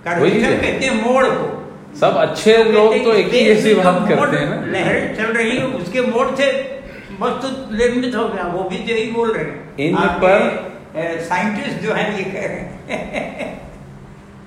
कर्वेचर 0.03 0.61
कहते 0.61 0.85
हैं 0.85 1.05
मोड़ 1.05 1.25
को। 1.25 1.61
सब 1.99 2.15
अच्छे 2.15 2.63
लोग 2.63 3.03
तो 3.03 3.13
एक 3.13 3.27
ही 3.27 3.39
ऐसी 3.39 3.73
बात 3.73 4.09
करते 4.09 4.37
हैं 4.37 4.49
ना। 4.49 4.79
लहर 4.79 5.15
चल 5.15 5.23
रही 5.23 5.57
है 5.57 5.65
उसके 5.65 6.01
मोड़ 6.01 6.35
से 6.35 6.75
वस्तु 7.19 7.75
निर्मित 7.75 8.15
हो 8.15 8.27
गया 8.29 8.43
वो 8.43 8.63
भी 8.63 8.77
तो 8.77 8.91
यही 8.91 9.11
बोल 9.11 9.33
रहे 9.33 9.43
हैं। 9.45 9.77
इन 9.77 9.95
पर- 9.95 10.75
साइंटिस्ट 11.21 11.77
जो 11.79 11.93
है 11.93 12.17
ये 12.17 12.23
कह 12.23 12.47
रहे 12.47 12.57
हैं। 12.59 13.61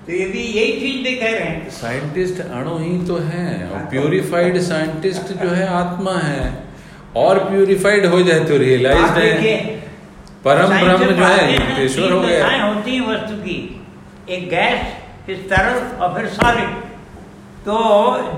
तो 0.07 0.13
ये 0.13 0.25
भी 0.25 0.43
यही 0.43 0.73
चीज़ 0.73 1.05
भी 1.05 1.15
कह 1.17 1.31
रहे 1.31 1.41
हैं। 1.41 1.71
साइंटिस्ट 1.71 2.41
अणु 2.41 2.79
ही 2.79 3.07
तो 3.07 3.17
हैं 3.17 3.71
और 3.71 3.79
प्यूरिफाइड 3.79 4.61
साइंटिस्ट 4.61 5.23
जो 5.23 5.49
है 5.49 5.69
आत्मा 5.69 6.13
है। 6.13 6.68
और 7.17 7.39
प्यूरिफाइड 7.39 8.07
हो 8.07 8.23
जाए 8.23 8.41
तो 8.41 8.59
देखिए 9.21 9.55
है। 9.55 9.67
परम 10.45 10.69
ब्रह्म 10.69 11.13
जो 11.13 11.25
है 11.25 11.85
ईश्वर 11.85 12.13
हो 12.13 12.21
गया। 12.21 12.63
होती 12.63 12.97
हैं 12.97 13.15
वस्तु 13.15 13.37
की। 13.37 13.87
एक 14.29 14.51
गैस 14.51 14.83
फिर 15.27 15.37
तरल 15.37 16.03
और 16.03 16.15
फिर 16.15 16.29
सॉलिड 16.29 16.69
तो 17.65 17.73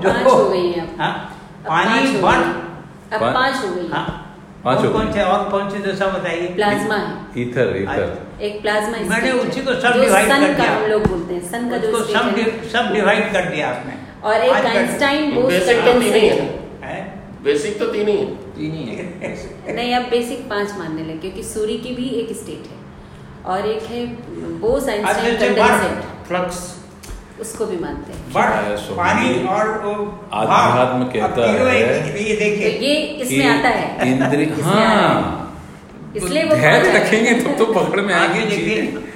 जो 0.01 0.29
हो 0.29 0.49
गई 0.49 0.71
हैं 0.71 0.95
अब। 0.95 1.01
हाँ, 1.01 1.43
अब 1.59 1.67
पानी 1.67 2.11
वन 2.11 2.33
अब 2.33 3.33
पांच- 3.33 3.69
हो 3.69 3.75
गई। 3.75 3.87
हाँ। 3.87 4.17
पाँच 4.63 4.77
और 4.77 4.93
कौन। 4.93 5.13
से 5.13 5.23
और 5.23 5.49
कौन 5.49 5.69
सी 5.69 5.91
दशा 5.91 6.07
बताइए? 6.07 6.47
प्लाज्मा। 6.47 6.95
है 6.95 7.13
ईथर 7.37 7.73
ईथर 7.77 8.27
एक 8.41 8.61
प्लाज्मा 8.61 8.97
मैंने 9.09 9.31
उसी 9.31 9.59
को 9.61 9.73
सब 9.73 10.01
डिवाइड 10.01 10.29
कर 10.29 10.53
दिया। 10.53 10.75
हम 10.75 10.83
लोग 10.83 11.07
बोलते 11.07 11.33
हैं 11.33 11.51
सन 11.51 11.69
का 11.69 11.77
जो 11.77 12.03
सब 12.03 12.35
सब 12.71 12.93
डिवाइड 12.93 13.33
कर 13.33 13.45
दिया 13.45 13.69
आपने। 13.69 13.93
और 14.23 14.33
एक 14.33 14.65
आइंस्टाइन 14.65 15.31
बोस 15.31 15.45
बेसिक 15.45 15.77
तो 15.77 15.93
कंडेंसेट 15.93 16.23
है 16.23 16.59
है? 16.83 17.21
बेसिक 17.43 17.79
तो 17.79 17.85
तीन 17.87 18.07
ही 18.07 18.17
है। 18.17 18.50
तीन 18.61 18.73
ही 18.73 18.83
है। 18.95 19.75
नहीं 19.75 19.95
अब 19.95 20.09
बेसिक 20.09 20.49
पाँच 20.49 20.77
मानने 20.79 21.03
लगे 21.03 21.17
क्योंकि 21.19 21.43
सूर्य 21.45 21.77
की 21.77 21.95
भी 21.95 22.07
एक 22.21 22.35
स्टेट 22.37 22.63
है। 22.67 22.79
और 23.51 23.67
एक 23.67 23.83
है 23.89 23.99
जैसे 25.05 25.31
कंडेंसेट 25.37 26.01
फ्लक्स 26.27 26.57
उसको 27.41 27.65
भी 27.65 27.77
मानते 27.77 28.13
हैं। 28.13 28.19
बट 28.33 28.81
पानी 28.97 29.29
और 29.51 29.69
आध्यात्म 30.33 31.05
कहता 31.13 31.47
है 31.51 31.53
ये 31.77 31.85
तो 31.85 32.39
देखिए 32.39 32.69
ये 32.81 32.91
इसमें 33.23 33.47
आता 33.47 33.69
है। 33.69 34.09
इंद्री 34.09 34.43
इसमें 34.51 34.63
हाँ। 34.63 35.15
इसलिए 36.15 36.43
वो 36.43 36.55
धैर्य 36.55 36.91
रखेंगे 36.91 37.33
तब 37.33 37.57
तो 37.57 37.65
पकड़ 37.73 38.01
में 38.01 38.13
आगे 38.13 38.39
आगे 38.41 38.57
चीज़ें। 38.57 39.09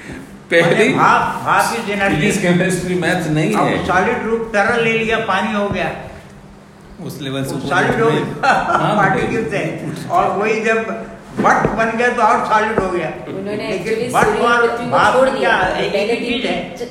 पहली 0.51 0.87
भाप 0.93 1.21
भाप 1.43 1.75
is 1.75 1.85
physics 1.85 1.91
energy 1.91 2.31
chemistry 2.41 2.95
math 2.95 3.29
नहीं 3.37 3.53
अब 3.53 3.67
है। 3.67 3.85
सॉलिड 3.85 4.25
रूप 4.25 4.49
तरल 4.53 4.83
ले 4.83 4.97
लिया 4.97 5.17
पानी 5.27 5.53
हो 5.53 5.67
गया। 5.69 5.87
उस 7.01 7.21
लेवल 7.21 7.43
से 7.43 7.67
सॉलिड 7.67 8.01
हो। 8.01 8.09
गया 8.09 10.11
और 10.11 10.37
वही 10.37 10.61
जब 10.61 10.77
बट 11.37 11.69
बन 11.77 11.97
गया 11.97 12.09
तो 12.09 12.21
और 12.21 12.45
सॉलिड 12.45 12.79
हो 12.79 12.89
गया। 12.89 13.13
उन्होंने 13.27 13.69
लेकिन 13.69 14.15
और 14.15 15.13
छोड़ 15.13 15.29
क्या 15.29 15.31
दिया 15.31 15.67
एक 15.85 16.09
ही 16.09 16.15
चीज़ 16.25 16.47
है। 16.47 16.75
तो 16.75 16.85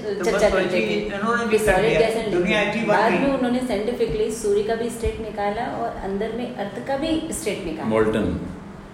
इन्होंने 0.78 1.46
भी 1.46 1.58
कर 1.58 1.82
दिया 1.82 2.30
दुनिया 2.30 2.60
अच्छी 2.60 2.80
बात 2.80 2.98
बाद 2.98 3.12
में 3.12 3.20
नहीं 3.20 3.32
उन्होंने 3.32 3.58
साइंटिफिकली 3.58 4.30
सूर्य 4.30 4.62
का 4.62 4.74
भी 4.74 4.90
स्टेट 4.90 5.20
निकाला 5.20 5.62
और 5.78 5.96
अंदर 6.04 6.32
में 6.36 6.56
अर्थ 6.56 6.86
का 6.86 6.96
भी 6.96 7.28
स्टेट 7.32 7.64
निकाला। 7.64 7.88
मोल्टन 7.88 8.40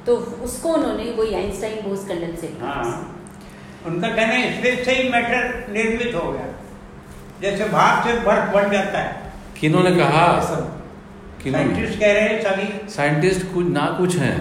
तो 0.07 0.17
उसको 0.17 0.69
उन्होंने 0.69 1.15
वही 1.19 1.35
आइंस्टाइन 1.35 1.89
बोस 1.89 2.07
कंडेंसेट 2.09 2.63
हाँ। 2.63 3.17
उनका 3.87 4.09
कहना 4.09 4.23
है 4.23 4.59
स्पेस 4.59 4.85
से 4.85 4.93
ही 4.93 5.09
मैटर 5.09 5.67
निर्मित 5.73 6.15
हो 6.15 6.33
गया। 6.33 6.47
जैसे 7.43 7.65
भाप 7.65 8.07
से 8.07 8.15
बर्फ़ 8.15 8.55
बन 8.55 8.73
जाता 8.73 8.99
है। 8.99 9.33
किन्होंने 9.61 9.97
कहा 9.97 10.41
सब। 10.41 10.80
साइंटिस्ट 11.45 11.99
कह 12.01 12.12
रहे 12.12 12.22
हैं 12.22 12.41
सभी 12.43 12.66
साइंटिस्ट 12.93 13.47
कुछ 13.55 13.66
ना 13.66 13.84
कुछ 13.99 14.16
हैं। 14.16 14.38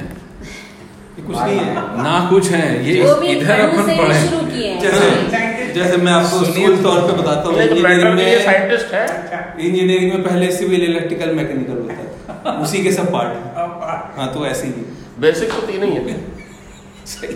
कुछ 1.27 1.37
नहीं 1.37 1.59
है। 1.59 1.73
ना 2.03 2.13
कुछ 2.29 2.49
हैं 2.51 2.81
ये 2.81 2.93
इधर 3.31 3.59
अपन 3.59 3.83
पढ़े। 3.97 4.19
शुरू 4.27 4.41
किए 4.45 4.67
हैं। 4.67 4.79
जैसे 4.79 5.73
जैसे 5.73 5.97
मैं 5.97 6.11
आपको 6.11 6.43
स्कूल 6.45 6.77
तौर 6.83 6.99
पे 7.01 7.13
बताता 7.17 7.41
हूँ 7.41 7.55
तो 7.55 7.61
इंजीनियरिंग 7.61 8.15
में 8.15 8.43
साइंटिस्ट 8.45 8.93
है। 8.93 9.05
अच्छा। 9.07 9.39
इंजीनियरिंग 9.59 10.13
में 10.13 10.23
पहले 10.23 10.51
सिविल 10.51 10.83
इलेक्ट्रिकल 10.83 11.33
मैकेनिकल 11.35 11.73
होता 11.73 11.93
था। 11.93 12.51
उसी 12.63 12.83
के 12.83 12.91
सब 12.91 13.11
पार्ट 13.13 13.29
हाँ। 14.17 14.31
तो 14.33 14.45
ऐसे 14.45 14.67
ही। 14.67 14.73
बेसिक 15.19 15.49
तो 15.49 15.61
तीन 15.61 15.83
ही 15.83 15.91
है। 15.91 16.17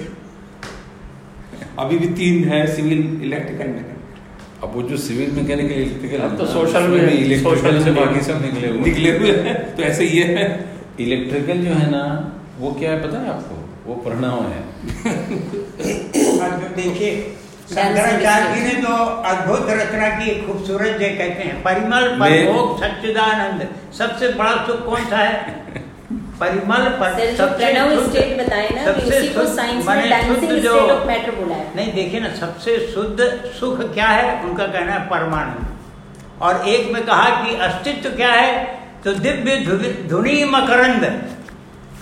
अभी 1.80 1.98
भी 1.98 2.08
तीन 2.08 2.44
है 2.50 2.66
सिविल 2.76 3.00
इलेक्ट्रिकल 3.24 3.68
मैकेनिकल 3.68 3.93
अब 4.64 4.72
वो 4.76 4.82
जो 4.82 4.98
सिविल 4.98 5.32
मैकेनिकल 5.32 5.74
इलेक्ट्रिकल 5.74 6.18
अब 6.18 6.38
तो 6.38 6.46
social 6.46 6.82
में 6.82 7.00
है, 7.00 7.18
इलेक्ट्रिकल 7.18 7.84
से 7.84 7.92
बाकी 7.92 8.22
सब 8.22 8.42
निकले 8.42 8.68
हुए 8.68 8.80
निकले 8.80 9.18
हुए 9.18 9.32
हैं। 9.32 9.76
तो 9.76 9.84
ऐसे 9.84 10.06
ये 10.06 10.24
है। 10.24 10.66
इलेक्ट्रिकल 11.00 11.58
जो 11.58 11.74
है 11.74 11.92
ना 11.92 12.34
वो 12.60 12.72
क्या 12.72 12.92
है 12.92 13.08
पता 13.08 13.22
है 13.22 13.30
आपको? 13.30 13.70
वो 13.86 13.96
प्रणव 13.96 14.48
है। 14.48 14.64
देखिए 16.76 17.36
शंकराचार्य 17.70 18.56
जी 18.56 18.66
ने 18.66 18.82
तो 18.82 18.94
अद्भुत 19.06 19.68
रचना 19.70 20.10
की 20.10 20.42
खूबसूरत 20.42 20.98
जय 21.00 21.10
कहते 21.10 21.24
हैं 21.24 21.64
परिमल 21.64 22.18
मैं- 22.20 22.80
सच्चिदानंद। 22.84 23.68
सबसे 23.98 24.30
बड़ा 24.30 24.52
सुख 24.68 24.86
कौन 24.86 25.06
सा 25.06 25.18
है? 25.18 25.64
परिमल 26.40 26.90
पर 26.90 27.36
सबसे 27.38 27.66
स्टेट 28.08 28.46
बताए 28.46 28.70
ना 28.70 28.86
सबसे 28.86 29.20
उसी 29.20 29.30
को 29.30 29.46
साइंस 29.56 29.88
में 29.88 30.10
डांसिंग 30.10 30.60
स्टेट 30.60 30.92
ऑफ़ 30.92 31.08
मैटर 31.08 31.32
बोला 31.32 31.56
है। 31.56 31.76
नहीं 31.76 31.94
देखिए 31.94 32.20
ना 32.20 32.36
सबसे 32.36 32.92
शुद्ध 32.94 33.50
सुख 33.60 33.94
क्या 33.94 34.08
है? 34.08 34.44
उनका 34.44 34.68
कहना 34.68 34.92
है 34.94 35.10
परमाणु। 35.10 35.52
और 36.42 36.68
एक 36.68 36.92
में 36.92 37.06
कहा 37.06 37.30
कि 37.30 37.56
अस्तित्व 37.56 38.10
क्या 38.10 38.32
है? 38.32 38.80
तो 39.04 39.14
दिव्य 39.14 39.58
धुनि- 39.58 40.10
धुनी 40.10 40.44
मकरंद 40.46 41.24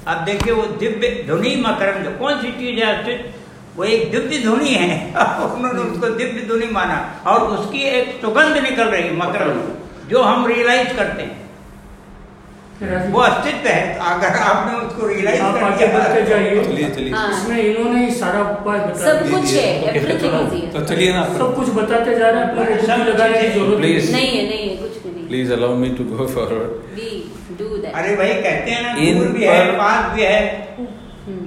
अब 0.08 0.18
देखिए 0.18 0.54
वो 0.54 0.64
दिव्य 0.64 1.24
धुनी 1.28 1.56
मकरंद 1.56 2.20
कौन 2.20 2.42
सी 2.42 2.52
चीज़ 2.52 2.84
है 2.84 2.98
अस्तित्व? 2.98 3.30
वो 3.78 3.84
एक 3.84 4.12
दिव्य 4.12 4.38
धुनी 4.38 4.70
है। 4.70 5.08
उन्होंने 5.56 5.80
उसको 5.80 6.10
दिव्य 6.10 6.46
धुनी 6.48 6.66
माना। 6.72 7.20
और 7.28 7.42
उसकी 7.42 7.80
एक 7.80 8.20
सुगंध 8.22 8.58
निकल 8.58 8.84
रही 8.84 9.10
मकरंद। 9.10 9.78
जो 10.10 10.22
हम 10.22 10.46
रियलाइज़ 10.46 10.94
करते 10.94 11.24
हैं। 11.24 11.41
वो 12.82 13.20
अस्तित्व 13.22 13.68
है 13.68 13.82
अगर 14.12 14.38
आपने 14.44 14.78
उसको 14.86 15.08
रियलाइज़ 15.08 15.42
आप 15.42 15.56
आगे 15.64 15.88
बढ़ते 15.88 16.22
जाइए। 16.30 16.64
चलिए 16.64 16.90
चलिए। 16.92 17.12
हाँ। 17.14 17.28
इसमें 17.32 17.58
इन्होंने 17.58 18.06
ही 18.06 18.14
सारा 18.16 18.42
उपाय 18.52 18.80
बता 18.80 19.04
सब 19.04 19.30
कुछ 19.32 19.54
है 19.54 19.66
एवरीथिंग 19.92 20.56
इज़ 20.56 20.72
तो 20.74 20.84
चलिए 20.86 21.14
ना 21.14 21.24
सब 21.38 21.54
कुछ 21.56 21.70
बताते 21.76 22.16
जा 22.20 22.30
रहे 22.30 22.42
हैं 22.42 22.50
अपने 22.50 22.82
सब 22.88 23.04
लगाने 23.10 23.42
की 23.42 23.48
ज़रूरत 23.50 23.80
नहीं 23.82 24.32
है 24.32 24.48
नहीं 24.50 24.70
है 24.70 24.76
कुछ 24.78 24.98
भी 25.04 25.12
नहीं। 25.12 25.28
Please 25.28 25.54
allow 25.54 25.76
me 25.84 25.90
to 26.00 26.04
go 26.16 26.28
forward 26.34 26.98
we 26.98 27.12
do 27.60 27.70
that 27.78 27.94
अरे 27.94 28.16
भाई 28.16 28.34
कहते 28.42 28.72
हैं 28.72 28.82
ना 28.84 28.96
इन 29.08 29.32
भी 29.34 29.44
है 29.46 29.62
पास 29.78 30.12
भी 30.16 30.24
है 30.24 30.42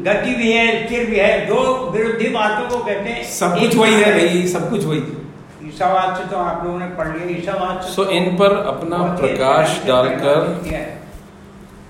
गति 0.08 0.34
भी 0.36 0.52
है 0.52 0.64
स्थिर 0.86 1.04
भी 1.10 1.16
है 1.18 1.30
दो 1.46 1.60
विरोधी 1.92 2.28
बातों 2.34 2.68
को 2.68 2.84
कहते 2.84 3.10
हैं 3.10 3.24
सब 3.34 3.58
कुछ 3.60 3.76
वही 3.76 3.94
है 3.94 4.12
भाई 4.18 4.46
सब 4.48 4.70
कुछ 4.70 4.84
वही। 4.84 5.00
है 5.00 5.68
ईसावाद 5.68 6.16
से 6.18 6.24
तो 6.30 6.36
आप 6.38 6.64
लोगों 6.64 6.78
ने 6.78 6.86
पढ़ 6.98 7.08
लिया 7.08 7.36
ईसावाद 7.38 7.80
सो 7.92 8.04
तो 8.04 8.10
इन 8.18 8.36
पर 8.36 8.56
अपना 8.66 8.98
प्रकाश 9.20 9.80
डालकर 9.86 10.52
है। 10.66 10.82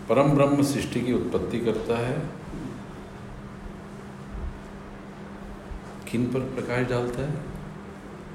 परम 0.08 0.30
ब्रह्म 0.30 0.62
सृष्टि 0.62 1.00
की 1.00 1.12
उत्पत्ति 1.12 1.58
करता 1.60 1.98
है 1.98 2.16
किन 6.10 6.26
पर 6.26 6.40
प्रकाश 6.54 6.86
डालता 6.88 7.22
है? 7.22 7.34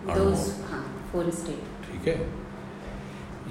अणुओं 0.09 0.36
हाँ 0.70 0.84
फोर 1.11 1.30
स्टेट 1.32 1.61
ठीक 1.86 2.07
है? 2.07 2.17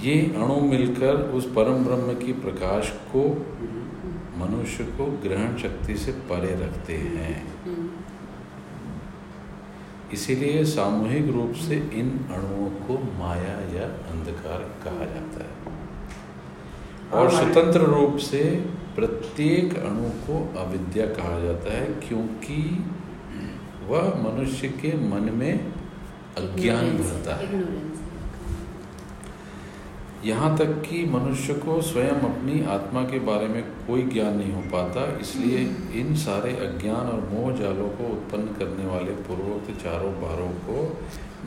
ये 0.00 0.14
अणु 0.36 0.60
मिलकर 0.60 1.20
उस 1.32 1.46
परम 1.54 1.84
ब्रह्म 1.84 2.14
की 2.14 2.32
प्रकाश 2.32 2.90
को 3.14 3.22
मनुष्य 4.38 4.84
को 4.84 5.06
ग्रहण 5.22 5.56
शक्ति 5.58 5.96
से 5.96 6.12
परे 6.12 6.54
रखते 6.54 6.96
हैं। 6.96 7.34
इसीलिए 10.12 10.64
सामूहिक 10.64 11.30
रूप 11.30 11.52
से 11.52 11.76
इन 11.94 12.10
अणुओं 12.30 12.70
को 12.86 12.98
माया 13.18 13.56
या 13.74 13.86
अंधकार 14.12 14.62
कहा 14.84 15.04
जाता 15.04 15.44
है। 15.44 15.86
और 17.12 17.30
स्वतंत्र 17.30 17.80
रूप 17.80 18.16
से 18.16 18.44
प्रत्येक 18.96 19.76
अणु 19.78 20.08
को 20.26 20.60
अविद्या 20.60 21.06
कहा 21.06 21.38
जाता 21.40 21.72
है 21.72 21.86
क्योंकि 22.08 22.84
वह 23.88 24.08
मनुष्य 24.22 24.68
के 24.68 24.96
मन 25.08 25.30
में 25.34 25.72
अज्ञान 26.38 26.90
भरता 26.98 27.34
है। 27.34 27.62
यहाँ 30.24 30.56
तक 30.58 30.70
कि 30.88 31.04
मनुष्य 31.04 31.54
को 31.54 31.80
स्वयं 31.82 32.20
अपनी 32.28 32.64
आत्मा 32.64 33.02
के 33.02 33.18
बारे 33.18 33.48
में 33.48 33.62
कोई 33.86 34.02
ज्ञान 34.02 34.36
नहीं 34.36 34.52
हो 34.52 34.60
पाता 34.60 35.18
इसलिए 35.20 35.58
इन 36.00 36.14
सारे 36.16 36.52
अज्ञान 36.56 37.06
और 37.06 37.28
मोह 37.32 37.52
जालों 37.56 37.88
को 37.88 38.08
उत्पन्न 38.12 38.54
करने 38.58 38.86
वाले 38.86 39.12
पूर्वोक्त 39.28 39.70
चारों 39.84 40.12
बारों 40.12 40.48
को 40.48 40.82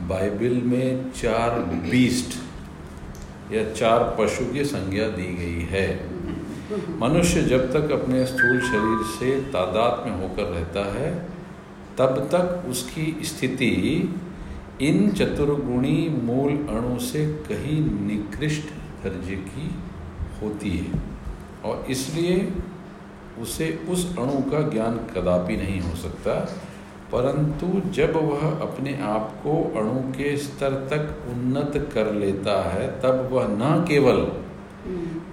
बाइबल 0.08 0.62
में 0.64 1.10
चार 1.12 1.58
बीस्ट 1.90 2.38
या 3.52 3.62
चार 3.72 4.04
पशु 4.18 4.44
की 4.52 4.64
संज्ञा 4.64 5.08
दी 5.08 5.26
गई 5.34 5.66
है। 5.70 5.86
मनुष्य 7.00 7.42
जब 7.42 7.72
तक 7.72 7.90
अपने 7.92 8.24
स्थूल 8.26 8.60
शरीर 8.60 9.04
से 9.10 9.40
तादाद 9.52 10.06
में 10.06 10.20
होकर 10.22 10.44
रहता 10.44 10.84
है, 10.94 11.10
तब 11.98 12.18
तक 12.32 12.68
उसकी 12.68 13.06
स्थिति 13.24 13.72
इन 14.80 15.10
चतुर्गुणी 15.10 16.08
मूल 16.22 16.52
अणु 16.76 16.98
से 16.98 17.26
कहीं 17.48 17.80
निकृष्ट 18.06 18.72
दर्जे 19.04 19.36
की 19.36 19.70
होती 20.42 20.70
है 20.70 21.00
और 21.64 21.86
इसलिए 21.90 22.36
उसे 23.40 23.68
उस 23.88 24.06
अणु 24.18 24.40
का 24.50 24.62
ज्ञान 24.68 24.96
कदापि 25.14 25.56
नहीं 25.56 25.80
हो 25.80 25.94
सकता 25.96 26.34
परंतु 27.12 27.90
जब 27.90 28.16
वह 28.16 28.46
अपने 28.60 28.98
आप 29.02 29.34
को 29.42 29.56
अणु 29.80 30.00
के 30.12 30.36
स्तर 30.36 30.74
तक 30.90 31.30
उन्नत 31.30 31.90
कर 31.94 32.12
लेता 32.12 32.60
है 32.70 33.00
तब 33.00 33.28
वह 33.32 33.46
न 33.50 33.84
केवल 33.88 34.26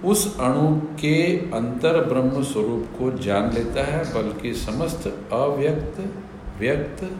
उस 0.04 0.40
अणु 0.40 0.80
के 0.80 1.36
अंतर 1.36 2.04
ब्रह्म 2.04 2.42
स्वरूप 2.42 2.86
को 2.98 3.10
जान 3.18 3.50
लेता 3.52 3.84
है 3.84 4.04
बल्कि 4.14 4.54
समस्त 4.54 5.06
अव्यक्त 5.32 6.00
व्यक्त 6.58 7.10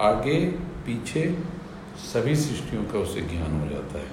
आगे 0.00 0.38
पीछे 0.86 1.38
सभी 2.12 2.36
सृष्टियों 2.36 2.84
का 2.84 2.98
उसे 2.98 3.20
ज्ञान 3.20 3.60
हो 3.60 3.68
जाता 3.68 3.98
है। 3.98 4.12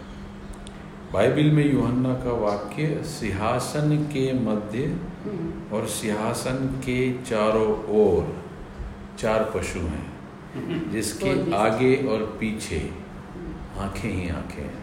बाइबिल 1.14 1.52
में 1.52 1.74
यूहन्ना 1.74 2.14
का 2.14 2.32
वाक्य 2.32 3.02
सिंहासन 3.06 3.97
के 3.97 4.34
मध्य 4.34 4.97
और 5.74 5.88
सिंहासन 5.88 6.68
के 6.80 7.14
चारों 7.14 7.72
ओर। 7.99 8.40
चार 9.18 9.51
पशु 9.55 9.80
हैं 9.80 10.91
जिसके 10.91 11.32
आगे 11.55 11.95
और 12.07 12.26
पीछे 12.39 12.80
आँखें 13.80 14.09
ही 14.09 14.30
आँखें 14.30 14.62
हैं 14.62 14.80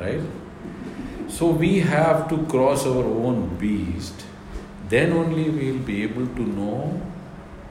right 0.00 1.30
so 1.30 1.52
we 1.52 1.78
have 1.80 2.26
to 2.30 2.36
cross 2.50 2.86
our 2.86 3.04
own 3.26 3.40
beast 3.60 4.26
then 4.90 5.12
only 5.12 5.44
we 5.44 5.70
will 5.70 5.78
be 5.86 6.02
able 6.02 6.26
to 6.36 6.46
know 6.52 6.76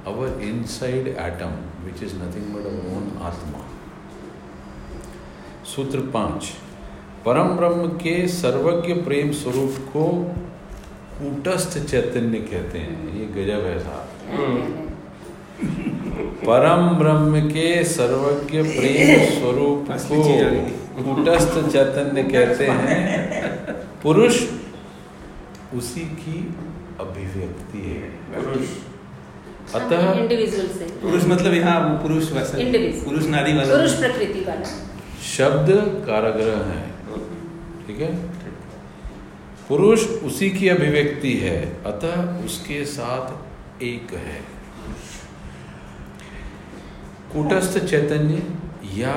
our 0.08 0.42
inside 0.44 1.08
atom 1.08 1.58
which 1.86 2.04
is 2.04 2.16
nothing 2.16 2.54
but 2.56 2.66
our 2.66 2.96
own 2.96 3.12
atma. 3.22 3.66
सूत्र 5.76 6.00
पाँच 6.14 6.46
परम 7.26 7.56
ब्रह्म 7.58 7.88
के 7.98 8.16
सर्वज्ञ 8.28 8.94
प्रेम 9.04 9.32
स्वरूप 9.32 9.76
को 9.94 10.06
कूटस्थ 11.20 11.78
चैतन्य 11.86 12.40
कहते 12.40 12.80
हैं. 12.80 13.14
ये 13.20 13.26
गजब 13.36 13.66
है 13.66 13.80
साहब. 13.80 14.91
परम 16.46 16.90
ब्रह्म 16.90 17.50
के 17.50 17.84
सर्वज्ञ 17.84 18.64
प्रेम 18.64 19.40
स्वरूप 19.40 19.88
को 20.12 20.24
कूटस्थ 21.04 21.72
चैतन्य 21.72 22.24
कहते 22.24 22.66
हैं। 22.66 23.62
पुरुष 24.04 24.44
उसी 25.74 26.00
की 26.00 26.56
अभिव्यक्ति 27.00 27.78
है। 27.78 28.22
अतः 29.76 30.14
पुरुष 31.02 31.24
मतलब 31.26 31.54
यहाँ 31.54 31.90
पुरुष 31.90 32.32
वैसा। 32.32 32.58
पुरुष 33.10 33.26
नारी 33.26 33.54
वाला। 33.54 33.76
पुरुष 33.76 33.94
प्रकृति 33.94 34.40
वाला। 34.40 34.90
शब्द 35.38 35.70
काराग्रह 36.08 36.58
है। 36.58 36.88
ठीक 37.88 38.00
है? 38.00 38.16
पुरुष 39.70 40.08
उसी 40.08 40.50
की 40.50 40.68
अभिव्यक्ति 40.68 41.34
है। 41.34 41.84
अतः 41.86 42.46
उसके 42.46 42.86
साथ 42.86 43.32
एक 43.84 44.14
है। 44.14 44.51
कूटस्थ 47.34 47.78
चैतन्य 47.86 48.42
या 48.96 49.14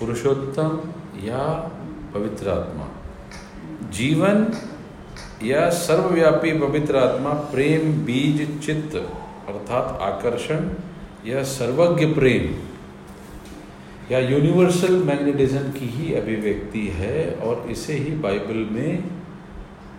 पुरुषोत्तम 0.00 0.78
या 1.24 1.44
पवित्र 2.14 2.48
आत्मा। 2.50 2.86
जीवन 3.90 4.46
या 5.44 5.68
सर्वव्यापी 5.70 6.52
पवित्र 6.58 6.96
आत्मा 6.96 7.32
प्रेम 7.52 7.92
बीज 8.04 8.40
चित्त 8.66 8.96
अर्थात 8.96 10.00
आकर्षण 10.02 10.68
या 11.26 11.42
सर्वज्ञ 11.52 12.06
प्रेम 12.14 12.54
या 14.10 14.18
यूनिवर्सल 14.18 15.02
मैग्नेटिज्म 15.04 15.70
की 15.72 15.86
ही 15.88 16.14
अभिव्यक्ति 16.14 16.86
है 16.94 17.30
और 17.44 17.66
इसे 17.70 17.94
ही 17.94 18.14
बाइबल 18.18 18.66
में 18.70 19.04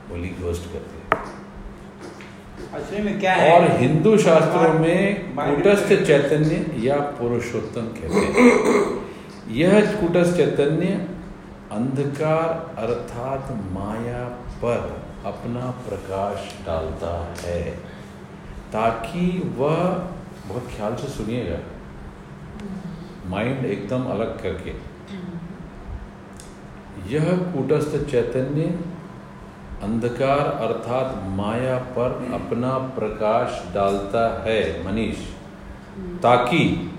होली 0.09 0.35
घोस्ट 0.41 0.63
करते 0.73 0.97
हैं। 1.01 1.38
असली 2.73 3.01
में 3.03 3.19
क्या 3.19 3.33
है? 3.33 3.53
और 3.53 3.77
हिंदू 3.77 4.17
शास्त्रों 4.17 4.73
में 4.79 5.35
कूटस्थ 5.35 5.93
चैतन्य 6.05 6.65
या 6.79 6.95
पुरुषोत्तम 7.19 7.87
कहते 7.95 8.25
हैं। 8.25 9.55
यह 9.55 9.95
कूटस्थ 10.01 10.35
चैतन्य 10.37 10.87
अंधकार 11.71 12.75
अर्थात 12.77 13.51
माया 13.71 14.23
पर 14.61 14.83
अपना 15.25 15.71
प्रकाश 15.87 16.51
डालता 16.65 17.13
है 17.39 17.63
ताकि 18.73 19.25
वह 19.57 19.75
बहुत 20.47 20.69
ख्याल 20.75 20.95
से 20.95 21.07
सुनिएगा। 21.07 21.59
माइंड 23.29 23.65
एकदम 23.65 24.03
अलग 24.09 24.37
करके। 24.43 24.73
यह 27.15 27.25
कूटस्थ 27.51 27.97
चैतन्य 28.11 28.63
अंधकार 29.83 30.39
अर्थात 30.39 31.23
माया 31.27 31.77
पर 31.77 32.29
अपना 32.33 32.77
प्रकाश 32.77 33.73
डालता 33.73 34.43
है, 34.43 34.91
मनीष। 34.91 35.17
ताकि 36.23 36.91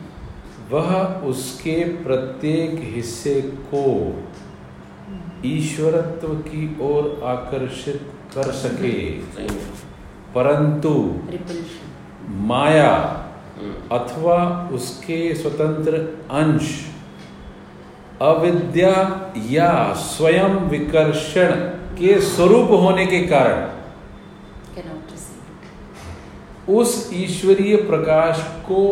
वह 0.70 1.04
उसके 1.04 1.84
प्रत्येक 1.84 2.80
हिस्से 2.94 3.40
को 3.40 3.84
ईश्वरत्व 5.44 6.28
की 6.28 6.78
ओर 6.80 7.22
आकर्षित 7.24 8.12
कर 8.34 8.52
सके। 8.52 9.10
परंतु 10.34 11.14
माया 12.28 12.94
अथवा 13.92 14.68
उसके 14.72 15.34
स्वतंत्र 15.34 15.94
अंश, 16.30 16.86
अविद्या 18.22 19.20
या 19.50 19.92
स्वयं 19.92 20.54
विकर्षण 20.68 21.79
के 21.98 22.20
स्वरूप 22.20 22.70
होने 22.80 23.06
के 23.06 23.20
कारण 23.26 23.68
उस 26.68 27.10
ईश्वरीय 27.12 27.76
प्रकाश 27.76 28.42
को 28.66 28.82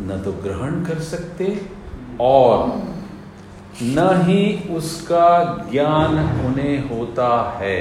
न 0.00 0.20
तो 0.24 0.32
ग्रहण 0.32 0.84
कर 0.84 0.98
सकते 0.98 1.46
और 2.20 2.68
न 3.82 4.22
ही 4.24 4.42
उसका 4.74 5.28
ज्ञान 5.72 6.18
उन्हें 6.46 6.88
होता 6.88 7.28
है। 7.60 7.78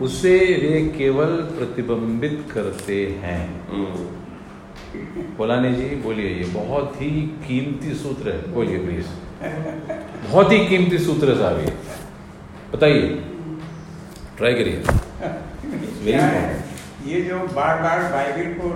उसे 0.00 0.38
वे 0.62 0.80
केवल 0.98 1.34
प्रतिबिंबित 1.56 2.48
करते 2.54 2.98
हैं। 3.22 3.42
बोलाने 5.38 5.72
जी 5.72 5.84
बोलिए 5.96 6.28
ये 6.28 6.44
बहुत 6.44 6.92
ही 6.96 7.10
कीमती 7.46 7.94
सूत्र 7.94 8.30
है। 8.30 8.52
बोलिए 8.52 8.78
प्लीज़ 8.78 9.06
बहुत 10.30 10.52
ही 10.52 10.58
कीमती 10.66 10.98
सूत्र 10.98 11.30
है 11.30 11.36
साहब 11.38 11.58
ये। 11.58 11.72
बताइए। 12.72 13.08
ट्राई 14.36 14.54
करिए। 14.54 14.82
ये 17.06 17.20
जो 17.20 17.38
बार 17.38 17.82
बार 17.82 18.02
बाइबल 18.12 18.52
को 18.52 18.68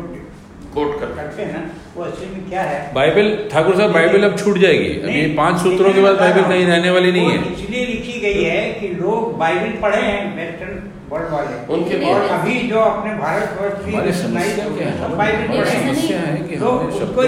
कोट 0.74 1.00
कर 1.00 1.06
करते 1.06 1.42
हैं 1.42 1.60
वो 1.96 2.02
असली 2.04 2.26
में 2.26 2.48
क्या 2.48 2.62
है? 2.62 2.94
बाइबल 2.94 3.48
ठाकुर 3.52 3.76
साहब 3.76 3.92
बाइबल 3.92 4.22
अब 4.22 4.38
छूट 4.38 4.58
जाएगी। 4.58 4.88
अब 5.00 5.08
ये 5.08 5.34
पाँच 5.36 5.60
सूत्रों 5.60 5.92
के 5.94 6.00
बाद 6.00 6.14
बाइबल 6.14 6.42
कहीं 6.42 6.66
रहने 6.66 6.90
वाली 6.90 7.12
नहीं 7.12 7.30
है। 7.30 7.52
इसलिए 7.52 7.86
लिखी 7.86 8.20
गई 8.20 8.42
है 8.44 8.72
कि 8.72 8.88
लोग 8.88 9.38
बाइबल 9.38 9.70
पढ़े 9.82 10.02
हैं 10.02 10.36
वेस्टर्न 10.36 10.82
वर्ल्ड 11.10 11.28
वाले। 11.32 11.74
उनके 11.74 12.12
और 12.12 12.20
अभी 12.20 12.54
जो 12.68 12.80
अपने 12.80 13.14
भारत 13.14 13.58
वर्ष 13.60 13.84
है? 13.86 13.90
हैं। 13.92 14.96
नहीं। 15.16 16.12
है 16.12 16.48
कि 16.48 16.56
तो 16.56 16.68
हमें 16.68 16.86
उसको 16.86 17.22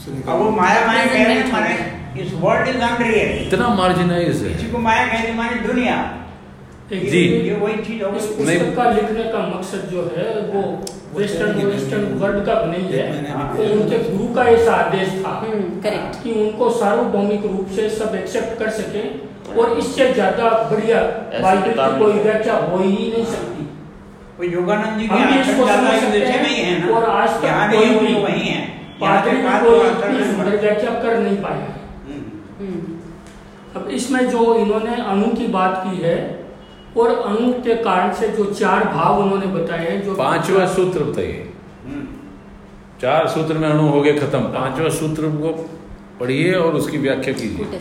को। 0.06 0.12
हैं। 0.12 0.24
अब 0.24 0.42
वो 0.42 0.50
माया 0.56 0.86
माया 0.86 1.06
कह 1.06 1.24
रहे 1.24 1.52
माने 1.52 1.74
इस 2.22 2.32
वर्ल्ड 2.42 2.68
इज़ 2.68 2.82
अनरियल 2.82 3.46
इतना 3.46 3.68
मार्जिनाइज 3.74 4.42
किसी 4.42 4.66
है 4.66 4.70
को 4.72 4.78
माया 4.86 5.06
कहते 5.06 5.32
माने 5.34 5.56
दुनिया। 5.66 5.96
जी। 6.90 7.20
ये 7.46 7.54
वही 7.54 7.76
चीज़ 7.84 8.02
हो 8.04 8.10
इस 8.16 8.26
पुस्तक 8.34 8.74
का 8.76 8.90
लिखने 8.90 9.24
का 9.30 9.38
मकसद 9.46 9.88
जो 9.92 10.02
है 10.16 10.26
वो 10.50 10.60
वेस्टर्न 11.16 11.64
वेस्टर्न 11.66 12.04
वर्ल्ड 12.18 12.44
का 12.46 12.54
नहीं 12.64 12.86
है 12.92 13.06
वो 13.54 13.64
उनके 13.74 13.98
गुरु 14.10 14.26
का 14.34 14.44
ऐसा 14.50 14.72
आदेश 14.74 15.08
था 15.24 15.30
हम्म, 15.30 15.62
correct. 15.86 16.22
कि 16.22 16.32
उनको 16.42 16.70
सार्वभौमिक 16.72 17.46
रूप 17.46 17.70
से 17.76 17.88
सब 17.90 18.14
एक्सेप्ट 18.14 18.58
कर 18.58 18.70
सके 18.78 19.02
और 19.60 19.78
इससे 19.78 20.12
ज़्यादा 20.12 20.50
बढ़िया 20.70 21.00
बाइबल 21.42 21.72
की 21.72 21.98
कोई 21.98 22.22
व्याख्या 22.22 22.54
हो 22.54 22.78
ही 22.78 23.10
नहीं 23.12 23.24
सकती। 23.24 23.66
वो 24.38 24.44
योगानंद 24.44 24.98
जी 25.00 25.08
के 25.08 25.14
आश्रम 25.14 26.10
देश 26.12 26.28
में 26.28 26.48
ही 26.48 26.62
है 26.62 26.78
ना। 26.80 26.96
और 26.96 27.10
आज 27.10 27.30
तक 27.42 27.74
कोई 27.74 28.06
भी 28.06 28.14
वही 28.22 28.48
है। 28.48 28.75
पादरी 29.00 29.30
के 29.30 29.36
भी 29.36 29.42
पास 29.42 29.62
कोई 29.62 29.78
तो 29.78 29.86
इतनी 29.86 30.24
सुंदर 30.24 30.56
व्याख्या 30.60 30.90
कर 31.00 31.18
नहीं 31.18 31.36
पाया 31.42 31.68
हम्म। 32.06 32.22
हम्म. 32.60 33.80
अब 33.80 33.88
इसमें 33.90 34.28
जो 34.30 34.54
इन्होंने 34.58 34.94
अणु 35.04 35.26
की 35.36 35.46
बात 35.56 35.82
की 35.84 35.96
है 36.02 36.16
और 36.96 37.08
अणु 37.14 37.52
के 37.64 37.74
कारण 37.84 38.12
से 38.20 38.28
जो 38.36 38.44
चार 38.52 38.84
भाव 38.92 39.22
उन्होंने 39.22 39.46
बताए 39.54 39.88
हैं 39.88 40.02
जो 40.04 40.14
पांचवा 40.14 40.66
सूत्र 40.74 41.04
बताइए 41.04 41.42
हम्म। 41.86 42.06
चार 43.00 43.26
सूत्र 43.28 43.58
में 43.58 43.68
अणु 43.68 43.88
हो 43.88 44.00
गए 44.02 44.12
खत्म। 44.18 44.40
पांचवा 44.52 44.88
सूत्र 44.98 45.30
को 45.36 45.52
पढ़िए 46.20 46.52
और 46.54 46.74
उसकी 46.74 46.98
व्याख्या 46.98 47.34
कीजिए। 47.34 47.80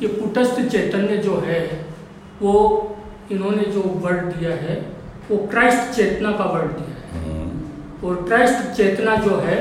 ये 0.00 0.08
कुटस्थ 0.08 0.60
चैतन्य 0.68 1.16
जो 1.18 1.36
है 1.46 1.60
वो 2.42 2.52
इन्होंने 3.32 3.62
जो 3.72 3.82
वर्ड 4.04 4.24
दिया 4.32 4.50
है 4.56 4.74
वो 5.30 5.36
क्राइस्ट 5.50 5.96
चेतना 5.96 6.30
का 6.32 6.44
वर्ड 6.44 6.70
दिया 6.70 6.94
है। 6.96 7.05
और 8.04 8.22
क्राइस्ट 8.24 8.76
चेतना 8.76 9.14
जो 9.16 9.36
है 9.38 9.56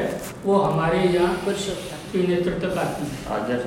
वो 0.45 0.57
हमारे 0.59 0.99
यहाँ 0.99 1.33
त्रिनेत्र 2.11 2.51
तक 2.59 2.77
आती 2.77 3.51
है। 3.51 3.57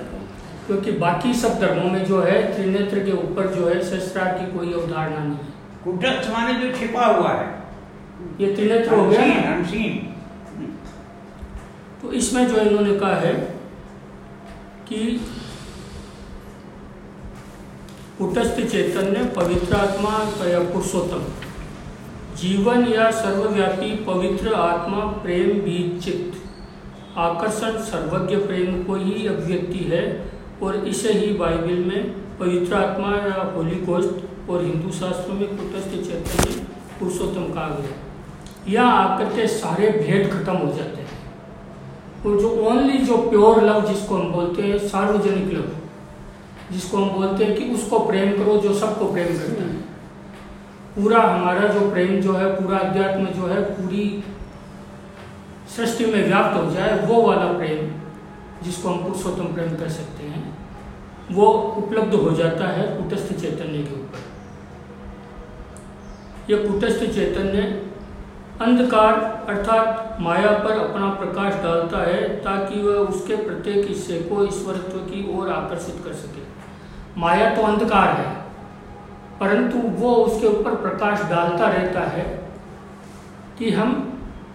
क्योंकि 0.66 0.92
बाकी 1.00 1.32
सब 1.34 1.58
धर्मों 1.60 1.90
में 1.90 2.04
जो 2.04 2.20
है 2.22 2.36
त्रिनेत्र 2.54 3.04
के 3.04 3.12
ऊपर 3.18 3.46
जो 3.54 3.68
है 3.68 3.80
शस्त्रार 3.82 4.32
की 4.38 4.46
कोई 4.58 4.72
अवधारणा 4.72 5.18
नहीं 5.18 5.36
है। 5.36 5.46
कुटस्थ 5.84 6.30
माने 6.30 6.54
जो 6.54 6.72
छिपा 6.78 7.06
हुआ 7.06 7.32
है। 7.32 7.46
ये 8.40 8.54
त्रिनेत्र 8.54 8.94
हो 8.94 9.08
गया 9.08 9.22
तो 12.02 12.12
इसमें 12.12 12.46
जो 12.48 12.56
इन्होंने 12.56 12.94
कहा 12.98 13.14
है 13.16 13.32
कि 14.88 14.98
कुटस्थ 18.18 18.60
चेतन 18.62 19.12
ने 19.12 19.24
पवित्र 19.34 19.76
आत्मा 19.76 20.12
या 20.48 20.60
पुरुषोत्तम। 20.72 21.22
जीवन 22.38 22.84
या 22.86 23.10
सर्वव्यापी 23.10 23.90
पवित्र 24.04 24.52
आत्मा 24.54 24.98
प्रेम 25.22 25.48
बीज 25.60 26.04
चित्त 26.04 27.18
आकर्षण 27.18 27.78
सर्वज्ञ 27.82 28.36
प्रेम 28.36 28.82
को 28.84 28.94
ही 28.94 29.26
अभिव्यक्ति 29.26 29.78
है 29.84 30.02
और 30.62 30.76
इसे 30.88 31.12
ही 31.12 31.32
बाइबल 31.32 31.78
में 31.84 32.12
पवित्र 32.38 32.74
आत्मा 32.74 33.10
या 33.16 33.42
होली 33.56 33.80
गोस्ट 33.86 34.50
और 34.50 34.64
हिंदू 34.64 34.92
शास्त्रों 34.92 35.34
में 35.34 35.48
कुटस्थ 35.48 35.96
चैतन्य 36.08 36.66
पुरुषोत्तम 37.00 37.52
कहा 37.54 37.68
गया 37.70 37.96
यहाँ 38.68 38.92
आकर 38.98 39.34
के 39.36 39.46
सारे 39.48 39.90
भेद 39.90 40.30
खत्म 40.32 40.56
हो 40.56 40.72
जाते 40.72 41.02
हैं। 41.02 42.24
और 42.26 42.40
जो 42.40 42.54
ओनली 42.66 42.98
जो 42.98 43.16
प्योर 43.28 43.62
लव 43.64 43.86
जिसको 43.88 44.14
हम 44.14 44.32
बोलते 44.32 44.62
हैं, 44.62 44.78
सार्वजनिक 44.78 45.52
लव 45.52 46.72
जिसको 46.72 46.96
हम 46.96 47.10
बोलते 47.10 47.44
हैं 47.44 47.54
कि 47.56 47.74
उसको 47.74 47.98
प्रेम 47.98 48.32
करो 48.36 48.56
जो 48.58 48.74
सबको 48.74 49.12
प्रेम 49.12 49.36
करता 49.38 49.62
है। 49.64 49.87
पूरा 50.98 51.22
हमारा 51.22 51.68
जो 51.68 51.90
प्रेम 51.90 52.20
जो 52.20 52.32
है, 52.32 52.62
पूरा 52.62 52.78
अध्यात्म 52.78 53.26
जो 53.26 53.46
है, 53.46 53.62
पूरी 53.62 54.24
सृष्टि 55.76 56.06
में 56.06 56.24
व्याप्त 56.24 56.56
हो 56.56 56.70
जाए, 56.70 57.06
वो 57.06 57.22
वाला 57.22 57.52
प्रेम 57.52 57.90
जिसको 58.62 58.88
हम 58.88 59.02
पुरुषोत्तम 59.02 59.44
प्रेम 59.44 59.76
कर 59.76 59.88
सकते 59.88 60.24
हैं, 60.24 60.58
वो 61.32 61.46
उपलब्ध 61.52 62.14
हो 62.14 62.30
जाता 62.30 62.68
है 62.68 62.86
कुटस्थ 62.96 63.32
चैतन्य 63.32 63.82
के 63.82 63.94
ऊपर। 63.94 64.26
यह 66.50 66.70
कुटस्थ 66.70 67.04
चैतन्य 67.14 67.84
अंधकार 68.62 69.14
अर्थात 69.48 70.16
माया 70.20 70.50
पर 70.50 70.78
अपना 70.78 71.08
प्रकाश 71.10 71.54
डालता 71.54 71.98
है 71.98 72.28
ताकि 72.40 72.82
वह 72.82 72.94
उसके 72.94 73.36
प्रत्येक 73.36 73.86
हिस्से 73.88 74.18
को 74.18 74.44
ईश्वरत्व 74.44 74.98
की 74.98 75.38
ओर 75.38 75.48
आकर्षित 75.48 76.04
कर 76.04 76.12
सके। 76.12 76.42
माया 77.20 77.54
तो 77.54 77.62
अंधकार 77.62 78.08
है। 78.08 78.47
परंतु 79.40 79.78
वो 79.98 80.14
उसके 80.16 80.46
ऊपर 80.48 80.74
प्रकाश 80.76 81.22
डालता 81.30 81.68
रहता 81.68 82.00
है 82.10 82.24
कि 83.58 83.70
हम 83.70 83.90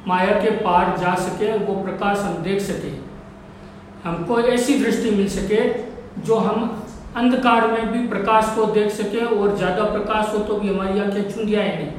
माया 0.07 0.39
के 0.41 0.49
पार 0.59 0.97
जा 0.97 1.13
सके, 1.17 1.57
वो 1.57 1.73
प्रकाश 1.83 2.17
हम 2.19 2.33
देख 2.43 2.61
सके 2.61 2.91
हमको 4.03 4.39
ऐसी 4.41 4.73
दृष्टि 4.79 5.11
मिल 5.11 5.27
सके 5.29 5.61
जो 6.21 6.35
हम 6.37 6.63
अंधकार 7.17 7.67
में 7.67 7.91
भी 7.91 8.07
प्रकाश 8.07 8.51
को 8.55 8.65
देख 8.73 8.91
सके 8.91 9.25
और 9.25 9.55
ज़्यादा 9.57 9.83
प्रकाश 9.91 10.33
हो 10.33 10.39
तो 10.39 10.57
भी 10.59 10.69
हमारी 10.69 10.99
आँखें 10.99 11.31
चुंदियाए 11.31 11.75
नहीं, 11.75 11.91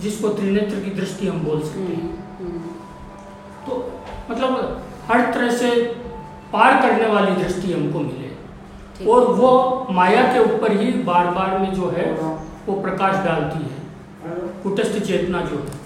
जिसको 0.00 0.28
त्रिनेत्र 0.30 0.80
की 0.80 0.90
दृष्टि 0.90 1.26
हम 1.28 1.40
बोल 1.44 1.62
सकते 1.62 1.94
हैं 1.94 2.10
तो 3.66 3.78
मतलब 4.30 4.82
हर 5.10 5.32
तरह 5.34 5.50
से 5.56 5.70
पार 6.52 6.80
करने 6.82 7.06
वाली 7.08 7.42
दृष्टि 7.42 7.72
हमको 7.72 8.00
मिले। 8.00 8.30
और 9.06 9.32
वो 9.32 9.86
माया 9.90 10.22
के 10.22 10.54
ऊपर 10.54 10.72
ही 10.72 10.92
बार 10.92 11.26
बार 11.26 11.58
में 11.58 11.74
जो 11.74 11.90
है 11.90 12.12
वो 12.66 12.80
प्रकाश 12.80 13.14
डालती 13.26 13.64
है। 13.64 13.80
कुटस्थ 14.62 14.98
चेतना 14.98 15.40
जो 15.40 15.56
है। 15.56 15.80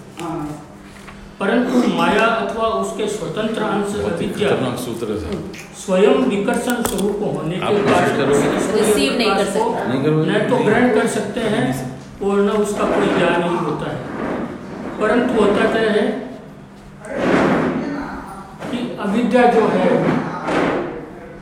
परंतु 1.39 1.93
माया 1.93 2.25
अथवा 2.25 2.67
उसके 2.67 3.07
स्वतंत्र 3.07 3.61
अंश 3.63 3.95
अविद्या 3.95 4.75
सूत्र 4.75 5.17
स्वयं 5.85 6.13
विकर्षण 6.13 6.81
स्वरूप 6.83 7.19
होने 7.23 7.55
के 7.55 7.59
कारण 7.59 8.17
करोगे? 8.17 8.57
ईश्वरीय 8.57 8.83
Receive 8.83 9.17
नहीं 9.17 9.35
कर 9.35 9.43
प्रकाश 9.43 9.63
को 9.63 9.73
सकते। 9.73 9.87
नहीं 9.87 10.03
करोगे? 10.03 10.31
न 10.31 10.49
तो 10.49 10.57
ग्रहण 10.57 10.93
कर 10.93 11.07
सकते 11.07 11.39
हैं 11.39 11.99
और 12.23 12.37
न 12.37 12.49
उसका 12.49 12.83
कोई 12.83 13.07
ज्ञान 13.17 13.43
ही 13.43 13.57
होता 13.57 13.91
है। 13.91 13.97
परंतु 15.01 15.41
होता 15.41 15.71
क्या 15.71 15.91
है 15.91 16.07
कि 18.71 18.97
अविद्या 18.99 19.45
जो 19.45 19.67
है 19.67 20.17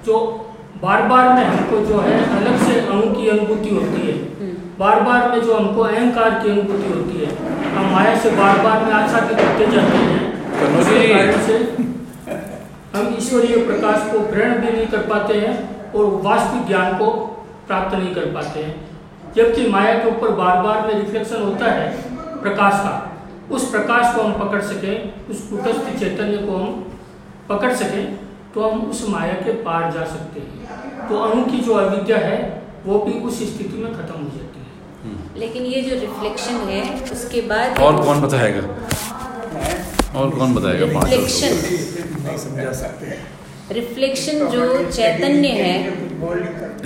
जो 0.05 0.44
बार 0.85 1.01
बार 1.01 1.27
में 1.33 1.43
हमको 1.43 1.77
जो 1.85 1.99
है 1.99 2.17
अलग 2.37 2.57
से 2.65 2.79
अणु 2.79 3.05
की 3.13 3.27
अनुभूति 3.27 3.69
होती 3.69 4.01
है। 4.07 4.49
बार 4.79 4.99
बार 4.99 5.29
में 5.29 5.41
जो 5.41 5.53
हमको 5.53 5.81
अहंकार 5.81 6.29
की 6.39 6.49
अनुभूति 6.49 6.89
होती 6.89 7.17
है 7.19 7.29
हम 7.75 7.85
माया 7.91 8.17
से 8.19 8.31
बार 8.31 8.57
बार 8.57 8.83
में 8.83 8.91
आशा 8.93 9.17
आच्छादित 9.17 9.39
होते 9.39 9.71
जाते 9.71 9.97
हैं। 9.97 10.79
उसके 10.79 10.99
से। 11.47 11.55
हम 12.95 13.15
ईश्वरीय 13.17 13.57
प्रकाश 13.65 14.11
को 14.11 14.19
ग्रहण 14.27 14.59
भी 14.59 14.71
नहीं 14.71 14.85
कर 14.87 15.07
पाते 15.07 15.39
हैं 15.39 15.53
और 15.91 16.05
वास्तविक 16.23 16.67
ज्ञान 16.67 16.97
को 16.97 17.09
प्राप्त 17.67 17.95
नहीं 17.95 18.13
कर 18.15 18.25
पाते 18.33 18.59
हैं। 18.59 18.75
जबकि 19.35 19.67
माया 19.67 19.97
के 19.99 20.09
ऊपर 20.09 20.31
बार 20.33 20.61
बार 20.63 20.87
में 20.87 20.93
रिफ्लेक्शन 20.93 21.41
होता 21.41 21.71
है 21.71 21.89
प्रकाश 22.41 22.73
का। 22.73 22.93
उस 23.51 23.69
प्रकाश 23.71 24.15
को 24.15 24.21
हम 24.21 24.37
पकड़ 24.39 24.61
सकें 24.61 25.29
उस 25.29 25.41
कुटस्थ 25.49 25.99
चैतन्य 25.99 26.37
को 26.37 26.57
हम 26.57 26.85
पकड़ 27.49 27.73
सकें 27.73 28.17
तो 28.53 28.61
हम 28.61 28.81
उस 28.81 29.05
माया 29.09 29.33
के 29.33 29.51
पार 29.63 29.91
जा 29.91 30.03
सकते 30.05 30.39
हैं। 30.39 30.64
तो 31.09 31.17
अणु 31.19 31.45
की 31.45 31.59
जो 31.59 31.73
अविद्या 31.73 32.17
है 32.17 32.37
वो 32.85 32.99
भी 32.99 33.13
उस 33.19 33.37
स्थिति 33.39 33.77
में 33.77 33.93
खत्म 33.93 34.23
हो 34.23 34.29
जाती 34.29 34.59
है। 34.59 35.39
लेकिन 35.39 35.63
ये 35.63 35.81
जो 35.81 35.99
रिफ्लेक्शन 35.99 36.55
है 36.69 36.83
उसके 37.11 37.41
बाद 37.41 37.79
और 37.79 38.03
कौन 38.05 38.21
बताएगा? 38.21 38.61
और 40.19 40.29
कौन 40.29 40.53
बताएगा 40.55 40.85
रिफ्लेक्शन 40.85 41.55
नहीं 42.25 42.37
समझा 42.37 42.71
सकते। 42.71 43.17
रिफ्लेक्शन 43.71 44.45
जो 44.47 44.91
चैतन्य 44.91 45.47
है। 45.47 45.73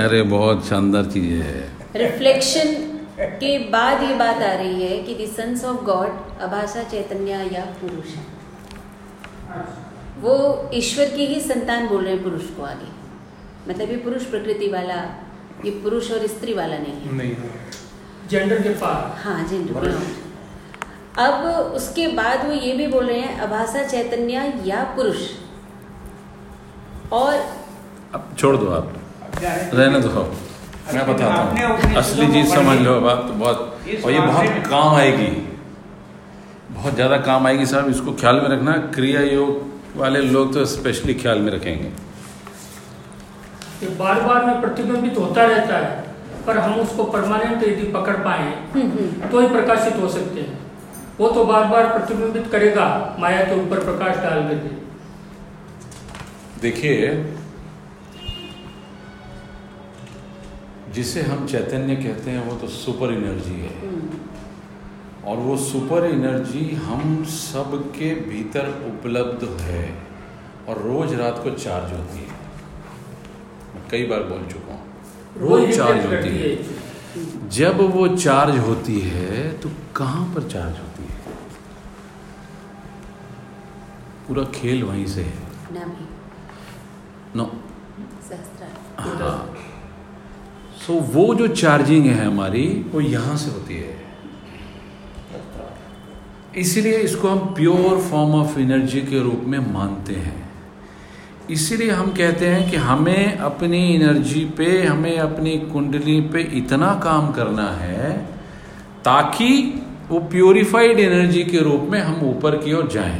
अरे 0.05 0.21
बहुत 0.21 0.67
शानदार 0.67 1.05
चीज़ 1.05 1.41
है। 1.41 1.61
रिफ्लेक्शन 1.95 2.73
के 3.19 3.57
बाद 3.69 4.03
ये 4.03 4.15
बात 4.15 4.41
आ 4.41 4.53
रही 4.53 4.81
है 4.83 4.97
कि 5.03 5.15
द 5.15 5.29
सन्स 5.29 5.63
ऑफ़ 5.65 5.81
गॉड 5.85 6.41
अभाषा 6.41 6.83
चैतन्य 6.83 7.49
या 7.53 7.65
पुरुष। 7.81 8.15
है 8.15 8.23
वो 10.21 10.37
ईश्वर 10.73 11.09
की 11.09 11.25
ही 11.25 11.39
संतान 11.41 11.87
बोल 11.87 12.03
रहे 12.03 12.13
हैं 12.13 12.23
पुरुष 12.23 12.45
को 12.57 12.63
आगे। 12.63 12.98
मतलब 13.67 13.89
ये 13.91 13.97
पुरुष 13.99 14.23
प्रकृति 14.27 14.67
वाला 14.71 14.95
ये 15.65 15.71
पुरुष 15.83 16.11
और 16.11 16.25
स्त्री 16.27 16.53
वाला 16.53 16.77
नहीं 16.77 17.01
है। 17.01 17.15
नहीं 17.15 17.35
जेंडर 18.29 18.61
के 18.63 18.69
पार। 18.81 19.15
हाँ 19.23 19.47
जेंडर 19.47 19.73
प्रोनाउन 19.73 20.17
अब 21.19 21.45
उसके 21.75 22.07
बाद 22.15 22.45
वो 22.47 22.53
ये 22.53 22.73
भी 22.73 22.87
बोल 22.87 23.05
रहे 23.05 23.19
हैं 23.19 23.39
अभाषा 23.41 23.83
चैतन्य 23.85 24.53
या 24.65 24.83
पुरुष। 24.95 25.21
और 27.13 27.33
अब 28.13 28.35
छोड़ 28.37 28.55
दो 28.57 28.69
आप। 28.71 28.93
रहने 29.35 29.99
दो। 30.01 30.23
मैं 30.93 31.05
बताता 31.07 31.41
हूँ। 31.41 31.95
असली 31.97 32.27
चीज़ 32.27 32.53
समझ 32.53 32.77
ली। 32.77 32.83
लो। 32.85 32.99
बात 33.01 33.17
तो 33.27 33.33
बहुत 33.35 33.57
और 34.05 34.11
ये 34.11 34.19
बहुत 34.19 34.67
काम 34.67 34.95
आएगी। 34.95 35.27
बहुत 36.71 36.93
ज़्यादा 36.95 37.17
काम 37.23 37.47
आएगी 37.47 37.65
साहब 37.65 37.89
इसको 37.89 38.13
ख्याल 38.21 38.39
में 38.41 38.49
रखना। 38.49 38.71
क्रिया 38.95 39.21
योग 39.23 39.97
वाले 39.97 40.21
लोग 40.23 40.53
तो 40.53 40.65
स्पेशली 40.67 41.13
ख्याल 41.15 41.39
में 41.39 41.51
रखेंगे। 41.51 41.91
ये 43.83 43.89
बार 43.95 44.21
बार 44.21 44.45
में 44.45 44.61
प्रतिबिंबित 44.61 45.17
होता 45.17 45.43
रहता 45.45 45.77
है 45.77 45.91
पर 46.45 46.57
हम 46.57 46.79
उसको 46.79 47.03
परमानेंट 47.11 47.63
यदि 47.63 47.91
पकड़ 47.91 48.15
पाए 48.17 48.51
तो 49.31 49.39
ही 49.39 49.47
प्रकाशित 49.49 49.95
हो 50.01 50.09
सकते 50.09 50.41
हैं। 50.41 50.57
वो 51.19 51.29
तो 51.29 51.43
बार 51.45 51.65
बार 51.67 51.87
प्रतिबिंबित 51.89 52.47
करेगा 52.51 52.85
माया 53.19 53.41
के 53.43 53.59
ऊपर 53.61 53.83
प्रकाश 53.83 54.15
डाल 54.17 54.41
करके। 54.47 54.71
देखिए 56.61 57.11
जिसे 60.93 61.21
हम 61.21 61.45
चैतन्य 61.47 61.95
कहते 61.95 62.31
हैं 62.31 62.45
वो 62.45 62.55
तो 62.57 62.67
सुपर 62.69 63.13
एनर्जी 63.13 63.59
है। 63.59 63.73
और 65.25 65.37
वो 65.37 65.55
सुपर 65.59 66.05
एनर्जी 66.05 66.65
हम 66.83 67.23
सब 67.29 67.77
के 67.95 68.13
भीतर 68.21 68.67
उपलब्ध 68.87 69.47
है 69.61 69.85
और 70.69 70.81
रोज 70.83 71.13
रात 71.13 71.41
को 71.43 71.51
चार्ज 71.57 71.93
होती 71.93 72.19
है। 72.19 72.38
कई 73.91 74.03
बार 74.05 74.23
बोल 74.23 74.45
चुका 74.51 74.73
हूँ। 74.73 74.83
रोज 75.39 75.61
रोज 75.61 75.75
चार्ज 75.77 76.05
होती 76.05 76.29
है। 76.37 76.49
जब 77.49 77.79
वो 77.93 78.07
चार्ज 78.07 78.57
होती 78.59 78.99
है 79.01 79.51
तो 79.59 79.69
कहाँ 79.95 80.25
पर 80.35 80.41
चार्ज 80.49 80.79
होती 80.79 81.03
है? 81.03 81.17
पूरा 84.27 84.43
खेल 84.55 84.83
वहीं 84.83 85.05
से 85.07 85.21
है। 85.21 85.37
नो 87.35 87.45
हाँ। 88.99 89.55
सो 90.79 90.93
वो 91.13 91.33
जो 91.35 91.47
चार्जिंग 91.47 92.05
है 92.05 92.25
हमारी 92.25 92.65
वो 92.91 93.01
यहाँ 93.01 93.37
से 93.37 93.51
होती 93.51 93.75
है। 93.75 93.97
इसीलिए 96.57 96.97
इसको 96.97 97.29
हम 97.29 97.39
प्योर 97.55 98.01
फॉर्म 98.01 98.31
ऑफ़ 98.35 98.59
एनर्जी 98.59 99.01
के 99.01 99.19
रूप 99.19 99.41
में 99.45 99.59
मानते 99.73 100.15
हैं। 100.15 100.38
इसीलिए 101.49 101.91
हम 101.91 102.11
कहते 102.11 102.47
हैं 102.47 102.69
कि 102.71 102.77
हमें 102.77 103.37
अपनी 103.37 103.95
एनर्जी 103.95 104.45
पे 104.45 104.81
हमें 104.85 105.17
अपनी 105.19 105.57
कुंडली 105.57 106.21
पे 106.21 106.41
इतना 106.41 106.93
काम 107.03 107.31
करना 107.31 107.67
है 107.71 108.17
ताकि 109.05 109.81
वो 110.09 110.19
प्योरिफाइड 110.19 110.99
एनर्जी 110.99 111.43
के 111.43 111.57
रूप 111.57 111.87
में 111.89 111.99
हम 112.01 112.29
ऊपर 112.29 112.57
की 112.57 112.73
ओर 112.73 112.87
जाएँ। 112.87 113.19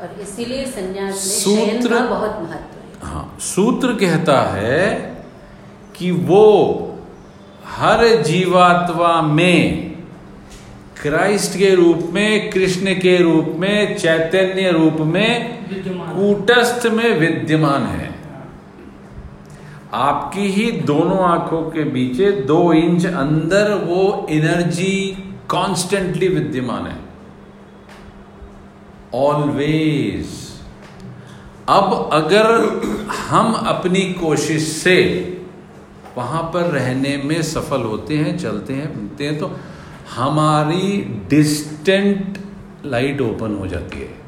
और 0.00 0.20
इसीलिए 0.20 0.66
संन्यास 0.66 1.14
सूत्र- 1.14 1.98
का 1.98 2.04
बहुत 2.06 2.38
महत्व 2.42 3.06
हाँ। 3.06 3.36
सूत्र 3.40 3.92
कहता 3.94 4.40
है 4.42 4.88
कि 5.96 6.10
वो 6.10 6.46
हर 7.66 8.22
जीवात्मा 8.22 9.22
में 9.22 9.90
क्राइस्ट 11.02 11.58
के 11.58 11.74
रूप 11.74 11.98
में 12.12 12.50
कृष्ण 12.50 12.94
के 12.94 13.16
रूप 13.16 13.54
में 13.58 13.96
चैतन्य 13.98 14.70
रूप 14.70 14.96
में 15.00 15.59
कूटस्थ 15.70 16.86
में 16.86 17.18
विद्यमान 17.18 17.82
है। 17.82 18.08
आपकी 19.92 20.46
ही 20.48 20.70
दोनों 20.72 21.18
आँखों 21.18 21.62
के 21.70 21.84
बीचे 21.84 22.30
दो 22.32 22.72
इंच 22.72 23.06
अंदर 23.06 23.74
वो 23.74 24.26
एनर्जी 24.30 24.96
कॉन्स्टेंटली 25.48 26.28
विद्यमान 26.28 26.86
है। 26.86 26.98
ऑलवेज 29.14 30.38
अब 31.68 32.10
अगर 32.12 32.46
हम 33.28 33.52
अपनी 33.52 34.02
कोशिश 34.12 34.68
से 34.68 34.96
वहाँ 36.16 36.42
पर 36.42 36.62
रहने 36.62 37.16
में 37.16 37.42
सफल 37.42 37.82
होते 37.82 38.16
हैं, 38.16 38.38
चलते 38.38 38.72
हैं 38.72 38.96
मिलते 38.96 39.24
हैं 39.24 39.38
तो 39.38 39.56
हमारी 40.16 41.00
डिस्टेंट 41.30 42.38
लाइट 42.86 43.20
ओपन 43.20 43.54
हो 43.54 43.66
जाती 43.66 43.98
है। 43.98 44.19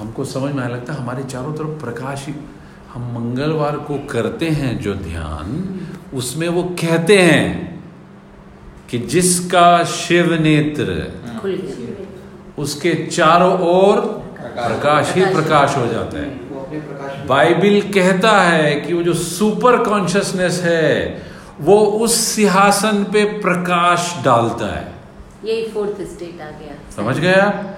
हमको 0.00 0.24
समझ 0.24 0.52
में 0.54 0.62
आने 0.64 0.74
लगता 0.74 0.92
है 0.92 1.00
हमारे 1.00 1.22
चारों 1.22 1.52
तरफ़ 1.54 1.84
प्रकाश 1.84 2.26
ही 2.26 2.34
हम 2.92 3.02
मंगलवार 3.14 3.76
को 3.76 3.98
करते 4.10 4.48
हैं 4.48 4.80
जो 4.80 4.94
ध्यान 4.94 5.80
उसमें 6.14 6.48
वो 6.48 6.62
कहते 6.62 7.18
हैं 7.18 7.82
कि 8.90 8.98
जिसका 8.98 9.84
शिव 9.84 10.32
नेत्र 10.34 11.12
उसके 12.58 12.94
चारों 13.06 13.58
ओर 13.60 14.00
प्रकाश 14.40 15.12
ही 15.14 15.24
प्रकाश। 15.24 15.76
हो 15.76 15.86
जाता 15.86 16.18
है। 16.18 17.26
बाइबिल 17.26 17.80
कहता 17.92 18.32
है 18.42 18.80
कि 18.80 18.94
वो 18.94 19.02
जो 19.02 19.14
सुपर 19.14 19.76
कॉन्शियसनेस 19.84 20.60
है 20.62 21.22
वो 21.60 21.78
उस 21.78 22.14
सिंहासन 22.20 23.04
पे 23.04 23.24
प्रकाश 23.24 24.16
डालता 24.24 24.76
है। 24.76 24.92
यही 25.44 25.68
फोर्थ 25.68 26.02
स्टेट 26.02 26.40
आ 26.40 26.44
गया। 26.44 26.74
समझ 26.96 27.18
गया? 27.18 27.76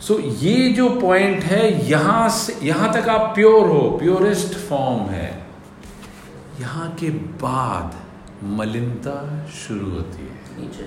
सो 0.00 0.14
so, 0.14 0.20
ये 0.42 0.68
जो 0.68 0.88
पॉइंट 0.88 1.42
है 1.42 1.88
यहाँ 1.90 2.28
से 2.28 2.66
यहाँ 2.66 2.92
तक 2.94 3.08
आप 3.08 3.34
प्योर 3.34 3.66
हो 3.66 3.80
प्योरेस्ट 3.90 4.54
फॉर्म 4.68 5.00
है। 5.10 5.46
यहाँ 6.60 6.88
के 7.00 7.10
बाद 7.10 7.96
मलिनता 8.44 9.46
शुरू 9.48 9.90
होती 9.90 10.22
है। 10.22 10.60
नीचे। 10.60 10.86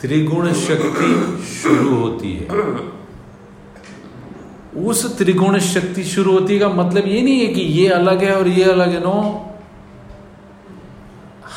त्रिगुण 0.00 0.52
शक्ति 0.52 1.44
शुरू 1.54 1.96
होती 1.96 2.32
है। 2.32 2.46
उस 4.84 5.18
त्रिगुण 5.18 5.58
शक्ति 5.58 6.04
शुरू 6.04 6.32
होती 6.32 6.58
का 6.58 6.68
मतलब 6.68 7.06
ये 7.06 7.22
नहीं 7.22 7.40
है 7.40 7.46
कि 7.46 7.60
ये 7.60 7.88
अलग 7.88 8.24
है 8.24 8.36
और 8.36 8.48
ये 8.48 8.64
अलग 8.64 8.88
है 8.88 9.00
नो 9.00 9.52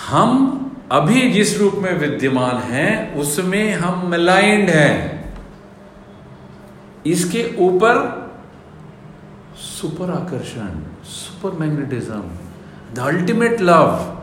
हम 0.10 0.56
अभी 0.92 1.30
जिस 1.32 1.60
रूप 1.60 1.74
में 1.76 1.94
विद्यमान 2.00 2.58
हैं 2.58 3.16
उसमें 3.16 3.74
हम 3.74 4.10
मिलाइंड 4.12 4.70
हैं। 4.70 5.19
इसके 7.06 7.56
ऊपर 7.60 7.98
सुपर 9.56 10.12
आकर्षण 10.12 10.80
super 11.04 11.58
magnetism 11.60 12.24
the 12.94 13.00
ultimate 13.00 13.62
love 13.62 14.16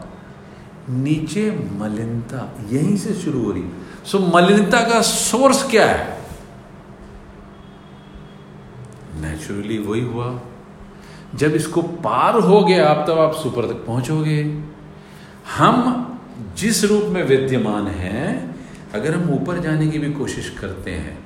नीचे 0.89 1.51
मलिनता, 1.51 2.55
यहीं 2.71 2.97
से 2.97 3.15
शुरू 3.15 3.43
हो 3.45 3.53
रही 3.53 3.65
सो 4.07 4.19
मलिनता 4.19 4.81
का 4.81 5.01
सोर्स 5.03 5.71
क्या 5.71 5.87
है? 5.87 6.19
नेचुरली 9.15 9.79
वही 9.79 10.01
हुआ। 10.01 10.41
जब 11.35 11.55
इसको 11.55 11.83
पार 11.83 12.35
हो 12.35 12.65
गया, 12.65 12.89
आप 12.89 13.05
तब 13.09 13.19
आप 13.19 13.35
सुपर 13.35 13.67
तक 13.67 13.85
पहुंचोगे। 13.87 14.63
हम 15.57 16.03
जिस 16.57 16.85
रूप 16.85 17.05
में 17.05 17.23
विद्यमान 17.23 17.87
हैं, 17.87 18.57
अगर 18.95 19.15
हम 19.15 19.31
ऊपर 19.31 19.59
जाने 19.59 19.89
की 19.89 19.99
भी 19.99 20.13
कोशिश 20.13 20.51
करते 20.51 20.91
हैं 20.91 21.26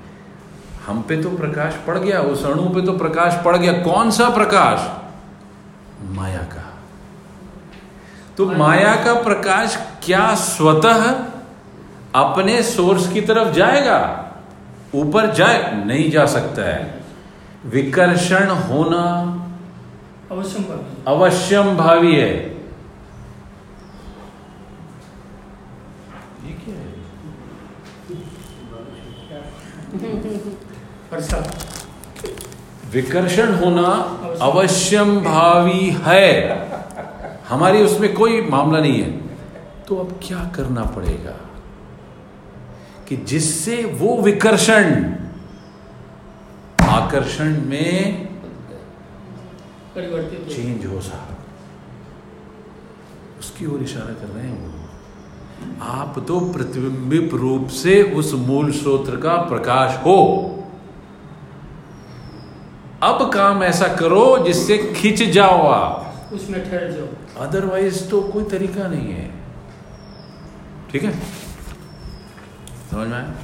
हम 0.91 1.03
पे 1.03 1.23
तो 1.23 1.31
प्रकाश 1.31 1.75
पड़ 1.87 1.99
गया 1.99 2.21
उस 2.21 2.47
अणु 2.47 2.63
पे 2.63 2.83
तो 2.83 2.93
प्रकाश 2.93 3.45
पड़ 3.45 3.57
गया। 3.57 3.73
कौन 3.73 4.11
सा 4.11 4.31
प्रकाश? 4.31 5.01
माया 6.03 6.39
का। 6.39 6.79
तो 8.37 8.47
माया 8.47 8.95
का। 8.95 9.15
प्रकाश 9.15 9.89
क्या 10.05 10.35
स्वतः 10.35 11.15
अपने 12.15 12.63
सोर्स 12.63 13.13
की 13.13 13.21
तरफ़ 13.21 13.53
जाएगा? 13.53 14.27
ऊपर 14.95 15.31
जाए 15.31 15.85
नहीं 15.85 16.11
जा 16.11 16.27
सकता 16.27 16.63
है। 16.63 17.05
विकर्षण 17.67 18.51
होना 18.51 19.37
अवश्य 20.31 20.59
भावी 20.59 21.03
अवश्यम 21.07 21.77
भावी 21.77 22.15
है। 22.15 22.61
ये 26.45 26.53
क्या 26.53 26.75
है? 26.75 26.95
विकर्षण 32.93 33.55
होना 33.55 33.87
अवश्यम 34.41 35.21
भावी 35.21 35.97
है। 36.03 36.51
हमारी 37.49 37.83
उसमें 37.83 38.15
कोई 38.15 38.41
मामला 38.43 38.81
नहीं 38.81 39.03
है। 39.03 39.11
तो 39.89 39.97
अब 39.97 40.21
क्या 40.23 40.53
करना 40.57 40.85
पड़ेगा? 40.85 41.37
कि 43.09 43.17
जिससे 43.17 43.85
वो 43.85 44.23
विकर्षण 44.23 45.15
आकर्षण 46.85 47.65
में 47.65 48.29
चेंज 49.97 50.87
हो 50.87 51.01
सका। 51.01 51.37
उसकी 53.41 53.67
ओर 53.67 53.83
इशारा 53.83 54.13
कर 54.13 54.27
रहे 54.27 54.47
हैं 54.47 54.67
वो 54.67 54.81
आप 55.83 56.25
तो 56.29 56.41
प्रतिबिंबित 56.41 57.35
रूप 57.35 57.69
से 57.69 58.03
उस 58.03 58.35
मूल 58.35 58.73
स्रोत्र 58.73 59.17
का 59.17 59.37
प्रकाश 59.37 59.97
हो। 59.97 60.57
अब 63.03 63.31
काम 63.35 63.63
ऐसा 63.63 63.87
करो 63.89 64.23
जिससे 64.39 64.77
खिंच 64.97 65.23
जाओ 65.23 65.67
आप। 65.67 66.31
उसमें 66.33 66.71
ठहर 66.71 66.91
जाओ। 66.93 67.45
अदरवाइज़ 67.47 68.09
तो 68.09 68.21
कोई 68.23 68.45
तरीका 68.45 68.89
नहीं 68.89 69.13
है। 69.13 69.31
ठीक 70.93 71.05
है? 71.05 71.13
समझ 72.91 73.07
में 73.09 73.17
आया? 73.17 73.35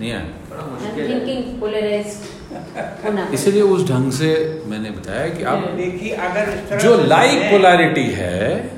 नहीं 0.00 0.12
आया? 0.12 0.20
बड़ा 0.50 0.62
I'm 0.62 0.70
मुश्किल 0.72 1.04
है। 1.04 1.20
thinking 1.20 1.62
polarized 1.62 3.04
होना 3.04 3.28
इसीलिए 3.34 3.62
उस 3.62 3.88
ढंग 3.88 4.12
से 4.12 4.62
मैंने 4.66 4.90
बताया 4.90 5.28
कि 5.28 5.44
आप 5.44 5.64
देखिए 5.76 6.12
अगर 6.26 6.78
जो 6.78 6.96
लाइक 7.04 7.40
पोलैरिटी 7.50 8.04
है 8.10 8.70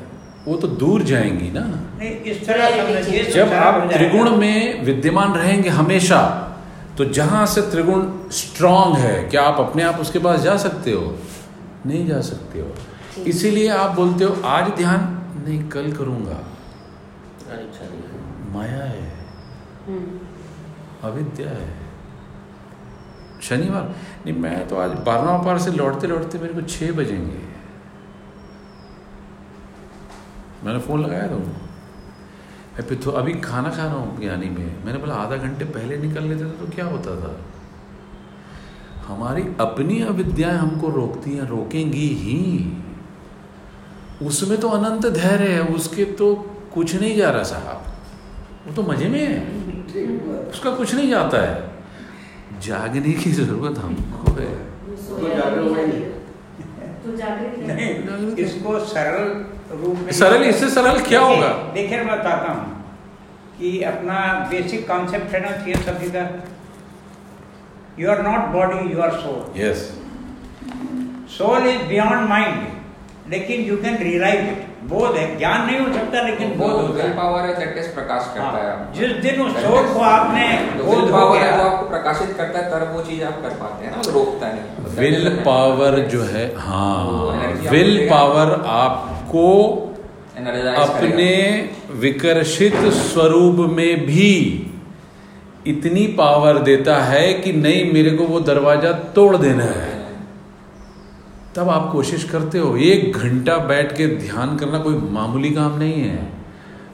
वो 0.46 0.57
तो 0.57 0.68
दूर 0.82 1.03
जाएँगी 1.03 1.51
ना। 1.51 1.64
नहीं 1.98 2.11
इस 2.32 2.46
तरह 2.46 3.30
जब 3.30 3.53
आप 3.53 3.90
त्रिगुण 3.92 4.30
में 4.36 4.84
विद्यमान 4.84 5.32
रहेंगे 5.32 5.68
हमेशा 5.68 6.20
तो 7.01 7.05
जहाँ 7.05 7.46
से 7.46 7.62
त्रिगुण 7.62 8.28
स्ट्रांग 8.30 8.96
है 8.96 9.28
क्या 9.28 9.42
आप 9.42 9.61
अपने 9.61 9.82
आप 9.82 9.94
उसके 9.94 10.18
पास 10.18 10.40
जा 10.40 10.57
सकते 10.57 10.92
हो? 10.92 11.18
नहीं 11.86 12.07
जा 12.07 12.20
सकते 12.20 12.61
हो। 12.61 12.74
इसीलिए 13.22 13.68
आप 13.68 13.90
बोलते 13.90 14.24
हो 14.24 14.42
आज 14.42 14.70
ध्यान 14.70 15.01
नहीं 15.48 15.68
कल 15.68 15.92
करूँगा। 15.92 16.38
माया 18.53 18.84
है। 18.84 19.26
हम्म, 19.86 20.18
अविद्या 21.09 21.48
है। 21.48 21.76
शनिवार। 23.42 23.94
नहीं 24.26 24.34
मैं 24.34 24.68
तो 24.68 24.76
आज 24.76 24.90
बारहवा 24.90 25.38
पार 25.38 25.59
से 25.59 25.70
लौटते 25.70 26.07
लौटते 26.07 26.38
मेरे 26.38 26.55
को 26.55 26.61
छः 26.61 26.92
बजेंगे। 26.92 27.40
मैंने 30.64 30.80
फ़ोन 30.80 31.05
लगाया 31.05 31.30
था 31.30 31.34
उनको। 31.34 31.69
मैं 32.70 32.86
फिर 32.88 32.98
तो 32.98 33.10
अभी 33.10 33.32
खाना 33.40 33.70
खा 33.70 33.84
रहा 33.84 33.94
हूँ 33.94 34.20
ज्ञानी 34.20 34.48
में। 34.48 34.84
मैंने 34.84 34.98
बोला 34.98 35.14
आधा 35.14 35.36
घंटे 35.36 35.64
पहले 35.70 35.96
निकल 35.96 36.24
लेते 36.24 36.44
थे 36.44 36.50
तो 36.58 36.66
क्या 36.74 36.84
होता 36.84 37.16
था? 37.20 37.32
हमारी 39.06 39.42
अपनी 39.60 40.00
अविद्याएँ 40.02 40.58
हमको 40.58 40.88
रोकती 40.90 41.30
हैं 41.36 41.46
रोकेंगी 41.48 42.08
ही। 42.16 42.38
उसमें 44.26 44.58
तो 44.60 44.68
अनंत 44.68 45.06
धैर्य 45.06 45.48
है 45.48 45.62
उसके 45.74 46.04
तो 46.14 46.34
कुछ 46.74 46.94
नहीं 46.94 47.16
जा 47.16 47.30
रहा 47.30 47.42
साहब। 47.42 47.78
वो 48.66 48.74
तो 48.74 48.82
मज़े 48.82 49.08
में 49.08 49.20
है। 49.20 49.38
उसका 50.50 50.70
कुछ 50.70 50.94
नहीं 50.94 51.08
जाता 51.10 51.38
है। 51.42 51.54
जागने 52.60 53.12
की 53.12 53.30
ज़रूरत 53.32 53.78
हमको 53.78 54.32
है। 54.32 54.54
तो 54.86 55.28
जागरूक 55.28 55.76
वही 55.76 55.90
है। 55.92 56.08
नहीं 57.68 57.90
इसको 58.36 58.78
सरल 58.86 59.28
रूप 59.70 59.96
में 60.04 60.12
सरल 60.18 60.42
इससे 60.44 60.68
सरल 60.70 61.00
क्या 61.08 61.20
होगा? 61.20 61.48
देखिए 61.74 61.98
मैं 61.98 62.06
बताता 62.18 62.52
हूँ 62.52 62.64
कि 63.58 63.80
अपना 63.90 64.18
बेसिक 64.50 64.86
कॉन्सेप्ट 64.88 65.34
है 65.34 65.40
ना 65.40 65.50
थियर 65.66 65.82
सभी 65.88 66.10
का 66.10 66.24
you 67.98 68.10
are 68.10 68.22
not 68.22 68.48
body 68.54 68.92
you 68.92 69.00
are 69.02 69.10
soul 69.20 69.60
yes 69.60 69.86
soul 71.38 71.68
is 71.68 71.82
beyond 71.88 72.28
mind 72.28 73.30
लेकिन 73.32 73.60
यू 73.64 73.76
कैन 73.82 73.96
रियलाइज़ 74.02 74.46
इट 74.50 74.66
बोध 74.90 75.16
है 75.16 75.24
ज्ञान 75.38 75.66
नहीं 75.66 75.78
हो 75.80 75.92
सकता 75.92 76.22
लेकिन 76.22 76.52
बोध 76.58 76.70
होता 76.72 76.92
विल 76.92 77.02
है। 77.02 77.16
पावर 77.16 77.46
है 77.48 77.54
दैट 77.58 77.76
इज़ 77.78 77.88
प्रकाश 77.94 78.30
करता 78.34 78.62
है 78.62 78.70
हाँ, 78.70 78.92
जिस 78.94 79.12
दिन 79.24 79.40
उस 79.42 79.52
सोच 79.64 79.92
को 79.94 80.00
आपने 80.06 80.46
बोध 80.82 80.98
हो 81.00 81.06
पावर 81.12 81.42
है 81.42 81.50
वो 81.58 81.68
आपको 81.68 81.88
प्रकाशित 81.88 82.34
करता 82.38 82.58
है 82.58 82.70
तब 82.72 82.94
वो 82.94 83.02
चीज़ 83.10 83.22
आप 83.24 83.38
कर 83.42 83.54
पाते 83.60 83.84
हैं 83.84 83.92
ना 83.96 84.02
रोकता 84.14 84.52
नहीं। 84.52 84.96
विल 84.98 85.28
पावर 85.46 85.98
जो 86.14 86.22
है 86.32 86.44
हाँ 86.66 87.70
विल 87.70 87.92
पावर 88.10 88.52
आपको 88.78 89.19
Energize 89.35 90.76
अपने 90.78 91.31
विकर्षित 91.91 92.74
स्वरूप 92.74 93.57
में 93.70 94.07
भी 94.07 94.66
इतनी 95.66 96.07
पावर 96.07 96.59
देता 96.59 96.97
है 96.97 97.33
कि 97.33 97.53
नहीं 97.53 97.93
मेरे 97.93 98.11
को 98.11 98.24
वो 98.24 98.41
दरवाज़ा 98.41 98.93
तोड़ 98.93 99.37
देना 99.37 99.64
है। 99.64 99.99
तब 101.57 101.68
आप 101.68 101.93
कोशिश 101.93 102.24
करते 102.24 102.59
हो 102.59 102.76
एक 102.76 103.16
घंटा 103.16 103.57
बैठ 103.57 103.97
के 103.97 104.07
ध्यान 104.07 104.57
करना 104.57 104.78
कोई 104.78 104.95
मामूली 104.95 105.51
काम 105.51 105.78
नहीं 105.78 106.03
है। 106.03 106.28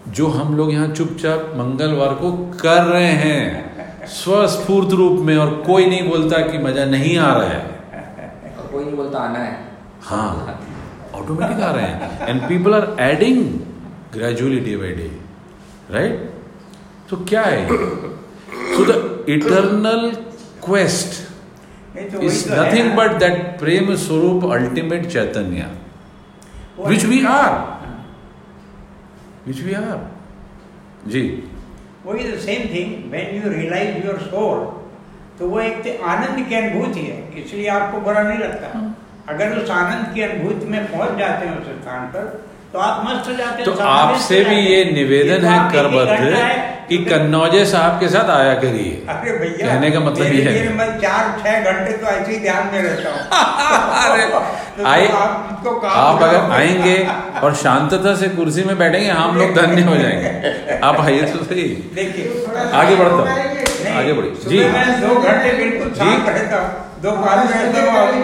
जो 0.09 0.27
हम 0.27 0.57
लोग 0.57 0.73
यहाँ 0.73 0.89
चुपचाप 0.89 1.53
मंगलवार 1.57 2.15
को 2.15 2.33
कर 2.61 2.83
रहे 2.83 3.13
हैं 3.13 4.07
स्वस्फूर्त 4.07 4.91
रूप 4.91 5.21
में 5.21 5.37
और 5.37 5.63
कोई 5.67 5.87
नहीं 5.87 6.09
बोलता 6.09 6.39
कि 6.39 6.59
मज़ा 6.59 6.85
नहीं 6.85 7.19
आ 7.19 7.33
रहा 7.39 7.49
है। 7.49 7.61
और 8.59 8.67
कोई 8.73 8.85
नहीं 8.85 8.97
बोलता 8.97 9.19
आना 9.19 9.39
है। 9.39 9.59
हाँ। 10.03 10.63
ऑटोमेटिक 11.17 11.61
आ 11.61 11.71
रहे 11.73 11.85
हैं. 11.85 12.29
And 12.29 12.49
people 12.49 12.75
are 12.75 12.87
adding 13.03 13.45
gradually 14.13 14.61
day 14.61 14.77
by 14.77 14.93
day 14.95 15.11
right 15.91 16.31
तो 17.11 17.17
क्या 17.29 17.43
है? 17.43 17.67
So 17.69 18.85
the 18.85 19.25
eternal 19.31 20.11
quest 20.65 21.25
is 21.99 22.45
nothing 22.53 22.93
but 22.97 23.19
that 23.19 23.37
prem 23.59 23.95
swaroop 23.97 24.45
ultimate 24.53 25.07
chaitanya 25.13 25.71
which 26.87 27.05
we 27.05 27.25
are 27.27 27.53
which 29.47 29.61
we 29.63 29.75
are 29.75 29.99
जी. 31.11 31.23
वही 32.07 32.25
the 32.25 32.39
same 32.41 32.69
thing 32.75 33.11
when 33.11 33.37
you 33.37 33.53
realise 33.53 34.07
your 34.07 34.19
soul 34.21 34.59
तो 35.39 35.49
वो 35.49 35.61
एक 35.61 35.83
तो 35.85 36.05
आनंद 36.07 36.47
की 36.49 36.55
अनुभूति 36.55 37.01
है 37.01 37.43
इसलिए 37.43 37.69
आपको 37.71 38.01
बुरा 38.01 38.23
नहीं 38.23 38.39
लगता। 38.39 38.79
हाँ। 38.79 38.96
अगर 39.29 39.57
उस 39.59 39.71
आनंद 39.71 40.15
की 40.15 40.23
अनुभूति 40.23 40.67
में 40.67 40.85
पहुँच 40.93 41.19
जाते 41.19 41.47
हैं 41.47 41.57
उस 41.61 41.67
स्थान 41.79 42.07
पर 42.15 42.29
तो 42.73 42.79
आप 42.79 43.05
मस्त 43.07 43.29
हो 43.29 43.35
जाते 43.35 43.65
तो 43.65 43.73
आपसे 43.83 44.39
भी 44.45 44.57
ये 44.57 44.85
निवेदन 44.93 45.41
तो 45.41 45.47
है 45.47 45.59
ही 45.59 45.73
करबद्ध 45.73 46.65
कि 46.89 46.97
तो- 46.97 47.09
कन्नौजे 47.11 47.65
साहब 47.67 47.99
के 48.01 48.09
साथ 48.09 48.29
आया 48.31 48.53
करिए। 48.55 48.91
अरे 49.09 49.33
भैया 49.39 49.67
कहने 49.69 49.91
का 49.91 50.01
मतलब 50.01 50.27
ये 50.27 50.43
है। 50.43 50.75
मैं 50.75 50.87
चार 51.01 51.31
छह 51.39 51.71
घंटे 51.71 51.93
तो 51.93 52.07
ऐसे 52.07 52.33
ही 52.33 52.39
ध्यान 52.39 52.69
में 52.73 52.83
रहता 52.83 53.11
हूँ। 53.11 54.85
अरे, 54.85 55.07
तो 55.65 55.75
आप 55.89 56.23
अगर 56.23 56.51
आएँगे 56.59 56.97
और 57.43 57.55
शांतता 57.55 58.15
से 58.15 58.29
कुर्सी 58.29 58.65
में 58.65 58.77
बैठेंगे 58.79 59.09
हम 59.11 59.37
लोग 59.39 59.55
धन्य 59.55 59.83
हो 59.83 59.97
जाएँगे। 59.97 60.79
आप 60.87 61.01
आइए 61.01 61.23
तो 61.33 61.45
सही। 61.45 61.69
देखिए 61.95 62.47
आगे 62.73 62.97
बढ़ता 62.97 63.15
हूँ। 63.15 63.56
आगे 63.99 64.13
बढ़िए। 64.13 64.33
जी। 64.51 64.59
दो 65.07 65.15
घंटे 65.21 65.53
बिल्कुल 65.59 65.89
शांत 65.99 66.29
रहता 66.29 66.59
हूँ। 66.63 66.71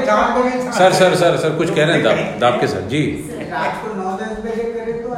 शाम 0.06 0.34
को 0.34 0.42
भी 0.42 0.50
सर 0.78 0.92
सर 1.00 1.14
सर 1.22 1.36
सर 1.42 1.50
कुछ 1.58 1.68
कह 1.74 1.84
रहे 1.84 1.96
हैं 1.96 2.02
दाब 2.04 2.18
दाब 2.40 2.60
के 2.60 2.66
सर 2.68 2.82
जी। 2.92 3.02
रात 3.52 3.72
को 3.82 3.94
नौ 3.96 4.12
दस 4.20 4.32
बजे 4.44 4.64
करे 4.76 4.92
तो 5.02 5.08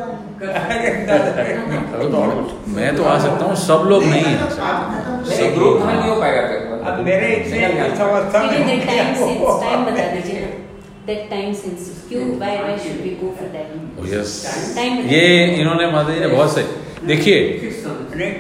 मैं 2.75 2.91
तो 2.97 3.03
आ 3.05 3.19
सकता 3.19 3.45
हूँ 3.45 3.55
सब 3.57 3.81
लोग 3.89 4.05
नहीं 4.05 4.23
है। 4.25 4.35
नहीं 5.29 5.51
ग्रुप 5.55 5.77
नहीं 5.87 6.09
हो 6.09 6.17
पाएगा 6.21 6.43
मेरे 7.05 7.29
time 8.35 9.09
हूँ 9.15 9.29
since 9.31 9.63
time 9.63 9.87
बता 9.87 10.05
दीजिए 10.15 10.43
that 11.09 11.23
time 11.31 11.53
since 11.63 11.83
क्यों 12.09 12.25
why 12.43 12.53
why 12.65 12.75
should 12.83 12.99
we 13.07 13.13
go 13.23 13.31
for 13.39 13.49
that? 13.55 13.69
Yes 14.13 14.31
Time 14.79 14.95
ये 15.13 15.23
इन्होंने 15.61 15.87
माता 15.93 16.15
जी 16.15 16.21
ने 16.21 16.29
बहुत 16.35 16.55
सही 16.55 16.67
देखिए 17.07 17.39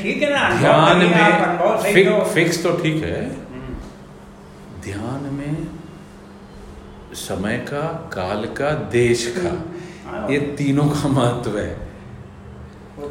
ठीक 0.02 0.22
है 0.22 0.30
ना 0.32 0.48
ध्यान 0.60 0.98
में 0.98 1.92
फिक, 1.94 2.08
फिक्स 2.34 2.62
तो 2.62 2.70
ठीक 2.82 3.02
है। 3.04 3.20
ध्यान 4.84 5.28
में 5.34 5.66
समय 7.14 7.56
का 7.68 7.82
काल 8.12 8.44
का 8.58 8.70
देश 8.92 9.26
का 9.38 9.52
ये 10.32 10.38
तीनों 10.58 10.88
का 10.88 11.08
महत्व 11.08 11.58
है। 11.58 11.68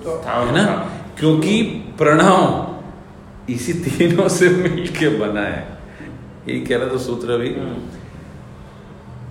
तो 0.03 0.21
हाँ, 0.25 0.45
है। 0.45 0.51
ना? 0.55 0.63
हाँ। 0.63 1.15
क्योंकि 1.19 1.61
प्रणव 1.97 3.51
इसी 3.53 3.73
तीनों 3.73 4.27
से 4.29 4.49
मिलके 4.49 5.09
बना 5.19 5.41
है। 5.41 5.61
यही 6.47 6.59
कह 6.61 6.77
रहा 6.77 6.93
था 6.93 6.97
सूत्र 6.97 7.31
अभी 7.31 7.49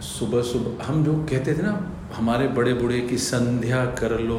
सुबह 0.07 0.43
सुबह 0.43 0.85
हम 0.85 1.05
जो 1.05 1.13
कहते 1.31 1.55
थे 1.55 1.63
ना 1.63 1.73
हमारे 2.15 2.47
बड़े 2.57 2.73
बूढ़े 2.75 3.01
की 3.03 3.17
संध्या 3.21 3.85
कर 3.99 4.19
लो। 4.21 4.39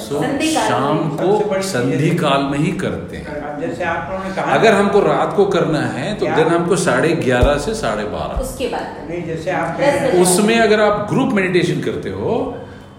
सो 0.00 0.22
शाम 0.44 1.08
को 1.16 1.60
संधि 1.64 2.10
काल 2.16 2.42
में 2.44 2.58
ही 2.58 2.72
करते 2.78 3.16
हैं। 3.18 3.34
जैसे 3.60 3.84
आप 3.84 4.10
लोगों 4.10 4.24
ने 4.24 4.30
कहा 4.34 4.54
अगर 4.54 4.72
हमको 4.74 5.00
रात 5.02 5.34
को 5.36 5.44
करना 5.48 5.80
है 5.88 6.14
तो 6.14 6.26
दिन 6.28 6.48
हमको 6.48 6.76
साढ़े 6.78 7.12
ग्यारह 7.18 7.58
से 7.58 7.74
साढ़े 7.76 8.04
बारह। 8.06 8.40
उसके 8.42 8.68
बाद 8.68 9.10
नहीं 9.10 9.22
जैसे 9.26 9.50
आप। 9.52 9.80
हैं, 9.80 10.22
उसमें 10.22 10.58
अगर 10.58 10.80
आप 10.80 11.06
ग्रुप 11.10 11.32
मेडिटेशन 11.34 11.80
करते 11.82 12.10
हो 12.12 12.36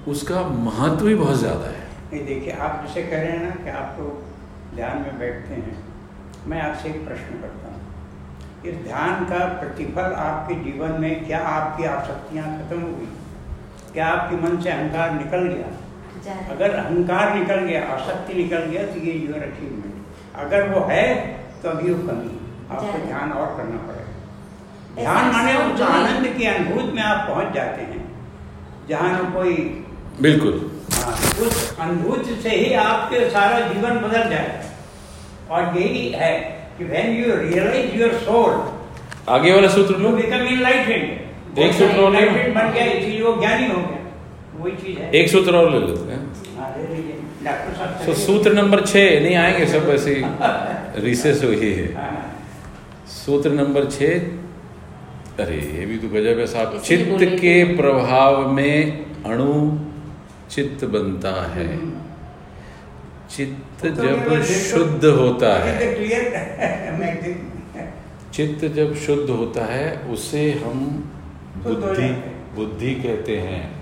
उसका 0.07 0.41
महत्व 0.61 1.05
भी 1.05 1.15
बहुत 1.17 1.37
ज़्यादा 1.39 1.67
है। 1.67 1.87
नहीं 2.11 2.25
देखिए 2.25 2.53
आप 2.59 2.83
जैसे 2.85 3.01
कह 3.03 3.17
रहे 3.17 3.31
हैं 3.31 3.43
ना 3.43 3.55
कि 3.63 3.69
आप 3.79 3.97
लोग 3.99 4.75
ध्यान 4.75 4.97
में 4.97 5.19
बैठते 5.19 5.53
हैं 5.55 5.77
मैं 6.47 6.61
आपसे 6.61 6.89
एक 6.89 7.05
प्रश्न 7.05 7.41
करता 7.41 7.67
हूँ। 7.67 7.77
इस 8.65 8.75
ध्यान 8.83 9.25
का 9.25 9.39
प्रतिफल 9.59 10.13
आपके 10.19 10.55
जीवन 10.63 10.91
में 11.01 11.25
क्या 11.25 11.39
आपकी 11.49 11.85
आसक्तियाँ 11.87 12.45
खत्म 12.55 12.79
हो 12.81 12.87
गई? 12.89 13.09
क्या 13.93 14.07
आपके 14.07 14.35
मन 14.37 14.61
से 14.61 14.69
अहंकार 14.69 15.11
निकल 15.13 15.47
गया। 15.47 15.69
अगर 16.53 16.75
अहंकार 16.75 17.33
निकल 17.35 17.59
गया 17.67 17.81
आसक्ति 17.93 18.33
निकल 18.33 18.65
गया 18.71 18.83
तो 18.87 18.99
ये 19.05 19.13
यूर 19.13 19.43
अचीवमेंट 19.43 20.37
अगर 20.43 20.69
वो 20.69 20.85
है 20.89 21.05
तो 21.63 21.69
अभी 21.69 21.91
वो 21.91 22.07
कमी 22.07 22.31
आपको 22.71 23.05
ध्यान 23.05 23.31
और 23.31 23.47
करना 23.57 23.79
पड़ेगा। 23.87 24.07
ध्यान 24.95 25.31
माने 25.33 25.53
उस 25.63 25.81
आनंद 25.81 26.27
की 26.37 26.45
अनुभूति 26.47 26.91
में 26.95 27.01
आप 27.03 27.27
पहुँच 27.29 27.53
जाते 27.55 27.81
हैं 27.81 28.03
जहाँ 28.89 29.09
न 29.13 29.31
कोई 29.33 29.55
बिल्कुल। 30.21 30.55
हाँ, 30.93 31.13
उस 31.45 31.79
अनुभूति 31.79 32.35
से 32.43 32.49
ही 32.49 32.73
आपके 32.83 33.29
सारा 33.29 33.59
जीवन 33.67 33.97
बदल 33.99 34.29
जाए। 34.29 34.49
और 35.49 35.77
यही 35.77 36.09
है 36.11 36.33
कि 36.77 36.85
when 36.89 37.07
you 37.17 37.35
realise 37.35 37.91
your 38.01 38.13
soul 38.25 38.53
आगे 39.29 39.53
वाला 39.53 39.69
सूत्र 39.69 39.95
you 39.95 40.01
लो 40.03 40.09
become 40.17 40.45
enlightened 40.53 41.09
एक 41.61 41.73
सूत्र 41.73 41.99
और 41.99 42.11
बन 42.11 42.71
गया 42.73 42.85
इसीलिए 42.85 43.21
वो 43.21 43.39
ज्ञानी 43.39 43.67
हो 43.67 43.77
गया। 43.77 43.99
वही 44.59 44.71
चीज़ 44.71 44.97
है। 44.99 45.11
एक 45.11 45.29
सूत्र 45.29 45.55
और 45.55 45.71
ले 45.71 45.79
लेते 45.79 46.11
हैं 46.11 46.29
हाँ, 46.57 48.05
तो 48.05 48.13
सूत्र 48.13 48.53
नंबर 48.53 48.85
छः 48.85 49.23
नहीं 49.23 49.35
आएँगे 49.35 49.65
सब 49.65 49.89
ऐसे 49.89 50.23
रिसेस 51.01 51.43
हुई 51.43 51.73
है। 51.73 51.93
हाँ, 51.95 52.35
सूत्र 53.07 53.51
नंबर 53.51 53.85
छः 53.85 54.19
अरे 55.39 55.55
ये 55.55 55.85
भी 55.85 55.97
तो 55.97 56.07
गजब 56.07 56.39
है 56.39 56.47
साहब। 56.47 56.81
चित्त 56.85 57.17
के 57.21 57.63
प्रभाव 57.75 58.51
में 58.51 59.05
अणु 59.23 59.79
चित्त 60.51 60.85
बनता 60.85 61.51
है। 61.51 61.67
चित्त 63.35 63.85
तो 63.85 63.89
जब 63.89 64.43
शुद्ध 64.43 65.05
होता 65.05 65.53
है। 65.59 65.95
magazine. 66.99 67.45
चित्त 68.33 68.65
जब 68.65 68.95
शुद्ध 68.95 69.29
होता 69.29 69.65
है 69.65 69.97
उसे 69.97 70.51
हम 70.51 70.79
हो 70.79 71.18
बुद्धि 71.57 72.09
बुद्धि 72.55 72.95
कहते 72.95 73.37
हैं। 73.37 73.79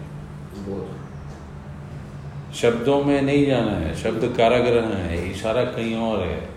शब्दों 2.53 3.03
में 3.03 3.21
नहीं 3.21 3.45
जाना 3.45 3.71
है 3.71 3.95
शब्द 3.95 4.35
काराग्रह 4.37 4.87
है 4.87 5.31
इशारा 5.31 5.63
कहीं 5.63 5.95
और 5.95 6.19
है। 6.27 6.49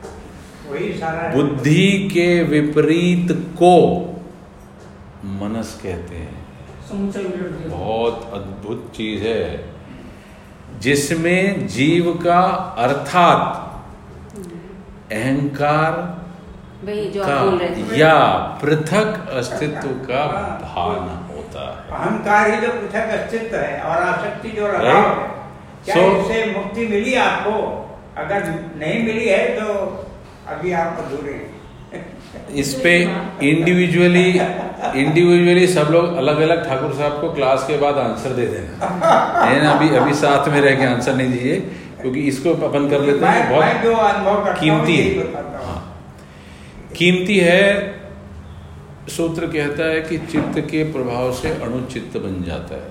बुद्धि 1.37 2.11
के 2.15 2.43
विपरीत 2.43 3.33
को 3.33 4.01
मनस 5.25 5.81
कहते 5.83 6.17
हैं। 6.17 6.47
बहुत 7.69 8.31
अद्भुत 8.35 8.93
चीज़ 8.97 9.23
है। 9.23 9.71
जिसमें 10.81 11.67
जीव 11.67 12.21
का 12.25 12.41
अर्थात 12.79 13.67
अहंकार 15.13 16.20
वही 16.85 17.05
जो 17.11 17.25
का 17.25 17.35
आप 17.35 17.47
बोल 17.47 17.59
रहे 17.59 17.69
थे। 17.71 17.99
या 18.01 18.15
पृथक 18.63 19.29
अस्तित्व 19.39 19.89
का 20.09 20.25
भान 20.63 21.09
होता 21.35 21.65
है। 21.67 21.99
अहंकार 21.99 22.51
ही 22.51 22.61
जो 22.61 22.73
पृथक 22.73 23.11
अस्तित्व 23.19 23.57
है 23.57 23.81
और 23.83 24.03
आसक्ति 24.03 24.49
जो 24.51 24.69
लगाव 24.69 24.85
Right. 24.85 25.19
है 25.19 25.39
क्या 25.85 25.95
So- 25.97 26.17
इससे 26.17 26.45
मुक्ति 26.53 26.87
मिली 26.87 27.15
आपको? 27.27 27.53
अगर 28.17 28.49
नहीं 28.79 29.03
मिली 29.05 29.27
है 29.29 29.47
तो 29.61 29.73
अभी 30.49 30.73
आप 30.73 30.97
अधूरे 30.99 31.39
इस 32.61 32.73
पे 32.75 32.93
इंडिविजुअली 33.43 34.29
इंडिविजुअली 35.01 35.67
सब 35.67 35.89
लोग 35.91 36.17
अलग 36.17 36.41
अलग 36.41 36.67
ठाकुर 36.69 36.93
साहब 36.95 37.21
को 37.21 37.33
क्लास 37.33 37.65
के 37.69 37.77
बाद 37.77 37.99
आंसर 37.99 38.31
दे 38.31 38.47
देना। 38.47 38.89
है 39.45 39.63
ना 39.65 39.71
अभी 39.71 39.89
अभी 39.97 40.15
साथ 40.15 40.49
में 40.49 40.61
रह 40.61 40.77
के 40.77 40.85
आंसर 40.85 41.15
नहीं 41.15 41.29
दीजिए 41.29 41.57
क्योंकि 42.01 42.21
इसको 42.21 42.55
अपन 42.69 42.89
कर 42.91 43.01
लेते 43.01 43.27
हैं 43.27 43.49
बहुत 44.25 44.59
कीमती 44.61 44.97
हाँ। 45.35 45.50
कीमती 46.97 47.39
है 47.39 47.91
सूत्र 49.09 49.47
कहता 49.47 49.85
है 49.85 50.01
कि 50.01 50.19
चित्त 50.19 50.59
के 50.59 50.93
प्रभाव 50.93 51.33
से 51.33 51.51
अणुचित्त 51.51 52.17
बन 52.17 52.45
जाता 52.45 52.75
है। 52.75 52.91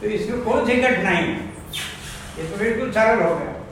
तो 0.00 0.06
इसमें 0.06 0.40
कौन 0.40 0.66
सी 0.66 0.72
कठिनाई 0.72 1.22
ये 1.22 2.44
तो 2.44 2.58
बिल्कुल 2.58 2.90
सरल 2.90 3.22
हो 3.22 3.34
गया। 3.36 3.66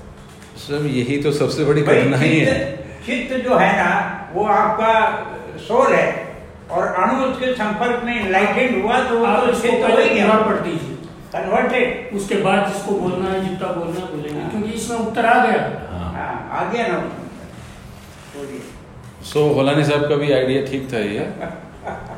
सब 0.56 0.86
यही 0.86 1.22
तो 1.22 1.32
सबसे 1.32 1.64
बड़ी 1.64 1.82
कठिनाई 1.82 2.28
है। 2.28 2.76
चित्त- 3.06 3.40
जो 3.40 3.56
है 3.56 3.76
ना 3.76 3.88
वो 4.34 4.44
आपका 4.44 5.24
सोल 5.58 5.92
है 5.92 6.36
और 6.70 6.86
अणु 6.86 7.24
उसके 7.24 7.54
संपर्क 7.54 8.02
में 8.04 8.20
इनलाइटेड 8.20 8.82
हुआ 8.82 8.98
तो 9.00 9.46
तो 9.46 9.60
चित्त 9.60 9.74
हो 9.74 10.88
कन्वर्टेड 11.32 12.16
उसके 12.16 12.34
बाद 12.34 12.72
जिसको 12.72 12.92
बोलना 12.92 13.30
है 13.30 13.48
जितना 13.48 13.72
बोलना 13.72 14.00
है 14.00 14.16
बोलेंगे। 14.16 14.40
हाँ। 14.40 14.50
क्योंकि 14.50 14.70
इसमें 14.70 14.98
उत्तर 14.98 15.26
आ 15.26 15.46
गया। 15.46 15.88
हाँ। 15.90 16.12
हाँ 16.12 16.66
आ 16.68 16.72
गया 16.72 16.86
ना। 16.86 16.96
सो 19.28 19.40
होलानी 19.54 19.84
साहब 19.84 20.08
का 20.08 20.16
भी 20.16 20.30
आइडिया 20.32 20.64
ठीक 20.66 20.92
था 20.92 20.98
ये 20.98 21.24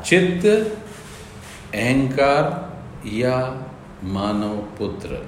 चित्त 0.05 0.45
अहंकार 1.75 2.45
या 3.13 3.35
मानव 4.13 4.55
पुत्र 4.77 5.19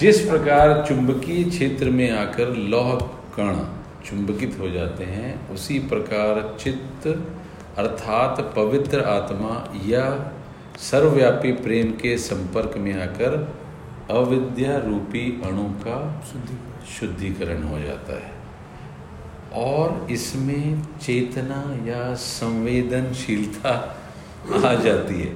जिस 0.00 0.20
प्रकार 0.28 0.84
चुंबकीय 0.88 1.44
क्षेत्र 1.46 1.90
में 1.90 2.10
आकर 2.10 2.54
लौह 2.74 2.94
कण 3.36 3.58
चुंबकित 4.06 4.58
हो 4.60 4.68
जाते 4.70 5.04
हैं 5.06 5.32
उसी 5.54 5.78
प्रकार 5.88 6.40
चित्त 6.60 7.06
अर्थात 7.78 8.40
पवित्र 8.56 9.04
आत्मा 9.08 9.54
या 9.86 10.06
सर्वव्यापी 10.80 11.52
प्रेम 11.62 11.90
के 12.02 12.16
संपर्क 12.20 12.76
में 12.78 12.92
आकर 13.02 13.36
अविद्या 14.12 14.76
रूपी 14.84 15.24
अणु 15.46 15.68
का 15.82 15.98
शुद्धिकरण 16.90 17.62
हो 17.62 17.78
जाता 17.80 18.14
है 18.18 18.29
और 19.52 20.06
इसमें 20.10 20.82
चेतना 20.98 21.86
या 21.86 22.14
संवेदनशीलता 22.14 23.96
आ 24.66 24.74
जाती 24.74 25.20
है। 25.20 25.34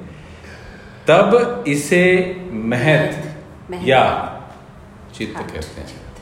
तब 1.07 1.65
इसे 1.69 2.37
महत। 2.53 3.31
या 3.73 4.31
चित्त 5.15 5.37
हाँ, 5.37 5.47
कहते 5.47 5.81
हैं। 5.81 6.13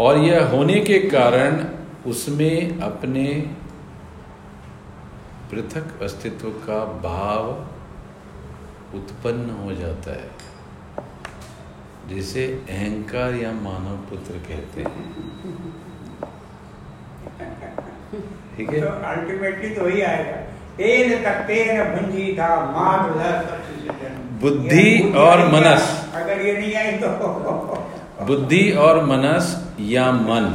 और 0.00 0.18
यह 0.18 0.48
होने 0.48 0.80
के 0.80 0.98
कारण 0.98 1.64
उसमें 2.10 2.80
अपने 2.80 3.54
पृथक 5.50 6.02
अस्तित्व 6.02 6.50
का 6.50 6.84
भाव 6.84 7.50
उत्पन्न 8.96 9.50
हो 9.50 9.72
जाता 9.72 10.10
है 10.10 10.30
जिसे 12.08 12.64
अहंकार 12.70 13.34
या 13.34 13.52
मानव 13.52 13.96
पुत्र 13.96 14.32
कहते 14.32 14.80
हैं। 14.80 15.26
ठीक 18.56 18.70
है? 18.70 18.80
तो 18.80 18.88
अल्टीमेटली 19.06 19.70
तो 19.70 19.82
वही 19.82 20.02
आएगा। 20.02 20.36
तेन 20.76 21.12
तत्तेन 21.24 21.82
भुंजी 21.90 22.32
था 22.32 22.48
बुद्धि 24.40 25.12
और 25.16 25.38
मनस। 25.48 25.84
अगर 26.14 26.40
ये 26.40 26.52
नहीं 26.52 26.74
आई 26.74 26.92
तो 26.92 27.08
बुद्धि 28.26 28.70
और 28.78 29.04
मनस 29.04 29.46
या 29.80 30.10
मन। 30.12 30.48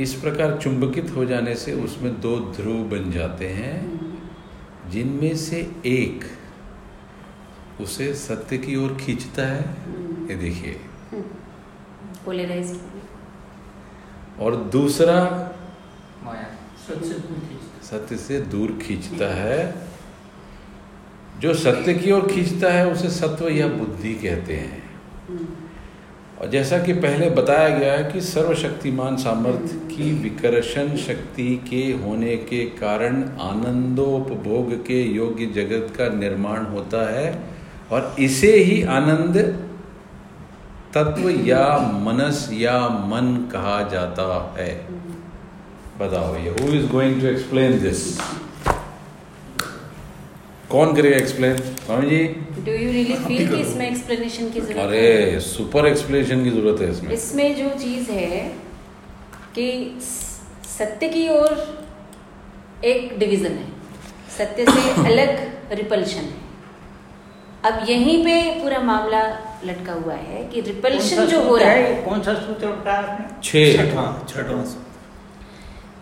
इस 0.00 0.14
प्रकार 0.14 0.56
चुंबकित 0.62 1.10
हो 1.16 1.24
जाने 1.24 1.54
से 1.54 1.72
उसमें 1.84 2.20
दो 2.20 2.36
ध्रुव 2.56 2.82
बन 2.90 3.10
जाते 3.10 3.48
हैं। 3.50 3.76
जिनमें 4.90 5.34
से 5.36 5.60
एक 5.86 6.24
उसे 7.80 8.12
सत्य 8.14 8.58
की 8.58 8.76
ओर 8.76 8.96
खींचता 9.00 9.46
है। 9.46 9.64
ये 10.30 10.34
देखिए। 10.34 10.80
पोलराइज्ड 12.24 12.76
और 14.40 14.56
दूसरा 14.56 15.44
सत्य 17.82 18.16
से 18.16 18.40
दूर 18.40 18.78
खींचता। 18.82 19.34
है। 19.34 19.74
जो 21.40 21.54
सत्य 21.54 21.94
की 21.94 22.12
ओर 22.12 22.32
खींचता 22.32 22.72
है 22.72 22.92
उसे 22.92 23.10
सत्व 23.10 23.48
या 23.48 23.68
बुद्धि 23.68 24.14
कहते 24.14 24.54
हैं। 24.54 24.90
और 26.40 26.48
जैसा 26.48 26.78
कि 26.78 26.92
पहले 26.92 27.30
बताया 27.30 27.78
गया 27.78 27.92
है 27.92 28.12
कि 28.12 28.20
सर्वशक्तिमान 28.20 29.16
सामर्थ्य 29.16 29.96
की 29.96 30.22
विकर्षण 30.22 30.96
शक्ति 30.96 31.64
के 31.70 31.92
होने 31.92 32.36
के 32.36 32.64
कारण 32.64 33.22
आनंदोपभोग 33.22 34.86
के 34.86 35.02
योग्य 35.02 35.46
जगत 35.46 35.96
का 35.96 36.08
निर्माण 36.08 36.64
होता 36.64 37.12
है 37.12 37.40
और 37.90 38.16
इसे 38.18 38.52
ही 38.52 38.82
आनंद 38.82 39.67
तत्व 40.94 41.28
या 41.46 41.64
मनस 42.04 42.48
या 42.52 42.78
मन 43.08 43.26
कहा 43.52 43.82
जाता 43.92 44.24
है। 44.58 44.70
बताओ 46.00 46.36
ये। 46.36 46.50
Who 46.50 46.72
is 46.72 46.86
going 46.92 47.20
to 47.20 47.26
explain 47.26 47.78
this 47.80 48.04
कौन 50.70 50.94
करेगा 50.96 51.16
explain 51.16 51.56
Swami 51.56 52.08
ji? 52.10 52.24
Do 52.64 52.72
you 52.72 52.90
really 52.92 53.14
feel 53.16 53.48
कि 53.48 53.60
इसमें 53.60 53.88
एक्सप्लेनेशन 53.90 54.50
की 54.50 54.60
ज़रूरत 54.60 54.86
अरे 54.86 55.40
सुपर 55.40 55.86
एक्सप्लेनेशन 55.86 56.44
की 56.44 56.50
ज़रूरत 56.50 56.80
है 56.82 56.90
इसमें। 56.90 57.12
इसमें 57.12 57.56
जो 57.56 57.68
चीज़ 57.78 58.10
है 58.10 58.40
कि 59.54 59.68
सत्य 60.78 61.08
की 61.08 61.28
ओर 61.28 61.56
एक 62.84 63.18
डिवीज़न 63.18 63.52
है। 63.52 63.66
सत्य 64.38 64.64
से 64.66 64.90
अलग 65.12 65.72
रिपल्शन 65.72 66.28
है। 66.32 66.47
अब 67.64 67.80
यहीं 67.88 68.24
पे 68.24 68.34
पूरा 68.60 68.78
मामला 68.80 69.22
लटका 69.64 69.92
हुआ 69.92 70.14
है 70.14 70.42
कि 70.44 70.60
रिपल्शन 70.60 71.24
जो 71.26 71.40
हो 71.42 71.56
रहा 71.56 71.70
है। 71.70 71.94
कौन 72.02 72.20
सा 72.22 72.34
सूत्र 72.34 72.68
छठवां 73.42 74.06
छठवां 74.26 74.62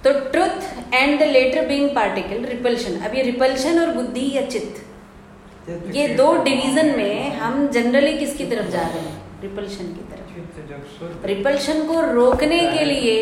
तो 0.04 0.12
truth 0.30 0.94
and 0.94 1.18
the 1.20 1.22
latter 1.22 1.66
being 1.66 1.88
particle 1.94 2.44
repulsion 2.46 2.98
अब 3.00 3.14
ये 3.14 3.22
रिपल्शन 3.22 3.80
और 3.80 3.92
बुद्धि 3.94 4.26
या 4.36 4.42
चित्त 4.46 5.94
ये 5.94 6.06
दो 6.08 6.26
डिवीज़न 6.42 6.94
में। 6.96 7.36
हम 7.36 7.66
जनरली 7.68 8.16
किसकी 8.18 8.46
तरफ़ 8.46 8.70
जा 8.70 8.82
रहे 8.82 9.00
हैं? 9.00 9.16
रिपल्शन 9.42 9.86
की 9.94 10.04
तरफ़। 10.10 11.26
रिपल्शन 11.26 11.86
को 11.86 12.00
रोकने 12.12 12.60
के 12.68 12.84
लिए 12.84 13.16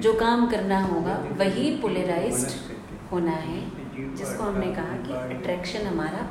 जो 0.00 0.12
काम 0.14 0.50
करना 0.50 0.80
होगा 0.82 1.22
वही 1.38 1.70
पोलराइज्ड 1.82 2.50
होना 3.12 3.36
है 3.44 3.60
जिसको 4.16 4.42
हमने 4.42 4.74
कहा 4.74 4.96
कि 5.06 5.12
अट्रैक्शन 5.34 5.86
हमारा 5.86 6.28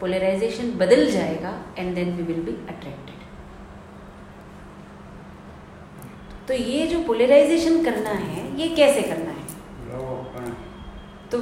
पोलराइजेशन 0.00 0.70
बदल 0.78 1.10
जाएगा 1.10 1.52
and 1.78 1.94
then 1.94 2.16
we 2.16 2.22
will 2.22 2.42
be 2.44 2.52
attracted 2.68 3.14
तो 6.48 6.54
ये 6.54 6.86
जो 6.86 7.00
पोलराइजेशन 7.02 7.84
करना 7.84 8.10
है, 8.10 8.42
ये 8.60 8.68
कैसे 8.76 9.02
करना 9.02 9.30
है? 9.30 9.44
तो 11.30 11.38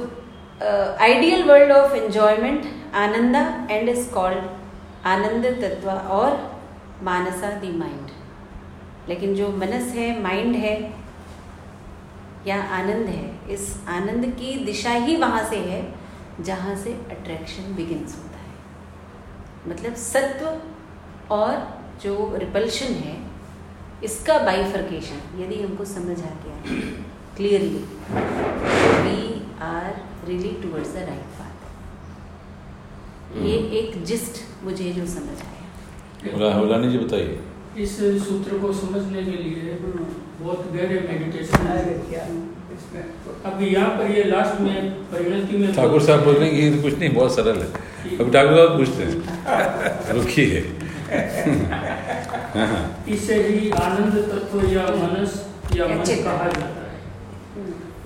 ideal 1.03 1.43
world 1.43 1.71
of 1.71 1.95
enjoyment 1.95 2.65
ananda 2.95 3.41
and 3.71 3.89
is 3.89 4.09
called 4.13 4.43
anand 5.07 5.45
tattva 5.61 5.89
और 5.89 6.29
मानसा 7.03 7.49
दी 7.59 7.71
माइंड 7.77 8.07
लेकिन 9.09 9.35
जो 9.35 9.49
मनस 9.57 9.93
है 9.95 10.07
माइंड 10.21 10.55
है, 10.55 10.75
या 12.47 12.61
आनंद 12.73 13.07
है, 13.07 13.53
इस 13.53 13.63
आनंद 13.89 14.25
की 14.39 14.53
दिशा 14.65 14.91
ही 14.91 15.15
वहाँ 15.17 15.43
से 15.49 15.57
है, 15.59 15.81
जहाँ 16.41 16.75
से 16.75 16.93
अट्रैक्शन 17.11 17.75
बिगिंस 17.75 18.15
होता 18.17 18.29
है। 18.29 18.34
मतलब 19.67 19.95
सत्व 19.99 20.45
और 21.35 21.53
जो 22.03 22.13
रिपल्शन 22.37 22.93
है 23.05 23.15
इसका 24.03 24.37
बाइफर्केशन 24.39 25.41
यदि 25.43 25.61
हमको 25.61 25.85
समझ 25.85 26.17
आ 26.21 26.33
गया 26.43 26.57
clearly 27.37 27.83
we 29.05 29.17
are 29.61 29.89
really 30.27 30.51
towards 30.63 30.91
the 30.93 31.05
right 31.09 31.33
path 31.39 31.53
ये 33.45 33.55
एक 33.79 34.03
जिस्ट 34.05 34.41
मुझे 34.63 34.91
जो 34.91 35.05
समझ 35.05 35.37
आया। 35.41 36.31
होला- 36.31 36.53
जी 36.91 36.97
बताइए। 36.97 37.39
इस 37.83 37.97
सूत्र 38.27 38.57
को 38.57 38.71
समझने 38.73 39.23
के 39.23 39.31
लिए 39.31 39.73
बहुत 40.41 40.71
गहरे 40.73 40.99
मेडिटेशन 41.09 41.67
अब 43.45 43.61
यहाँ 43.61 43.89
पर 43.97 44.11
ये 44.11 44.23
लास्ट 44.23 44.61
में 44.61 44.91
परिणति 45.11 45.57
में 45.57 45.73
ठाकुर 45.75 46.01
साहब 46.03 46.23
बोल 46.23 46.35
रहे 46.35 46.49
हैं 46.49 46.71
कि 46.71 46.77
तो 46.77 46.81
कुछ 46.83 46.97
नहीं 46.99 47.13
बहुत 47.13 47.35
सरल 47.35 47.59
है। 47.61 47.67
अब 48.19 48.31
ठाकुर 48.33 48.55
साहब 48.55 48.77
पूछते 48.77 49.03
हैं। 49.03 50.13
रुकिए 50.13 50.59
हाँ, 52.55 52.67
हाँ। 52.67 53.05
इसे 53.07 53.35
ही 53.43 53.69
आनंद 53.69 54.15
तत्व 54.31 54.67
या 54.69 54.83
मनस 54.83 55.33
या 55.75 55.87
मन 55.87 56.03
कहा 56.05 56.47
जाता 56.47 56.81
है। 56.81 56.93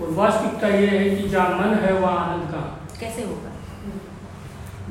और 0.00 0.10
वास्तविकता 0.10 0.68
यह 0.68 0.90
है 0.90 1.10
कि 1.10 1.28
जहाँ 1.28 1.58
मन 1.58 1.74
है 1.74 1.92
वहाँ 1.92 2.16
आनंद 2.26 2.50
कहाँ? 2.50 2.88
कैसे 3.00 3.22
होगा? 3.22 3.50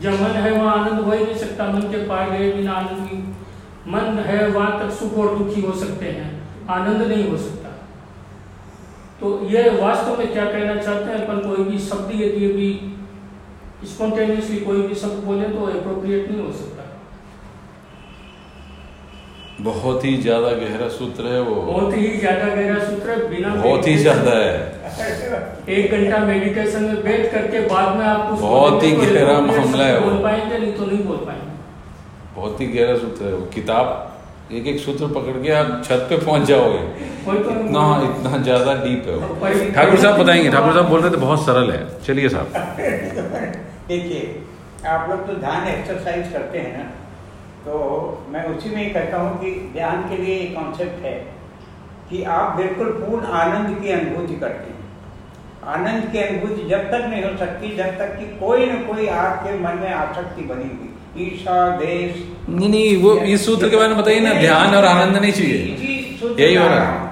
जहाँ 0.01 0.17
मन 0.17 0.35
है 0.35 0.51
वहाँ 0.51 0.73
आनंद 0.77 0.99
हो 0.99 1.11
ही 1.11 1.23
नहीं 1.23 1.35
सकता। 1.35 1.67
मन 1.67 1.81
के 1.81 2.05
पार 2.07 2.29
गए 2.29 2.51
बिना 2.51 2.73
आनंद 2.73 3.07
की 3.07 3.17
मन 3.91 4.23
है 4.27 4.47
वहाँ 4.47 4.79
तक 4.79 4.93
सुख 4.95 5.17
और 5.17 5.37
दुखी 5.37 5.61
हो 5.61 5.73
सकते 5.73 6.05
हैं। 6.05 6.29
आनंद 6.69 7.01
नहीं 7.01 7.29
हो 7.29 7.37
सकता। 7.37 7.69
तो 9.21 9.47
यह 9.49 9.81
वास्तव 9.81 10.17
में 10.17 10.31
क्या 10.33 10.45
कहना 10.45 10.75
चाहते 10.81 11.11
हैं? 11.11 11.27
अपन 11.27 11.37
कोई 11.49 11.63
भी 11.63 11.79
शब्द 11.79 12.11
यदि 12.11 12.47
भी 12.53 12.69
स्पॉन्टेनियसली 13.85 14.57
कोई 14.59 14.81
भी 14.81 14.95
शब्द 14.95 15.23
बोले 15.25 15.47
तो 15.49 15.65
अप्रोप्रिएट 15.67 16.29
नहीं 16.31 16.41
हो 16.41 16.51
सकता। 16.53 16.85
बहुत 19.61 20.03
ही 20.05 20.15
ज़्यादा 20.17 20.49
गहरा 20.57 20.87
सूत्र 20.89 21.27
है 21.27 21.39
वो। 21.41 21.55
बहुत 21.61 21.95
ही 21.97 22.09
ज़्यादा 22.17 22.45
गहरा 22.55 22.79
सूत्र 22.85 23.09
है 23.09 23.29
बिना 23.29 23.53
बहुत 23.55 23.87
ही 23.87 23.95
ज़्यादा 23.97 24.31
है। 24.31 24.53
एक 25.77 25.91
घंटा 25.91 26.17
मेडिटेशन 26.25 26.83
में 26.83 27.03
बैठ 27.03 27.31
करके 27.31 27.59
बाद 27.67 27.95
में 27.97 28.05
आप 28.05 28.29
बहुत 28.31 28.83
ही 28.83 28.91
गहरा 28.91 29.39
मामला 29.41 29.85
है 29.85 29.99
बोल 30.01 30.21
पाएँगे 30.23 30.57
नहीं 30.57 30.73
तो 30.73 30.85
नहीं 30.85 31.03
बोल 31.05 31.17
पाएँगे। 31.25 31.57
बहुत 32.35 32.61
ही 32.61 32.67
गहरा 32.67 32.97
सूत्र 32.97 33.25
है 33.25 33.33
वो। 33.33 33.45
किताब 33.53 34.51
एक 34.51 34.67
एक 34.67 34.79
सूत्र 34.79 35.07
पकड़ 35.15 35.37
के 35.43 35.51
आप 35.53 35.81
छत 35.85 36.05
पे 36.09 36.17
पहुँच 36.17 36.43
जाओगे। 36.47 36.79
तो 37.25 37.33
इतना 37.33 37.83
इतना 38.05 38.37
ज़्यादा 38.43 38.73
डीप 38.83 39.07
है 39.07 39.15
वो। 39.15 39.27
ठाकुर 39.75 39.97
साहब 39.97 40.23
बताएँगे 40.23 40.49
ठाकुर 40.51 40.73
साहब 40.73 40.89
बोल 40.89 41.01
रहे 41.01 41.11
थे 41.11 41.21
बहुत 41.25 41.45
सरल 41.45 41.71
है। 41.71 41.81
चलिए 42.07 42.29
साहब। 42.29 42.47
देखिए 43.89 44.23
आप 44.87 45.09
लोग 45.09 45.25
तो 45.27 45.33
ध्यान 45.35 45.67
एक्सरसाइज 45.67 46.31
करते 46.33 46.59
हैं 46.59 46.73
ना 46.77 46.83
तो 47.61 47.77
मैं 48.31 48.43
उसी 48.49 48.69
में 48.69 48.81
ही 48.83 48.89
कहता 48.89 49.17
हूँ 49.17 49.29
कि 49.39 49.51
ध्यान 49.73 50.03
के 50.09 50.17
लिए 50.17 50.35
एक 50.39 50.53
कॉन्सेप्ट 50.55 51.05
है 51.05 51.13
कि 52.09 52.21
आप 52.35 52.55
बिल्कुल 52.57 52.91
पूर्ण 52.99 53.31
आनंद 53.39 53.81
की 53.81 53.91
अनुभूति 53.91 54.35
करते 54.35 54.69
हैं। 54.69 54.77
आनंद 55.73 56.05
की 56.11 56.19
अनुभूति 56.19 56.67
जब 56.69 56.85
तक 56.91 57.07
नहीं 57.09 57.23
हो 57.23 57.31
सकती 57.37 57.75
जब 57.77 57.97
तक 57.97 58.15
कि 58.19 58.25
कोई 58.39 58.65
न 58.65 58.77
कोई 58.83 59.07
आपके 59.23 59.57
मन 59.59 59.81
में 59.81 59.91
आसक्ति 59.93 60.41
बनी 60.51 60.69
हुई। 60.69 61.25
ईर्षा 61.25 61.57
देश। 61.77 62.23
नहीं 62.49 62.69
नहीं 62.69 62.95
वो 63.03 63.15
इस 63.33 63.45
सूत्र 63.45 63.69
के 63.69 63.75
बारे 63.75 63.89
में 63.89 63.97
बताइए 63.97 64.19
ना 64.19 64.33
ध्यान 64.39 64.75
और 64.75 64.85
आनंद 64.85 65.17
नहीं 65.17 65.31
चाहिए। 65.31 65.59
यही 66.39 66.55
हो 66.55 66.67
रहा 66.67 66.83
है। 66.83 67.07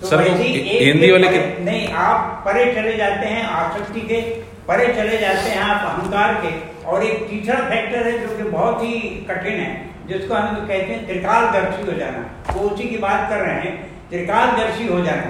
तो 0.00 0.06
सर 0.06 0.16
वो 0.20 0.34
हिंदी 0.36 1.10
वाले 1.10 1.28
के 1.28 1.40
नहीं 1.64 1.86
आप 2.04 2.42
परे 2.46 2.64
चले 2.74 2.96
जाते 2.96 3.26
हैं 3.26 3.44
आसक्ति 3.58 4.00
के 4.08 4.20
परे 4.68 4.86
चले 4.94 5.18
जाते 5.18 5.50
हैं 5.50 5.60
आप 5.60 5.86
अहंकार 5.86 6.34
के। 6.42 6.50
और 6.86 7.04
एक 7.04 7.28
तीसरा 7.28 7.56
फैक्टर 7.70 8.06
है 8.06 8.18
जो 8.18 8.36
कि 8.36 8.50
बहुत 8.50 8.82
ही 8.82 8.98
कठिन 9.28 9.60
है 9.60 9.70
जिसको 10.08 10.34
हम 10.34 10.56
कहते 10.58 10.92
हैं 10.92 11.06
त्रिकालदर्शी 11.06 11.86
हो 11.86 11.98
जाना। 11.98 12.52
वो 12.52 12.68
उसी 12.68 12.88
की 12.88 12.98
बात 12.98 13.28
कर 13.30 13.40
रहे 13.40 13.54
हैं 13.56 13.72
त्रिकालदर्शी 14.10 14.86
हो 14.88 15.00
जाना। 15.04 15.28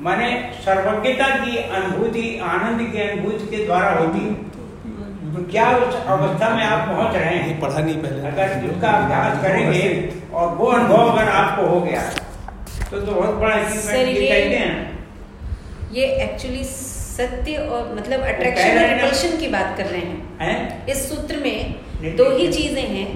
माने 0.00 0.28
सर्वज्ञता 0.64 1.28
की 1.36 1.56
अनुभूति 1.56 2.24
आनंद 2.44 2.80
की 2.92 3.00
अनुभूति 3.02 3.46
के 3.46 3.64
द्वारा 3.66 3.90
होती 3.92 4.18
है। 4.18 4.34
तो 5.34 5.42
क्या 5.50 5.66
उस 5.78 5.94
अवस्था 6.06 6.48
में 6.50 6.62
आप 6.64 6.88
पहुँच 6.88 7.14
रहे 7.14 7.24
ये 7.26 7.38
हैं 7.38 7.60
पढ़ा 7.60 7.78
नहीं 7.78 7.96
पहले। 8.02 8.28
अगर 8.28 8.68
उसका 8.68 8.90
अभ्यास 8.90 9.42
करेंगे 9.42 9.82
और 10.34 10.54
वो 10.56 10.66
अनुभव 10.68 11.10
अगर 11.10 11.28
आपको 11.30 11.66
हो 11.66 11.80
गया 11.80 12.02
तो 12.90 13.00
तो 13.00 13.12
बहुत 13.12 13.34
बड़ा 13.34 13.56
कहते 13.56 14.56
हैं। 14.56 14.74
ये 15.92 16.06
एक्चुअली 16.24 16.64
सत्य 17.16 17.52
और 17.56 17.82
मतलब 17.96 18.20
अट्रैक्शन 18.30 18.70
और 18.70 18.78
हैं 18.78 18.94
रिपल्शन 18.94 19.36
की 19.40 19.48
बात 19.48 19.76
कर 19.76 19.86
रहे 19.86 20.00
हैं। 20.00 20.18
हैं? 20.40 20.86
इस 20.88 20.98
सूत्र 21.08 21.36
में 21.44 21.58
दो 22.16 22.24
ही 22.30 22.46
चीज़ें 22.52 22.86
हैं 22.86 23.06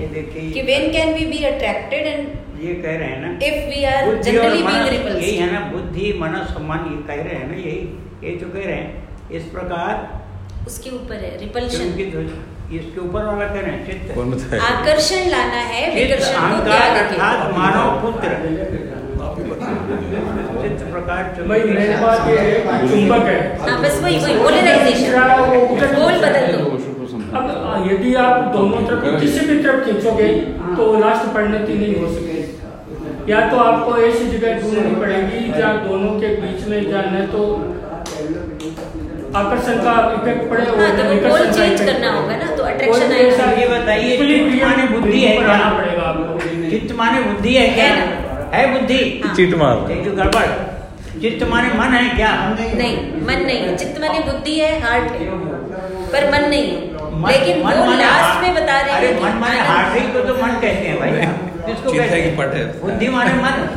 कि 0.53 0.63
when 0.63 0.85
can 0.93 1.09
we 1.15 1.25
be 1.33 1.41
attracted 1.47 2.07
and 2.07 2.23
ये 2.63 2.75
कह 2.77 2.95
रहे 2.99 3.09
हैं 3.09 3.19
ना 3.21 3.29
if 3.47 3.59
we 3.69 3.81
are 3.91 4.01
generally 4.23 4.63
being 4.63 4.87
यही 5.09 5.37
है 5.37 5.49
ना 5.53 5.61
बुद्धि 5.73 6.07
मन 6.21 6.33
सम्मान 6.49 6.81
ये 6.93 6.97
कह 7.09 7.23
रहे 7.23 7.35
हैं 7.35 7.49
ना 7.51 7.57
यही 7.59 7.83
ये 8.25 8.37
जो 8.37 8.49
कह 8.49 8.65
रहे 8.67 8.77
हैं 8.77 8.89
इस 9.39 9.45
प्रकार 9.53 9.93
उसके 10.67 10.91
ऊपर 10.97 11.17
है 11.25 11.31
रिपल्शन 11.39 11.87
इसके 12.79 12.99
ऊपर 13.01 13.23
वाला 13.25 13.47
कह 13.47 13.61
रहे 13.61 13.71
हैं 13.71 13.81
चित्त। 13.87 14.11
कौन 14.15 14.29
बताए 14.31 14.59
आकर्षण 14.65 15.23
लाना 15.31 15.63
है 15.71 15.81
विकर्षण 15.95 16.35
को 16.35 16.41
अहंकार 16.41 16.65
त्याग 16.65 16.93
अर्थात 16.99 17.39
के 17.47 17.53
मानव 17.59 17.87
पुत्र। 18.03 18.29
चित्त 20.63 20.83
प्रकार 20.93 21.23
भाई 21.49 21.61
पास 22.03 22.29
ये 22.29 22.39
है, 22.39 22.55
चुंबक 22.89 23.27
है। 23.27 23.39
हाँ 23.61 23.77
बस 23.83 24.01
वही 24.05 24.17
पोलराइजेशन 24.39 25.11
बदल 26.23 26.45
दो। 26.53 26.65
अब 27.39 27.45
यदि 27.87 28.15
आप 28.21 28.47
दोनों 28.55 28.81
तरफ़ 28.87 29.21
किसी 29.21 29.41
भी 29.47 29.57
तरफ़ 29.63 29.85
खींचोगे 29.85 30.29
तो 30.77 30.87
लास्ट 31.01 31.25
परिणति 31.35 31.75
नहीं 31.75 31.95
हो 31.97 32.07
सके। 32.15 32.39
या 33.31 33.41
तो 33.51 33.57
आपको 33.61 33.97
ऐसी 34.03 34.25
जगह 34.29 34.61
ढूंढनी 34.61 34.95
पड़ेगी 35.01 35.41
जहाँ 35.53 35.75
दोनों 35.89 36.13
के 36.21 36.29
बीच 36.37 36.67
में 36.69 36.91
जाना 36.91 37.21
तो 37.35 37.43
आकर्षण 39.39 39.77
का 39.85 39.93
इफ़ेक्ट 40.15 40.49
पड़े 40.51 40.65
हाँ 40.79 40.91
तो 40.97 41.03
विकर्षण 41.09 41.53
चेंज 41.53 41.81
करना 41.81 42.09
होगा 42.13 42.37
ना 42.37 42.47
तो 42.57 42.63
अट्रैक्शन 42.63 43.13
आएगा। 43.13 43.45
ये 43.53 43.69
बताइए, 43.69 44.17
चित्त 44.17 44.63
माने 44.65 44.87
बुद्धि 44.89 45.21
है 45.21 45.37
क्या? 45.37 45.59
पड़ेगा 45.77 46.03
आपको। 46.05 46.33
चित्त 46.71 46.97
माने 46.97 47.21
बुद्धि 47.23 47.55
है 47.55 47.69
क्या? 47.75 47.93
है 48.55 48.73
बुद्धि? 48.73 49.23
हाँ। 49.25 49.35
चीट 49.35 49.55
मार 49.55 49.77
जो 50.05 50.13
गड़बड़। 50.13 50.47
चित्त 51.21 51.49
माने 51.49 51.69
मन 51.69 51.85
है 51.85 52.17
क्या? 52.17 52.57
नहीं 52.79 52.97
मन 53.27 53.47
नहीं 53.47 53.59
है। 53.59 53.77
चित्त 53.77 54.01
माने 54.01 54.19
बुद्धि 54.21 54.61
है 54.61 54.81
हार्ट 54.81 55.13
है। 55.13 55.27
पर 56.13 56.31
मन 56.33 56.49
नहीं 56.49 56.63
है। 56.63 56.95
मन- 57.21 57.33
लेकिन 57.33 57.67
मन 57.67 57.75
वो 57.75 57.93
लास्ट 57.93 58.43
में 58.43 58.55
बता 58.55 58.81
रहे 58.81 59.07
हैं 59.07 59.23
मन 59.23 59.39
माने 59.39 59.59
हार्ट 59.59 59.99
ही 59.99 60.13
को 60.13 60.19
तो 60.21 60.35
मन 60.35 60.49
कहते 60.49 60.67
हैं 60.67 61.01
भाई। 61.01 61.11
किसको 61.11 61.93
चित्त 61.93 62.05
कहते 62.07 62.59
हैं? 62.59 62.81
बुद्धि 62.81 63.09
माने 63.09 63.35
मन। 63.35 63.69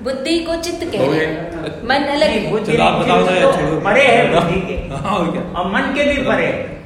बुद्धि 0.00 0.38
को 0.38 0.56
चित्त 0.56 0.84
कह 0.84 0.98
रहे 0.98 1.26
हैं। 1.26 1.50
मन 1.88 1.94
अलग 1.94 2.50
बुद्धि 2.50 2.72
चित्त 2.72 2.84
तो 2.84 3.52
छोड़ो। 3.52 3.80
परे 3.80 4.02
है 4.02 4.34
बुद्धि 4.34 4.60
के। 4.60 4.74
हाँ 4.94 5.16
और 5.16 5.52
और 5.56 5.72
मन 5.72 5.80
के 5.80 6.04
भी 6.04 6.22
परे 6.22 6.46
है। 6.46 6.82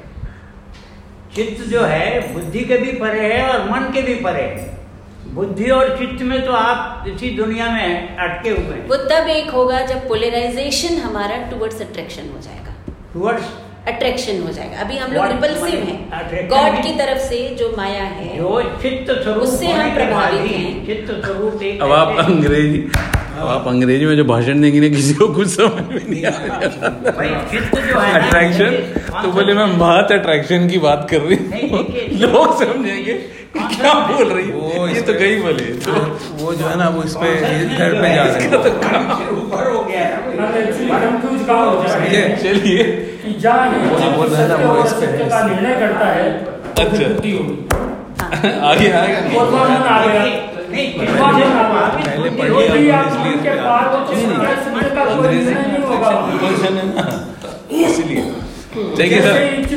चित्त 1.34 1.64
जो 1.64 1.82
है 1.82 2.32
बुद्धि 2.34 2.60
के 2.60 2.76
भी 2.78 2.92
परे 2.92 3.34
है 3.34 3.48
और 3.48 3.70
मन 3.70 3.92
के 3.92 4.02
भी 4.02 4.14
परे 4.14 4.42
है। 4.42 4.81
बुद्धि 5.34 5.68
और 5.70 5.88
चित्त 5.98 6.22
में 6.22 6.44
तो 6.46 6.52
आप 6.52 7.04
इसी 7.08 7.28
दुनिया 7.36 7.68
में 7.70 8.16
अटके 8.18 8.50
हुए 8.50 8.74
हैं। 8.76 8.86
वो 8.88 8.96
तब 9.10 9.28
एक 9.30 9.50
होगा 9.50 9.80
जब 9.86 10.08
पोलराइजेशन 10.08 10.96
हमारा 11.00 11.36
टुवर्ड्स 11.50 11.80
अट्रैक्शन 11.80 12.28
हो 12.30 12.40
जाएगा। 12.40 12.74
टुवर्ड्स 13.12 13.46
अट्रैक्शन 13.88 14.42
हो 14.42 14.52
जाएगा। 14.52 14.80
अभी 14.80 14.96
हम 14.96 15.12
लोग 15.12 15.24
रिपल्सिव 15.26 15.78
हैं। 15.80 16.48
गॉड 16.48 16.82
की 16.82 16.92
तरफ़ 16.98 17.18
से 17.20 17.38
जो 17.60 17.72
माया 17.76 18.02
है 18.02 18.36
जो 18.36 18.60
चित्त 18.82 19.12
स्वरूप 19.12 19.42
उससे 19.42 19.66
हम 19.68 19.94
प्रभावित 19.94 20.50
हैं। 20.50 20.86
चित्त 20.86 21.10
स्वरूप 21.24 21.82
अब 21.82 21.92
आप 21.92 22.18
अंग्रेज़ी 22.18 22.80
आप 23.48 23.68
अंग्रेज़ी 23.68 24.06
में 24.06 24.16
जो 24.16 24.24
भाषण 24.24 24.60
देंगे 24.60 24.80
ना 24.80 24.88
किसी 24.88 25.14
को 25.14 25.26
कुछ 25.28 25.48
समझ 25.48 25.82
में 25.82 26.08
नहीं 26.08 26.24
आएगा 26.24 28.00
है 28.00 28.22
अट्रैक्शन 28.22 28.70
तो 29.22 29.32
बोले 29.32 29.54
मैं 29.54 29.66
महत 29.66 30.12
अट्रैक्शन 30.12 30.68
की 30.68 30.78
बात 30.78 31.06
कर 31.10 31.20
रही 31.20 31.68
हूँ। 31.68 31.86
लोग 32.12 32.64
समझेंगे 32.64 33.12
क्या 33.56 33.94
बोल 33.94 34.28
रही 34.28 34.50
वो 34.50 34.88
ये 34.88 35.00
तो 35.00 35.12
गई 35.12 35.36
बोले। 35.36 35.64
तो 35.64 35.92
वो 36.44 36.54
जो 36.54 36.66
है 36.66 36.78
ना 36.78 36.88
वो 36.88 37.02
इस 37.02 37.14
पे 37.14 37.32
इधर 37.32 38.02
पे 38.02 38.14
जा 38.14 38.22
रहे 38.22 38.32
हैं। 38.32 38.62
से 38.62 39.30
ऊपर 39.30 39.70
हो 39.70 39.84
गया 39.84 40.00
है। 40.00 40.16
हो 41.46 41.84
चलिए 42.36 42.84
कि 43.24 43.32
जहाँ 43.40 43.68
वो 43.68 44.16
बोल 44.16 44.26
रहा 44.26 44.42
है 44.42 44.48
ना, 44.48 44.54
वो 44.54 44.84
इस 44.84 44.92
पे 44.92 45.06
है। 45.06 45.50
निर्णय 45.50 45.74
करता 45.80 46.06
है 46.06 46.44
तो 46.44 46.82
अच्छा। 46.82 48.58
आगे 48.70 48.90
आएगा 48.90 50.51
पहले 50.72 50.80
है, 50.80 50.84
अंग्रेज़ी 55.06 55.54
इसलिए। 57.84 58.22
हो, 58.74 58.82
ना। 59.16 59.22
सर 59.22 59.32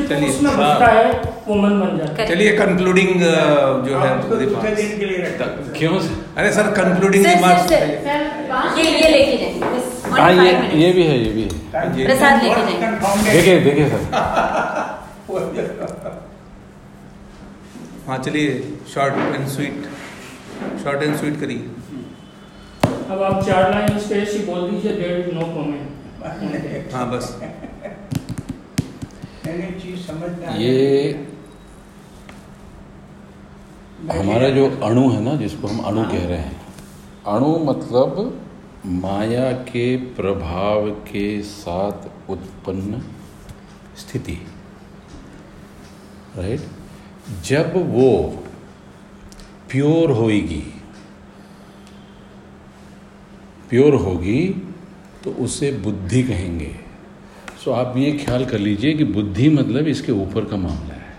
चलिए, 0.08 0.28
हाँ। 0.50 0.56
घुसता 0.56 0.86
है 0.86 1.04
वो 1.46 1.54
मन 1.54 1.72
बन 1.80 1.96
जाता 1.98 2.22
है। 2.22 2.26
चलिए 2.28 2.52
कंक्लूडिंग 2.58 3.08
जो 3.86 3.98
है 3.98 4.10
उसको 4.18 4.28
दूसरे 4.28 4.44
रिमार्क्स। 4.46 4.76
दिन 4.76 4.98
के 4.98 5.04
लिए 5.06 5.18
रखता। 5.18 5.44
क्यों 5.78 5.98
अरे 6.36 6.52
सर 6.52 6.70
कंक्लूडिंग 6.78 7.26
रिमार्क्स 7.26 7.72
ये 7.72 7.78
ये 8.92 9.08
लेके 9.08 9.36
हाँ 10.12 10.30
ये 10.32 10.50
ये 10.82 10.92
भी 10.92 11.02
है 11.02 11.18
ये 11.18 11.30
भी 11.30 11.42
है। 11.42 11.48
प्रसाद 12.06 12.42
लेके 12.42 12.62
जाएँगे 12.80 13.32
देखिए 13.32 13.60
देखिए 13.60 13.88
सर। 13.88 14.00
हाँ 18.08 18.18
चलिए 18.24 18.50
short 18.94 19.14
and 19.36 19.46
sweet 19.48 19.86
short 20.82 21.02
and 21.02 21.16
sweet 21.16 21.40
करिए 21.40 21.62
अब 23.10 23.22
आप 23.22 23.42
चार 23.46 23.70
लाइन 23.70 23.96
उसके 23.96 24.14
ऐसी 24.14 24.38
बोल 24.46 24.70
दीजिए 24.70 24.92
देर 25.00 25.18
इज़ 25.20 25.34
नो 25.34 25.46
कमेंट 25.56 26.92
हाँ 26.94 27.04
बस। 27.10 27.26
मैंने 29.46 29.70
चीज़ 29.80 30.00
समझ 30.06 30.30
में 30.38 30.46
आ 30.46 30.54
ये 30.56 30.74
हमारा 34.12 34.48
जो 34.56 34.64
अणु 34.86 35.08
है 35.10 35.20
ना 35.22 35.34
जिसको 35.36 35.68
हम 35.68 35.78
अणु 35.90 36.02
कह 36.10 36.26
रहे 36.28 36.38
हैं 36.38 36.56
अणु 37.34 37.52
मतलब 37.64 38.18
माया 39.04 39.50
के 39.70 39.86
प्रभाव 40.16 40.88
के 41.06 41.26
साथ 41.52 42.30
उत्पन्न 42.30 43.00
स्थिति। 43.98 44.38
राइट 46.36 46.62
जब 47.44 47.72
वो 47.94 48.10
प्योर 49.70 50.10
होएगी। 50.10 50.62
प्योर 53.70 53.94
होगी 53.94 54.42
तो 55.24 55.30
उसे 55.44 55.70
बुद्धि 55.78 56.22
कहेंगे। 56.22 56.74
सो 57.64 57.70
आप 57.72 57.96
ये 57.96 58.12
ख्याल 58.18 58.44
कर 58.46 58.58
लीजिए 58.58 58.92
कि 58.92 59.04
बुद्धि 59.04 59.48
मतलब 59.48 59.88
इसके 59.88 60.12
ऊपर 60.12 60.44
का 60.44 60.56
मामला 60.56 60.94
है। 60.94 61.14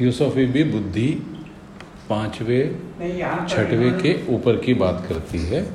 थियोसॉफी 0.00 0.46
भी 0.46 0.64
बुद्धि 0.64 1.08
पाँचवें 2.08 3.46
छठवें 3.48 3.92
के 4.00 4.14
ऊपर 4.34 4.56
की 4.56 4.74
बात 4.74 5.04
करती 5.08 5.38
है। 5.38 5.66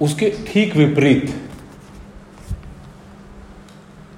उसके 0.00 0.30
ठीक 0.46 0.76
विपरीत 0.76 1.34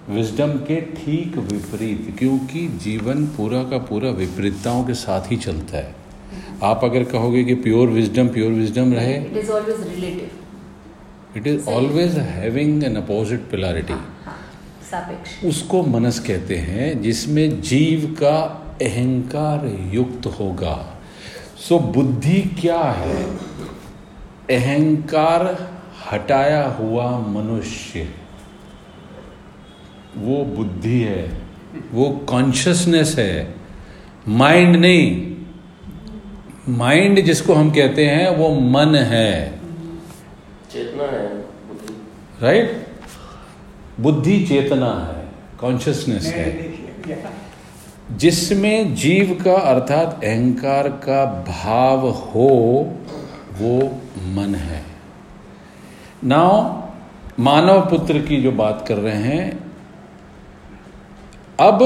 विजडम 0.09 0.53
के 0.67 0.81
ठीक 0.81 1.37
विपरीत 1.37 2.15
क्योंकि 2.19 2.67
जीवन 2.83 3.27
पूरा 3.27 3.63
का 3.63 3.79
पूरा 3.79 4.11
विपरीतताओं 4.11 4.85
के 4.85 4.95
साथ 4.95 5.31
ही 5.31 5.37
चलता 5.37 5.77
है। 5.77 5.95
आप 6.63 6.85
अगर 6.85 7.05
कहोगे 7.05 7.43
कि 7.45 7.55
प्योर 7.55 7.89
विजडम 7.89 8.29
प्योर 8.29 8.53
विजडम 8.53 8.93
रहे 8.93 9.15
it 9.17 9.37
is 9.37 9.51
always 9.51 9.81
relative 9.89 11.37
it 11.37 11.47
is 11.47 11.61
सही। 11.61 11.75
Always 11.75 12.19
having 12.19 12.85
an 12.85 12.97
opposite 12.97 13.41
polarity 13.51 13.99
उसको 15.49 15.83
मनस 15.83 16.19
कहते 16.19 16.57
हैं 16.57 17.01
जिसमें 17.03 17.61
जीव 17.61 18.07
का 18.21 18.37
अहंकार 18.83 19.67
युक्त 19.95 20.27
होगा। 20.39 20.77
सो 21.59 21.79
बुद्धि 21.79 22.41
क्या 22.61 22.81
है? 22.81 23.25
अहंकार 24.51 25.45
हटाया 26.13 26.65
हुआ 26.69 27.11
मनुष्य। 27.29 28.09
वो 30.19 30.45
बुद्धि 30.45 31.01
है 31.01 31.39
वो 31.93 32.11
कॉन्शियसनेस 32.29 33.15
है। 33.19 33.55
माइंड 34.29 34.77
नहीं। 34.77 35.37
माइंड 36.69 37.21
जिसको 37.21 37.55
हम 37.55 37.71
कहते 37.71 38.07
हैं 38.07 38.37
वो 38.37 38.61
मन 38.61 38.95
है। 38.95 39.59
चेतना 40.73 41.05
है 41.05 41.37
बुद्धि। 41.37 41.95
राइट 42.43 42.87
बुद्धि 44.01 44.47
चेतना 44.47 44.91
है 45.09 45.25
कॉन्शियसनेस 45.61 46.27
है। 46.27 46.73
जिसमें 48.17 48.95
जीव 48.95 49.43
का 49.45 49.55
अर्थात 49.55 50.21
अहंकार 50.25 50.89
का 50.89 51.25
भाव 51.49 52.09
हो 52.11 52.49
वो 53.59 53.79
मन 54.35 54.55
है। 54.55 54.83
नाउ 56.25 56.83
मानव 57.41 57.81
पुत्र 57.81 58.19
की 58.19 58.43
जो 58.43 58.53
बात 58.53 58.85
कर 58.89 58.97
रहे 58.97 59.17
हैं 59.17 59.68
अब 61.61 61.83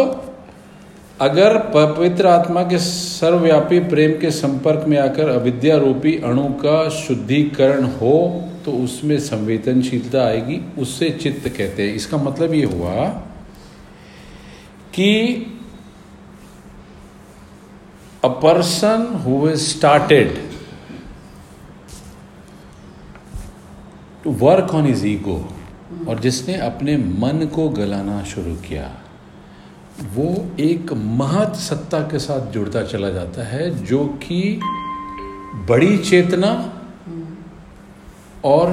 अगर 1.21 1.57
पवित्र 1.75 2.27
आत्मा 2.27 2.63
के 2.63 2.79
सर्वव्यापी 2.79 3.79
प्रेम 3.81 4.19
के 4.21 4.31
संपर्क 4.31 4.85
में 4.89 4.99
आकर 4.99 5.29
अविद्या 5.29 5.77
रूपी 5.77 6.17
अणु 6.19 6.47
का 6.65 6.89
शुद्धिकरण 6.89 7.85
हो 7.85 8.15
तो 8.65 8.73
उसमें 8.73 9.19
संवेदनशीलता 9.21 10.25
आएगी 10.25 10.61
उससे 10.79 11.11
चित्त 11.11 11.49
कहते 11.49 11.89
हैं। 11.89 11.95
इसका 11.95 12.17
मतलब 12.17 12.55
ये 12.55 12.65
हुआ 12.65 13.07
कि 14.95 15.11
a 18.25 18.29
person 18.29 19.07
has 19.27 19.63
started 19.69 20.37
to 24.25 24.31
work 24.31 24.75
on 24.75 24.87
his 24.87 25.05
ego, 25.05 25.39
और 26.09 26.21
जिसने 26.21 26.55
अपने 26.55 26.97
मन 26.97 27.49
को 27.55 27.69
गलाना 27.69 28.23
शुरू 28.25 28.55
किया। 28.69 29.02
वो 30.15 30.57
एक 30.61 30.93
महत 30.93 31.55
सत्ता 31.57 32.01
के 32.01 32.19
साथ 32.19 32.51
जुड़ता 32.53 32.83
चला 32.83 33.11
जाता 33.11 33.43
है 33.43 33.85
जो 33.85 34.05
कि 34.23 34.61
बड़ी 35.69 35.99
चेतना 35.99 36.51
और 38.45 38.67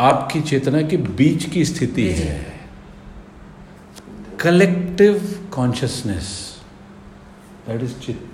आपकी 0.00 0.40
चेतना 0.40 0.82
के 0.82 0.96
बीच 0.96 1.44
की 1.44 1.64
स्थिति 1.64 2.06
है। 2.08 2.38
कलेक्टिव 4.40 5.20
कॉन्शियसनेस 5.54 6.28
दैट 7.68 7.82
इज़ 7.82 7.94
चित्त। 7.98 8.26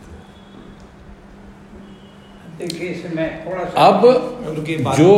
देखिए 2.58 2.88
इसमें 2.88 3.46
थोड़ा 3.46 3.64
सा 3.64 3.86
अब 3.86 4.02
जो 4.96 5.10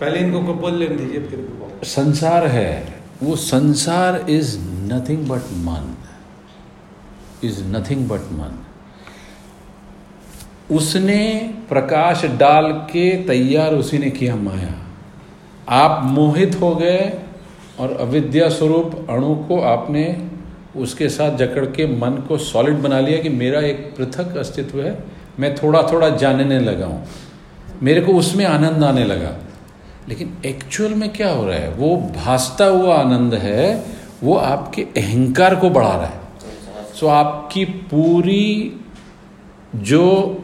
पहले 0.00 0.18
इनको 0.18 0.42
को 0.42 0.54
बोल 0.54 0.74
लेने 0.74 0.96
दीजिए 0.96 1.20
फिर 1.20 1.84
संसार 1.84 2.46
है 2.46 2.70
वो 3.22 3.36
sansar 3.36 4.26
is 4.30 4.58
nothing 4.92 5.26
but 5.28 5.42
man 5.52 5.96
is 7.44 7.64
nothing 7.64 8.08
but 8.08 8.20
man. 8.32 8.62
उसने 10.74 11.50
प्रकाश 11.68 12.24
डाल 12.24 12.72
के 12.72 13.22
तैयार 13.24 13.74
उसी 13.74 13.98
ने 13.98 14.10
किया 14.10 14.36
माया। 14.36 14.74
आप 15.68 16.04
मोहित 16.04 16.60
हो 16.60 16.74
गए 16.76 17.18
और 17.80 17.92
अविद्या 17.92 18.48
स्वरूप 18.48 19.06
अणु 19.10 19.34
को 19.34 19.60
आपने 19.60 20.30
उसके 20.76 21.08
साथ 21.08 21.36
जकड़ 21.36 21.64
के 21.64 21.86
मन 22.00 22.10
को 22.10 22.38
सॉलिड 22.38 22.78
बना 22.78 23.00
लिया 23.00 23.18
कि 23.18 23.28
मेरा 23.28 23.60
एक 23.60 23.94
पृथक 23.96 24.36
अस्तित्व 24.36 24.82
है, 24.82 25.04
मैं 25.40 25.54
थोड़ा 25.54 25.82
थोड़ा 25.82 26.08
जानने 26.08 26.60
लगा 26.60 26.86
हूँ। 26.86 27.06
मेरे 27.82 28.00
को 28.00 28.12
उसमें 28.12 28.44
आनंद 28.44 28.84
आने 28.84 29.04
लगा। 29.04 29.36
लेकिन 30.08 30.38
एक्चुअल 30.46 30.94
में 30.94 31.12
क्या 31.12 31.30
हो 31.30 31.46
रहा 31.46 31.56
है? 31.56 31.70
वो 31.70 31.96
भासता 31.96 32.64
हुआ 32.64 32.96
आनंद 32.96 33.34
है 33.34 33.95
वो 34.22 34.34
आपके 34.34 34.82
अहंकार 34.82 35.56
को 35.56 35.70
बढ़ा 35.70 35.94
रहा 35.96 36.06
है। 36.06 36.20
सो 36.94 37.06
आपकी 37.06 37.64
पूरी 37.64 38.80
जो 39.74 40.42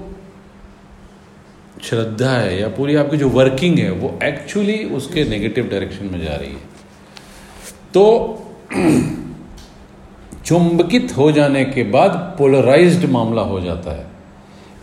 श्रद्धा 1.83 2.31
है 2.31 2.61
या 2.61 2.69
पूरी 2.69 2.95
आपकी 2.97 3.17
जो 3.17 3.29
वर्किंग 3.29 3.79
है, 3.79 3.91
वो 3.91 4.19
एक्चुअली 4.23 4.85
उसके 4.85 5.25
नेगेटिव 5.25 5.69
डायरेक्शन 5.69 6.05
में 6.05 6.25
जा 6.25 6.35
रही 6.35 6.51
है। 6.51 6.63
तो 7.95 8.05
चुंबकित 10.45 11.17
हो 11.17 11.33
जाने 11.33 11.65
के 11.65 11.83
बाद 11.83 12.35
पोलराइज्ड 12.39 13.11
मामला 13.11 13.43
हो 13.43 13.61
जाता 13.61 13.91
है। 13.91 14.07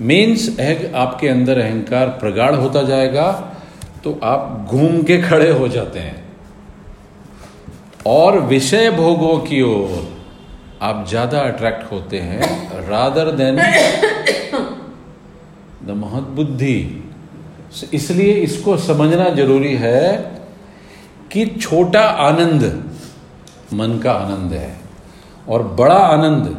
मीन्स 0.01 0.59
आपके 0.95 1.27
अंदर 1.27 1.59
अहंकार 1.59 2.07
प्रगाढ़ 2.07 2.55
होता 2.55 2.81
जाएगा 2.81 3.31
तो 4.03 4.19
आप 4.23 4.67
घूम 4.69 5.01
के 5.03 5.21
खड़े 5.21 5.51
हो 5.51 5.67
जाते 5.67 5.99
हैं। 5.99 6.28
और 8.07 8.39
विषय 8.39 8.89
भोगों 8.91 9.37
की 9.39 9.61
ओर 9.61 10.07
आप 10.81 11.05
ज़्यादा 11.09 11.39
अट्रैक्ट 11.41 11.91
होते 11.91 12.19
हैं 12.19 12.41
रादर 12.87 13.31
देन 13.31 13.55
द 15.83 15.97
महत 15.97 16.23
बुद्धि। 16.35 16.77
इसलिए 17.93 18.33
इसको 18.33 18.77
समझना 18.77 19.29
ज़रूरी 19.31 19.73
है 19.75 20.01
कि 21.31 21.45
छोटा 21.61 22.03
आनंद 22.21 22.63
मन 23.73 23.99
का 24.03 24.13
आनंद 24.13 24.53
है 24.53 24.77
और 25.47 25.63
बड़ा 25.75 25.97
आनंद 25.97 26.55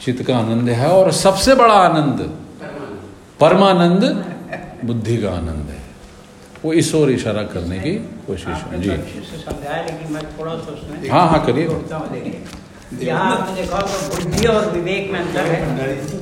चित्त 0.00 0.22
का 0.26 0.36
आनंद 0.38 0.68
है 0.70 0.88
और 0.90 1.10
सबसे 1.14 1.54
बड़ा 1.54 1.74
आनंद 1.74 2.20
परमानंद 3.40 4.04
बुद्धि 4.84 5.16
का 5.16 5.30
आनंद 5.30 5.70
है। 5.70 5.81
वो 6.64 6.72
इस 6.80 6.94
ओर 6.94 7.10
इशारा 7.10 7.42
करने 7.52 7.78
की 7.80 7.92
कोशिश 8.26 8.46
है। 8.46 8.80
जी। 8.82 8.88
से 8.88 9.38
समझाया 9.44 9.82
लेकिन 9.86 10.12
मैं 10.14 10.22
थोड़ा 10.38 10.54
सा 10.54 10.72
उसमें 10.72 11.08
हाँ, 11.10 11.26
हाँ, 11.28 11.44
करिए। 11.46 11.66
बुद्धि 14.12 14.46
और 14.46 14.70
विवेक 14.70 15.10
में 15.12 15.18
अंतर 15.20 15.46
है। 15.46 15.58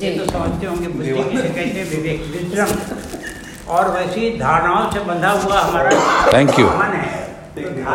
ये 0.03 0.17
तो 0.17 0.25
समझते 0.31 0.67
होंगे 0.67 0.87
बुद्धि 0.87 1.11
किसे 1.13 1.47
कहते 1.47 1.61
हैं? 1.61 1.85
विवेक 1.89 2.21
विक्रम 2.35 2.69
और 3.75 3.89
वैसी 3.95 4.29
धारणाओं 4.37 4.91
से 4.91 4.99
बंधा 5.05 5.31
हुआ 5.43 5.59
हमारा 5.59 5.91
थैंक 6.33 6.59
यू 6.59 6.65
मन 6.65 6.93
है। 7.01 7.19